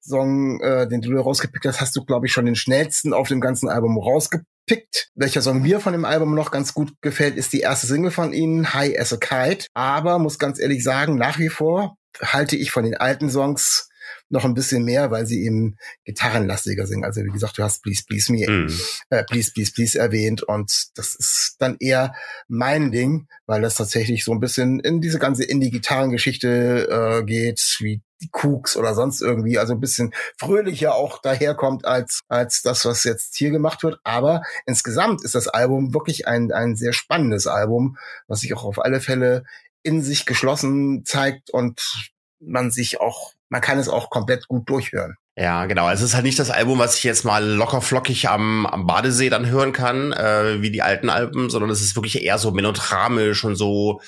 Song, 0.00 0.60
äh, 0.60 0.88
den 0.88 1.00
du 1.00 1.16
rausgepickt 1.18 1.66
hast, 1.66 1.80
hast 1.80 1.96
du, 1.96 2.04
glaube 2.04 2.26
ich, 2.26 2.32
schon 2.32 2.46
den 2.46 2.56
schnellsten 2.56 3.12
auf 3.12 3.28
dem 3.28 3.40
ganzen 3.40 3.68
Album 3.68 3.98
rausgepickt. 3.98 5.10
Welcher 5.14 5.42
Song 5.42 5.62
mir 5.62 5.80
von 5.80 5.92
dem 5.92 6.04
Album 6.04 6.34
noch 6.34 6.50
ganz 6.50 6.74
gut 6.74 6.92
gefällt, 7.00 7.36
ist 7.36 7.52
die 7.52 7.60
erste 7.60 7.86
Single 7.86 8.10
von 8.10 8.32
ihnen, 8.32 8.74
High 8.74 8.98
as 8.98 9.12
a 9.12 9.16
Kite. 9.16 9.66
Aber 9.74 10.18
muss 10.18 10.38
ganz 10.38 10.58
ehrlich 10.58 10.84
sagen, 10.84 11.16
nach 11.16 11.38
wie 11.38 11.48
vor 11.48 11.96
halte 12.20 12.56
ich 12.56 12.70
von 12.70 12.84
den 12.84 12.96
alten 12.96 13.30
Songs 13.30 13.87
noch 14.30 14.44
ein 14.44 14.54
bisschen 14.54 14.84
mehr, 14.84 15.10
weil 15.10 15.26
sie 15.26 15.44
eben 15.44 15.76
gitarrenlastiger 16.04 16.86
singen. 16.86 17.04
Also 17.04 17.22
wie 17.22 17.30
gesagt, 17.30 17.58
du 17.58 17.62
hast 17.62 17.82
Please 17.82 18.02
Please 18.06 18.32
Me, 18.32 18.46
mm. 18.48 18.72
äh, 19.10 19.24
Please 19.24 19.52
Please 19.52 19.72
Please 19.72 19.98
erwähnt 19.98 20.42
und 20.42 20.88
das 20.96 21.14
ist 21.14 21.56
dann 21.58 21.76
eher 21.80 22.14
mein 22.46 22.92
Ding, 22.92 23.28
weil 23.46 23.62
das 23.62 23.76
tatsächlich 23.76 24.24
so 24.24 24.32
ein 24.32 24.40
bisschen 24.40 24.80
in 24.80 25.00
diese 25.00 25.18
ganze 25.18 25.44
Indie-Gitarrengeschichte 25.44 26.88
äh, 27.20 27.24
geht, 27.24 27.76
wie 27.80 28.02
die 28.20 28.30
Cooks 28.32 28.76
oder 28.76 28.94
sonst 28.94 29.20
irgendwie, 29.20 29.58
also 29.58 29.74
ein 29.74 29.80
bisschen 29.80 30.12
fröhlicher 30.36 30.94
auch 30.94 31.20
daherkommt 31.20 31.84
als, 31.84 32.20
als 32.28 32.62
das, 32.62 32.84
was 32.84 33.04
jetzt 33.04 33.36
hier 33.36 33.50
gemacht 33.50 33.82
wird. 33.82 34.00
Aber 34.04 34.42
insgesamt 34.66 35.24
ist 35.24 35.34
das 35.34 35.48
Album 35.48 35.94
wirklich 35.94 36.26
ein, 36.26 36.52
ein 36.52 36.76
sehr 36.76 36.92
spannendes 36.92 37.46
Album, 37.46 37.96
was 38.26 38.40
sich 38.40 38.54
auch 38.54 38.64
auf 38.64 38.80
alle 38.80 39.00
Fälle 39.00 39.44
in 39.82 40.02
sich 40.02 40.26
geschlossen 40.26 41.04
zeigt 41.04 41.50
und 41.50 42.10
man 42.40 42.70
sich 42.70 43.00
auch 43.00 43.32
man 43.48 43.60
kann 43.60 43.78
es 43.78 43.88
auch 43.88 44.10
komplett 44.10 44.48
gut 44.48 44.68
durchhören. 44.68 45.16
Ja, 45.36 45.66
genau. 45.66 45.88
Es 45.88 46.02
ist 46.02 46.14
halt 46.14 46.24
nicht 46.24 46.38
das 46.40 46.50
Album, 46.50 46.80
was 46.80 46.96
ich 46.96 47.04
jetzt 47.04 47.24
mal 47.24 47.44
locker 47.44 47.80
flockig 47.80 48.28
am, 48.28 48.66
am 48.66 48.86
Badesee 48.86 49.30
dann 49.30 49.46
hören 49.46 49.72
kann, 49.72 50.12
äh, 50.12 50.60
wie 50.60 50.72
die 50.72 50.82
alten 50.82 51.10
Alben, 51.10 51.48
sondern 51.48 51.70
es 51.70 51.80
ist 51.80 51.94
wirklich 51.94 52.24
eher 52.24 52.38
so 52.38 52.50
melodramisch 52.50 53.44
und 53.44 53.54
so 53.54 54.00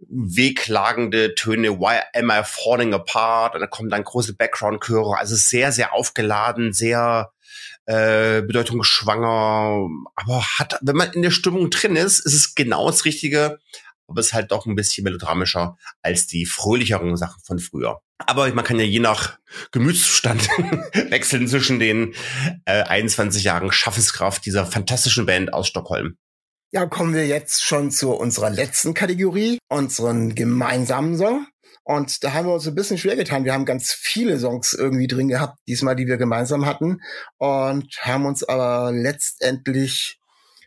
wehklagende 0.00 1.34
Töne. 1.34 1.80
Why 1.80 2.00
am 2.14 2.30
I 2.30 2.42
falling 2.44 2.92
apart? 2.92 3.54
Und 3.54 3.62
da 3.62 3.66
kommen 3.66 3.88
dann 3.88 4.04
große 4.04 4.36
Background-Chöre. 4.36 5.16
Also 5.16 5.34
sehr, 5.34 5.72
sehr 5.72 5.94
aufgeladen, 5.94 6.74
sehr 6.74 7.30
äh, 7.86 8.42
bedeutungsschwanger. 8.42 9.88
Aber 10.14 10.42
hat, 10.58 10.78
wenn 10.82 10.96
man 10.96 11.12
in 11.12 11.22
der 11.22 11.30
Stimmung 11.30 11.70
drin 11.70 11.96
ist, 11.96 12.18
ist 12.18 12.34
es 12.34 12.54
genau 12.54 12.90
das 12.90 13.06
Richtige, 13.06 13.58
aber 14.08 14.20
es 14.20 14.26
ist 14.26 14.32
halt 14.34 14.50
doch 14.52 14.66
ein 14.66 14.76
bisschen 14.76 15.04
melodramischer 15.04 15.78
als 16.02 16.26
die 16.26 16.44
fröhlicheren 16.44 17.16
Sachen 17.16 17.40
von 17.44 17.58
früher. 17.58 18.02
Aber 18.18 18.52
man 18.54 18.64
kann 18.64 18.78
ja 18.78 18.84
je 18.84 18.98
nach 18.98 19.38
Gemütszustand 19.72 20.48
wechseln 21.10 21.48
zwischen 21.48 21.78
den 21.78 22.14
äh, 22.64 22.82
21 22.82 23.44
Jahren 23.44 23.72
Schaffenskraft 23.72 24.44
dieser 24.46 24.66
fantastischen 24.66 25.26
Band 25.26 25.52
aus 25.52 25.68
Stockholm. 25.68 26.16
Ja, 26.72 26.86
kommen 26.86 27.14
wir 27.14 27.26
jetzt 27.26 27.62
schon 27.62 27.90
zu 27.90 28.12
unserer 28.12 28.50
letzten 28.50 28.94
Kategorie, 28.94 29.58
unseren 29.68 30.34
gemeinsamen 30.34 31.16
Song. 31.16 31.46
Und 31.84 32.24
da 32.24 32.32
haben 32.32 32.48
wir 32.48 32.54
uns 32.54 32.66
ein 32.66 32.74
bisschen 32.74 32.98
schwer 32.98 33.14
getan. 33.14 33.44
Wir 33.44 33.52
haben 33.52 33.64
ganz 33.64 33.92
viele 33.92 34.40
Songs 34.40 34.72
irgendwie 34.72 35.06
drin 35.06 35.28
gehabt, 35.28 35.60
diesmal, 35.68 35.94
die 35.94 36.08
wir 36.08 36.16
gemeinsam 36.16 36.66
hatten. 36.66 37.00
Und 37.38 37.96
haben 38.00 38.26
uns 38.26 38.42
aber 38.42 38.90
letztendlich 38.92 40.18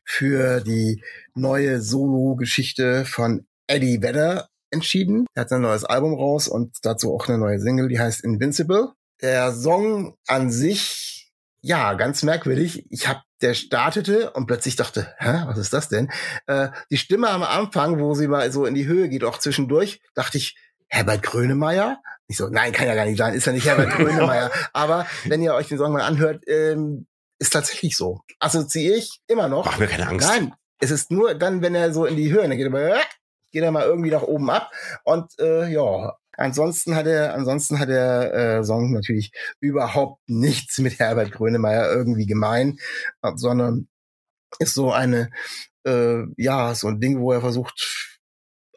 für 0.06 0.62
die 0.62 1.04
neue 1.36 1.82
Solo-Geschichte 1.82 3.04
von 3.04 3.46
Eddie 3.68 4.02
Vedder 4.02 4.48
entschieden. 4.72 5.26
Er 5.34 5.42
hat 5.42 5.52
ein 5.52 5.62
neues 5.62 5.84
Album 5.84 6.14
raus 6.14 6.48
und 6.48 6.78
dazu 6.84 7.14
auch 7.14 7.28
eine 7.28 7.38
neue 7.38 7.60
Single, 7.60 7.88
die 7.88 8.00
heißt 8.00 8.24
Invincible. 8.24 8.94
Der 9.22 9.54
Song 9.54 10.16
an 10.28 10.52
sich, 10.52 11.32
ja, 11.62 11.94
ganz 11.94 12.24
merkwürdig. 12.24 12.86
Ich 12.90 13.08
hab, 13.08 13.24
der 13.42 13.54
startete 13.54 14.32
und 14.32 14.48
plötzlich 14.48 14.76
dachte, 14.76 15.14
hä, 15.18 15.44
was 15.46 15.58
ist 15.58 15.74
das 15.74 15.90
denn? 15.90 16.10
Äh, 16.48 16.70
die 16.90 16.98
Stimme 16.98 17.30
am 17.30 17.44
Anfang, 17.44 18.00
wo 18.00 18.14
sie 18.14 18.28
mal 18.28 18.52
so 18.52 18.66
in 18.66 18.76
die 18.76 18.86
Höhe 18.86 19.10
geht, 19.10 19.24
auch 19.24 19.38
zwischendurch, 19.40 20.02
dachte 20.14 20.38
ich, 20.38 20.58
Herbert 20.88 21.24
Grönemeyer? 21.24 22.02
Ich 22.28 22.38
so, 22.38 22.48
nein, 22.48 22.72
kann 22.72 22.88
ja 22.88 22.96
gar 22.96 23.06
nicht 23.06 23.18
sein, 23.18 23.34
ist 23.34 23.46
ja 23.46 23.54
nicht 23.54 23.66
Herbert 23.66 23.90
Grönemeyer. 23.98 24.52
Aber 24.74 25.06
wenn 25.26 25.42
ihr 25.42 25.54
euch 25.54 25.68
den 25.68 25.78
Song 25.78 25.94
mal 25.94 26.02
anhört, 26.02 26.44
ähm, 26.48 27.08
ist 27.40 27.54
tatsächlich 27.54 27.96
so. 27.96 28.22
Assoziiere 28.40 28.98
ich 28.98 29.22
immer 29.28 29.48
noch. 29.48 29.66
Mach 29.66 29.80
mir 29.80 29.88
keine 29.88 30.08
Angst. 30.08 30.28
Nein, 30.28 30.54
es 30.80 30.92
ist 30.92 31.12
nur 31.12 31.36
dann, 31.36 31.62
wenn 31.62 31.76
er 31.76 31.94
so 31.94 32.06
in 32.06 32.16
die 32.16 32.32
Höhe, 32.32 32.42
dann 32.42 32.58
geht 32.58 32.66
er 32.66 32.70
mal, 32.70 33.00
geht 33.52 33.64
er 33.64 33.72
mal 33.72 33.86
irgendwie 33.86 34.12
nach 34.12 34.24
oben 34.24 34.50
ab. 34.50 34.72
Und 35.04 35.32
äh, 35.40 35.68
ja, 35.70 36.16
ansonsten 36.34 36.96
hat 36.96 37.08
er, 37.08 37.34
ansonsten 37.34 37.80
hat 37.80 37.90
der 37.90 38.34
äh, 38.34 38.64
Song 38.64 38.92
natürlich 38.92 39.32
überhaupt 39.60 40.22
nichts 40.28 40.80
mit 40.80 41.00
Herbert 41.00 41.32
Grönemeyer 41.32 41.92
irgendwie 41.92 42.26
gemein, 42.26 42.80
sondern 43.36 43.88
ist 44.60 44.74
so 44.74 44.92
eine, 44.92 45.30
äh, 45.86 46.24
ja, 46.38 46.74
so 46.76 46.88
ein 46.88 47.00
Ding, 47.00 47.20
wo 47.20 47.32
er 47.32 47.42
versucht, 47.42 48.20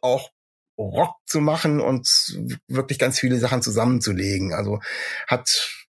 auch 0.03 0.31
Rock 0.79 1.17
zu 1.27 1.41
machen 1.41 1.81
und 1.81 2.09
wirklich 2.67 2.99
ganz 2.99 3.19
viele 3.19 3.39
Sachen 3.39 3.63
zusammenzulegen. 3.63 4.53
Also 4.53 4.81
hat 5.29 5.82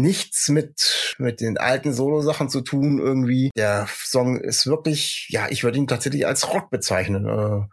nichts 0.00 0.48
mit, 0.48 1.14
mit 1.18 1.40
den 1.40 1.58
alten 1.58 1.92
Solo-Sachen 1.92 2.48
zu 2.48 2.60
tun 2.62 2.98
irgendwie. 2.98 3.50
Der 3.56 3.86
Song 4.04 4.40
ist 4.40 4.66
wirklich, 4.66 5.28
ja, 5.30 5.46
ich 5.50 5.64
würde 5.64 5.78
ihn 5.78 5.86
tatsächlich 5.86 6.26
als 6.26 6.52
Rock 6.52 6.70
bezeichnen. 6.70 7.26
Äh, 7.26 7.66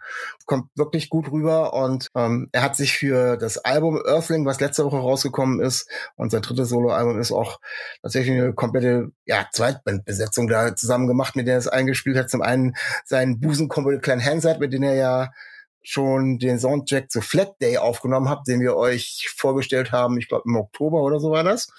kommt 0.46 0.70
wirklich 0.76 1.10
gut 1.10 1.32
rüber 1.32 1.74
und 1.74 2.08
ähm, 2.16 2.50
er 2.52 2.64
hat 2.64 2.76
sich 2.76 2.94
für 2.94 3.38
das 3.38 3.60
Album 3.60 4.02
Earthling, 4.04 4.46
was 4.46 4.60
letzte 4.60 4.84
Woche 4.84 4.98
rausgekommen 4.98 5.60
ist, 5.60 5.88
und 6.16 6.32
sein 6.32 6.42
drittes 6.42 6.70
Solo-Album 6.70 7.20
ist 7.20 7.32
auch 7.32 7.60
tatsächlich 8.02 8.40
eine 8.40 8.54
komplette, 8.54 9.12
ja, 9.26 9.48
Zweitbandbesetzung 9.52 10.48
da 10.48 10.76
zusammen 10.76 11.08
gemacht, 11.08 11.36
mit 11.36 11.48
der 11.48 11.56
er 11.56 11.60
es 11.60 11.68
eingespielt 11.68 12.18
hat. 12.18 12.30
Zum 12.30 12.42
einen 12.42 12.76
seinen 13.06 13.40
Busenkumpel 13.40 14.00
Clan 14.00 14.24
Hansard, 14.24 14.60
mit 14.60 14.74
dem 14.74 14.84
er 14.84 14.96
ja 14.96 15.32
schon 15.82 16.40
den 16.40 16.60
Soundtrack 16.60 17.10
zu 17.12 17.22
Flat 17.22 17.62
Day 17.62 17.78
aufgenommen 17.78 18.30
habt, 18.30 18.48
den 18.48 18.60
wir 18.60 18.76
euch 18.76 19.32
vorgestellt 19.36 19.92
haben, 19.92 20.18
ich 20.18 20.28
glaube 20.28 20.44
im 20.46 20.56
Oktober 20.56 21.02
oder 21.02 21.20
so 21.20 21.32
war 21.32 21.44
das. 21.44 21.70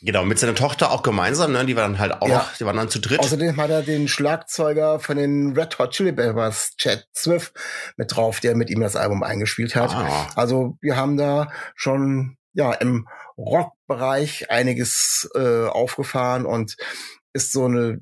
Genau, 0.00 0.24
mit 0.24 0.38
seiner 0.38 0.54
Tochter 0.54 0.92
auch 0.92 1.02
gemeinsam, 1.02 1.52
ne? 1.52 1.66
Die 1.66 1.74
waren 1.74 1.92
dann 1.92 2.00
halt 2.00 2.22
auch 2.22 2.28
ja. 2.28 2.38
noch, 2.38 2.56
die 2.56 2.64
waren 2.64 2.76
dann 2.76 2.88
zu 2.88 3.00
dritt. 3.00 3.18
Außerdem 3.18 3.56
hat 3.56 3.70
er 3.70 3.82
den 3.82 4.06
Schlagzeuger 4.06 5.00
von 5.00 5.16
den 5.16 5.56
Red 5.56 5.78
Hot 5.78 5.90
Chili 5.90 6.12
Peppers, 6.12 6.76
Chad 6.76 7.04
Swift, 7.16 7.52
mit 7.96 8.14
drauf, 8.14 8.38
der 8.40 8.54
mit 8.54 8.70
ihm 8.70 8.80
das 8.80 8.94
Album 8.94 9.22
eingespielt 9.22 9.74
hat. 9.74 9.94
Ah. 9.94 10.28
Also 10.36 10.76
wir 10.80 10.96
haben 10.96 11.16
da 11.16 11.50
schon 11.74 12.36
ja 12.52 12.72
im 12.74 13.08
Rockbereich 13.36 14.50
einiges 14.50 15.28
äh, 15.34 15.66
aufgefahren 15.66 16.46
und 16.46 16.76
ist 17.32 17.52
so 17.52 17.64
eine 17.64 18.00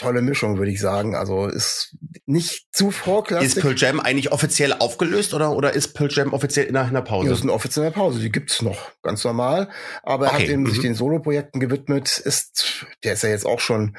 tolle 0.00 0.22
Mischung, 0.22 0.58
würde 0.58 0.70
ich 0.70 0.80
sagen. 0.80 1.14
Also 1.14 1.46
ist 1.46 1.96
nicht 2.26 2.66
zu 2.72 2.90
vorklassig. 2.90 3.56
Ist 3.56 3.60
Pearl 3.60 3.74
Jam 3.76 4.00
eigentlich 4.00 4.32
offiziell 4.32 4.72
aufgelöst 4.72 5.34
oder, 5.34 5.52
oder 5.52 5.74
ist 5.74 5.94
Pearl 5.94 6.10
Jam 6.10 6.32
offiziell 6.32 6.66
in 6.66 6.76
einer 6.76 7.02
Pause? 7.02 7.28
Das 7.28 7.38
ist 7.38 7.44
eine 7.44 7.52
offizielle 7.52 7.90
Pause, 7.90 8.20
die 8.20 8.32
gibt's 8.32 8.62
noch, 8.62 8.90
ganz 9.02 9.24
normal. 9.24 9.68
Aber 10.02 10.26
okay. 10.26 10.34
er 10.34 10.42
hat 10.42 10.48
eben 10.48 10.62
mhm. 10.62 10.70
sich 10.70 10.80
den 10.80 10.94
Solo-Projekten 10.94 11.60
gewidmet, 11.60 12.18
ist, 12.18 12.86
der 13.04 13.14
ist 13.14 13.22
ja 13.22 13.28
jetzt 13.28 13.46
auch 13.46 13.60
schon 13.60 13.96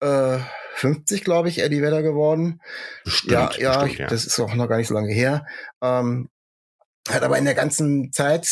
äh, 0.00 0.38
50, 0.74 1.24
glaube 1.24 1.48
ich, 1.48 1.60
Eddie 1.60 1.82
Vedder 1.82 2.02
geworden. 2.02 2.60
Bestimmt, 3.04 3.32
ja, 3.32 3.50
ja, 3.58 3.82
bestimmt, 3.82 3.98
ja, 3.98 4.06
das 4.06 4.24
ist 4.24 4.38
auch 4.40 4.54
noch 4.54 4.68
gar 4.68 4.76
nicht 4.76 4.88
so 4.88 4.94
lange 4.94 5.12
her. 5.12 5.46
Ähm, 5.82 6.28
hat 7.08 7.22
aber 7.22 7.38
in 7.38 7.44
der 7.44 7.54
ganzen 7.54 8.12
Zeit 8.12 8.46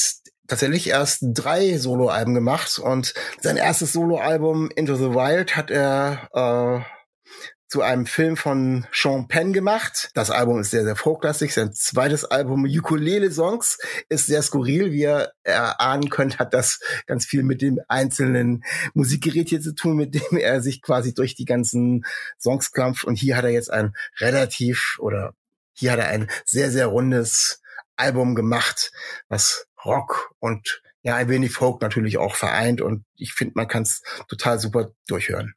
tatsächlich 0.48 0.88
erst 0.88 1.20
drei 1.22 1.78
Soloalben 1.78 2.34
gemacht 2.34 2.78
und 2.78 3.14
sein 3.40 3.56
erstes 3.56 3.92
Soloalbum 3.92 4.70
Into 4.74 4.96
the 4.96 5.10
Wild 5.10 5.56
hat 5.56 5.70
er 5.70 6.28
äh, 6.32 6.98
zu 7.68 7.82
einem 7.82 8.06
Film 8.06 8.38
von 8.38 8.86
Sean 8.92 9.28
Penn 9.28 9.52
gemacht. 9.52 10.10
Das 10.14 10.30
Album 10.30 10.58
ist 10.58 10.70
sehr, 10.70 10.84
sehr 10.84 10.96
vorklassig. 10.96 11.52
Sein 11.52 11.74
zweites 11.74 12.24
Album 12.24 12.64
Ukulele 12.64 13.30
Songs 13.30 13.78
ist 14.08 14.26
sehr 14.26 14.42
skurril. 14.42 14.90
Wie 14.90 15.02
ihr 15.02 15.32
erahnen 15.42 16.08
könnt, 16.08 16.38
hat 16.38 16.54
das 16.54 16.80
ganz 17.06 17.26
viel 17.26 17.42
mit 17.42 17.60
dem 17.60 17.78
einzelnen 17.86 18.64
Musikgerät 18.94 19.50
hier 19.50 19.60
zu 19.60 19.74
tun, 19.74 19.96
mit 19.96 20.14
dem 20.14 20.38
er 20.38 20.62
sich 20.62 20.80
quasi 20.80 21.12
durch 21.12 21.34
die 21.34 21.44
ganzen 21.44 22.06
Songs 22.38 22.72
klampft. 22.72 23.04
Und 23.04 23.16
hier 23.16 23.36
hat 23.36 23.44
er 23.44 23.50
jetzt 23.50 23.70
ein 23.70 23.92
relativ 24.18 24.96
oder 24.98 25.34
hier 25.74 25.92
hat 25.92 25.98
er 25.98 26.08
ein 26.08 26.30
sehr, 26.46 26.70
sehr 26.70 26.86
rundes 26.86 27.60
Album 27.96 28.34
gemacht, 28.34 28.92
was 29.28 29.67
Rock 29.84 30.32
und 30.38 30.82
ja, 31.02 31.16
ein 31.16 31.28
wenig 31.28 31.52
Folk 31.52 31.80
natürlich 31.80 32.18
auch 32.18 32.34
vereint 32.34 32.80
und 32.80 33.04
ich 33.16 33.32
finde, 33.32 33.52
man 33.56 33.68
kann 33.68 33.82
es 33.82 34.02
total 34.28 34.58
super 34.58 34.90
durchhören. 35.06 35.54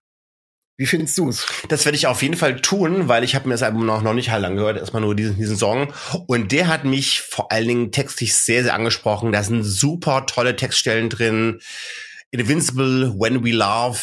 Wie 0.78 0.88
findest 0.88 1.17
du 1.17 1.30
es? 1.30 1.45
Das 1.67 1.86
werde 1.86 1.95
ich 1.95 2.07
auf 2.07 2.24
jeden 2.24 2.36
Fall 2.36 2.59
tun, 2.59 3.07
weil 3.07 3.24
ich 3.24 3.36
habe 3.36 3.47
mir 3.47 3.53
das 3.53 3.61
Album 3.61 3.86
noch, 3.86 4.01
noch 4.01 4.13
nicht 4.13 4.32
halt 4.32 4.43
angehört, 4.45 4.78
erstmal 4.78 5.01
nur 5.01 5.15
diesen, 5.15 5.36
diesen 5.36 5.57
Song. 5.57 5.93
Und 6.26 6.51
der 6.51 6.67
hat 6.67 6.86
mich 6.86 7.22
vor 7.22 7.51
allen 7.51 7.67
Dingen 7.67 7.91
textlich 7.91 8.36
sehr, 8.36 8.63
sehr 8.63 8.74
angesprochen. 8.74 9.32
Da 9.32 9.43
sind 9.43 9.63
super 9.63 10.26
tolle 10.26 10.55
Textstellen 10.55 11.09
drin. 11.09 11.61
Invincible, 12.32 13.13
When 13.19 13.43
We 13.43 13.51
Love, 13.51 13.99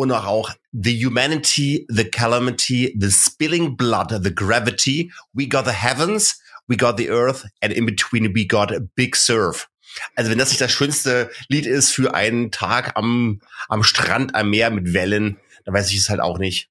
und 0.00 0.12
auch 0.12 0.54
The 0.72 1.04
Humanity, 1.04 1.86
The 1.90 2.04
Calamity, 2.04 2.96
The 2.98 3.10
Spilling 3.10 3.76
Blood, 3.76 4.20
The 4.22 4.34
Gravity, 4.34 5.12
We 5.34 5.46
Got 5.46 5.66
the 5.66 5.72
Heavens, 5.72 6.39
We 6.70 6.76
Got 6.76 6.98
the 6.98 7.10
Earth 7.10 7.46
and 7.60 7.72
in 7.72 7.84
between 7.84 8.32
We 8.34 8.46
Got 8.46 8.72
a 8.72 8.78
Big 8.94 9.16
Surf. 9.16 9.68
Also 10.14 10.30
wenn 10.30 10.38
das 10.38 10.50
nicht 10.50 10.60
das 10.60 10.70
schönste 10.70 11.30
Lied 11.48 11.66
ist 11.66 11.90
für 11.90 12.14
einen 12.14 12.52
Tag 12.52 12.96
am, 12.96 13.40
am 13.68 13.82
Strand, 13.82 14.36
am 14.36 14.50
Meer 14.50 14.70
mit 14.70 14.94
Wellen, 14.94 15.38
dann 15.64 15.74
weiß 15.74 15.90
ich 15.90 15.98
es 15.98 16.08
halt 16.08 16.20
auch 16.20 16.38
nicht. 16.38 16.70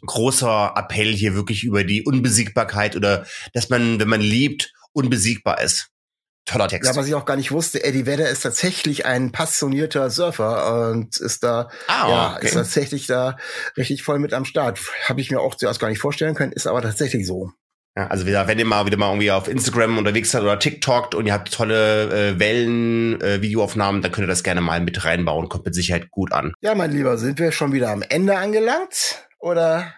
Großer 0.00 0.72
Appell 0.76 1.14
hier 1.14 1.34
wirklich 1.34 1.62
über 1.62 1.84
die 1.84 2.04
Unbesiegbarkeit 2.04 2.96
oder 2.96 3.26
dass 3.52 3.68
man, 3.68 4.00
wenn 4.00 4.08
man 4.08 4.22
liebt, 4.22 4.72
unbesiegbar 4.92 5.60
ist. 5.60 5.90
Toller 6.46 6.68
Text. 6.68 6.90
Ja, 6.90 6.96
was 6.96 7.06
ich 7.06 7.14
auch 7.14 7.26
gar 7.26 7.36
nicht 7.36 7.52
wusste, 7.52 7.84
Eddie 7.84 8.06
Vedder 8.06 8.30
ist 8.30 8.40
tatsächlich 8.40 9.04
ein 9.04 9.32
passionierter 9.32 10.08
Surfer 10.08 10.88
und 10.90 11.18
ist 11.18 11.44
da, 11.44 11.68
ah, 11.88 12.08
ja, 12.08 12.36
okay. 12.36 12.46
ist 12.46 12.54
tatsächlich 12.54 13.06
da 13.06 13.36
richtig 13.76 14.02
voll 14.02 14.18
mit 14.18 14.32
am 14.32 14.46
Start. 14.46 14.80
Habe 15.04 15.20
ich 15.20 15.30
mir 15.30 15.40
auch 15.40 15.56
zuerst 15.56 15.78
gar 15.78 15.90
nicht 15.90 16.00
vorstellen 16.00 16.34
können, 16.34 16.52
ist 16.52 16.66
aber 16.66 16.80
tatsächlich 16.80 17.26
so. 17.26 17.52
Ja, 17.96 18.06
also 18.06 18.26
wenn 18.26 18.58
ihr 18.58 18.64
mal 18.64 18.86
wieder 18.86 18.96
mal 18.96 19.08
irgendwie 19.08 19.30
auf 19.30 19.48
Instagram 19.48 19.98
unterwegs 19.98 20.30
seid 20.30 20.42
oder 20.42 20.58
TikTok 20.58 21.14
und 21.14 21.26
ihr 21.26 21.32
habt 21.32 21.52
tolle 21.52 22.34
äh, 22.34 22.38
Wellen, 22.38 23.20
äh, 23.20 23.42
Videoaufnahmen, 23.42 24.02
dann 24.02 24.12
könnt 24.12 24.24
ihr 24.24 24.28
das 24.28 24.44
gerne 24.44 24.60
mal 24.60 24.80
mit 24.80 25.04
reinbauen. 25.04 25.48
Kommt 25.48 25.64
mit 25.64 25.74
Sicherheit 25.74 26.10
gut 26.10 26.32
an. 26.32 26.52
Ja, 26.60 26.74
mein 26.74 26.92
Lieber, 26.92 27.18
sind 27.18 27.40
wir 27.40 27.50
schon 27.50 27.72
wieder 27.72 27.90
am 27.90 28.02
Ende 28.02 28.38
angelangt? 28.38 29.26
Oder 29.40 29.92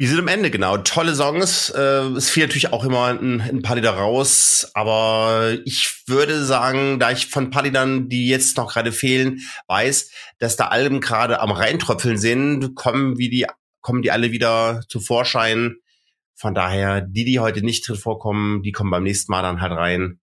wir 0.00 0.08
sind 0.08 0.18
am 0.18 0.28
Ende, 0.28 0.50
genau. 0.50 0.78
Tolle 0.78 1.14
Songs. 1.14 1.68
Äh, 1.68 2.06
es 2.16 2.30
fiel 2.30 2.44
natürlich 2.44 2.72
auch 2.72 2.86
immer 2.86 3.08
ein, 3.08 3.42
ein 3.42 3.60
paar 3.60 3.76
Lieder 3.76 3.90
raus, 3.90 4.70
aber 4.72 5.58
ich 5.66 6.04
würde 6.06 6.42
sagen, 6.42 6.98
da 6.98 7.10
ich 7.10 7.26
von 7.26 7.44
ein 7.44 7.50
paar 7.50 7.64
Liedern, 7.64 8.08
die 8.08 8.26
jetzt 8.26 8.56
noch 8.56 8.72
gerade 8.72 8.92
fehlen, 8.92 9.40
weiß, 9.66 10.10
dass 10.38 10.56
da 10.56 10.68
Alben 10.68 11.02
gerade 11.02 11.40
am 11.40 11.50
Reintröpfeln 11.50 12.16
sind, 12.16 12.74
kommen 12.76 13.18
wie 13.18 13.28
die, 13.28 13.46
kommen 13.82 14.00
die 14.00 14.10
alle 14.10 14.32
wieder 14.32 14.80
zu 14.88 15.00
Vorschein. 15.00 15.76
Von 16.40 16.54
daher, 16.54 17.00
die, 17.00 17.24
die 17.24 17.38
heute 17.38 17.62
nicht 17.62 17.86
drin 17.86 17.96
vorkommen, 17.96 18.62
die 18.62 18.72
kommen 18.72 18.90
beim 18.90 19.02
nächsten 19.02 19.30
Mal 19.30 19.42
dann 19.42 19.60
halt 19.60 19.72
rein. 19.72 20.20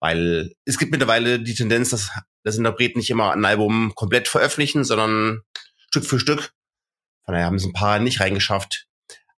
Weil 0.00 0.52
es 0.64 0.78
gibt 0.78 0.92
mittlerweile 0.92 1.40
die 1.40 1.54
Tendenz, 1.54 1.90
dass, 1.90 2.10
dass 2.44 2.56
Interpreten 2.56 2.98
nicht 2.98 3.10
immer 3.10 3.32
ein 3.32 3.44
Album 3.44 3.92
komplett 3.94 4.28
veröffentlichen, 4.28 4.84
sondern 4.84 5.40
Stück 5.90 6.06
für 6.06 6.20
Stück. 6.20 6.52
Von 7.24 7.34
daher 7.34 7.46
haben 7.46 7.56
es 7.56 7.64
ein 7.64 7.72
paar 7.72 7.98
nicht 7.98 8.20
reingeschafft 8.20 8.88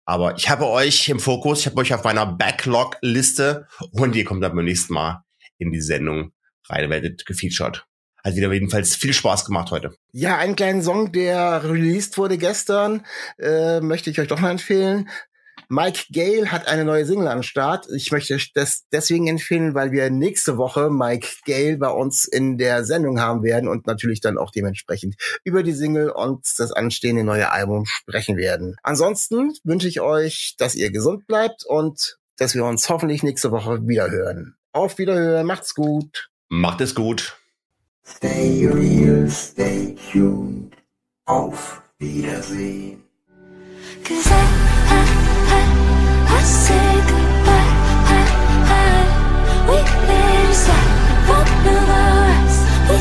aber 0.10 0.36
ich 0.36 0.50
habe 0.50 0.66
euch 0.66 1.08
im 1.10 1.20
Fokus, 1.20 1.60
ich 1.60 1.66
habe 1.68 1.78
euch 1.82 1.94
auf 1.94 2.04
meiner 2.04 2.26
Backlog-Liste 2.26 3.68
und 3.92 4.16
ihr 4.16 4.26
kommt 4.26 4.42
dann 4.44 4.56
beim 4.56 4.66
nächsten 4.66 4.96
Mal 4.96 5.24
in 5.60 5.72
die 5.72 5.82
Sendung 5.82 6.32
rein, 6.68 6.90
werdet 6.90 7.28
gefeatured. 7.28 7.86
Hat 8.24 8.36
wieder 8.36 8.52
jedenfalls 8.52 8.96
viel 8.96 9.14
Spaß 9.14 9.46
gemacht 9.46 9.70
heute. 9.70 9.96
Ja, 10.12 10.40
einen 10.40 10.56
kleinen 10.56 10.82
Song, 10.82 11.12
der 11.12 11.64
released 11.64 12.18
wurde 12.18 12.40
gestern, 12.40 13.06
äh, 13.38 13.82
möchte 13.82 14.10
ich 14.10 14.20
euch 14.20 14.28
doch 14.28 14.40
mal 14.40 14.50
empfehlen. 14.50 15.10
Mike 15.72 16.06
Gale 16.12 16.52
hat 16.52 16.68
eine 16.68 16.84
neue 16.84 17.06
Single 17.06 17.28
am 17.28 17.44
Start. 17.44 17.88
Ich 17.96 18.12
möchte 18.12 18.40
das 18.56 18.86
deswegen 18.92 19.28
empfehlen, 19.28 19.76
weil 19.76 19.92
wir 19.92 20.10
nächste 20.10 20.58
Woche 20.58 20.90
Mike 20.90 21.28
Gale 21.46 21.78
bei 21.78 21.90
uns 21.90 22.26
in 22.26 22.58
der 22.58 22.84
Sendung 22.84 23.20
haben 23.20 23.44
werden 23.44 23.70
und 23.70 23.86
natürlich 23.86 24.20
dann 24.20 24.40
auch 24.40 24.50
dementsprechend 24.50 25.16
über 25.44 25.62
die 25.62 25.74
Single 25.74 26.10
und 26.10 26.44
das 26.58 26.72
anstehende 26.72 27.24
neue 27.24 27.52
Album 27.52 27.86
sprechen 27.86 28.36
werden. 28.36 28.78
Ansonsten 28.82 29.54
wünsche 29.64 29.88
ich 29.88 30.02
euch, 30.02 30.56
dass 30.58 30.74
ihr 30.74 30.90
gesund 30.92 31.28
bleibt 31.28 31.64
und 31.68 32.18
dass 32.38 32.56
wir 32.56 32.66
uns 32.66 32.90
hoffentlich 32.90 33.22
nächste 33.22 33.52
Woche 33.52 33.88
wieder 33.88 34.10
hören. 34.10 34.56
Auf 34.72 34.98
Wiederhören, 34.98 35.46
macht's 35.46 35.76
gut. 35.76 36.32
Macht 36.48 36.82
es 36.82 36.96
gut. 36.96 37.38
Stay 38.04 38.68
real, 38.68 39.30
stay 39.30 39.96
tuned. 40.12 40.76
Auf 41.26 41.84
Wiedersehen. 42.00 43.04
Cause 44.04 44.30
I, 44.32 45.16
I 45.16 45.19
We 52.90 52.98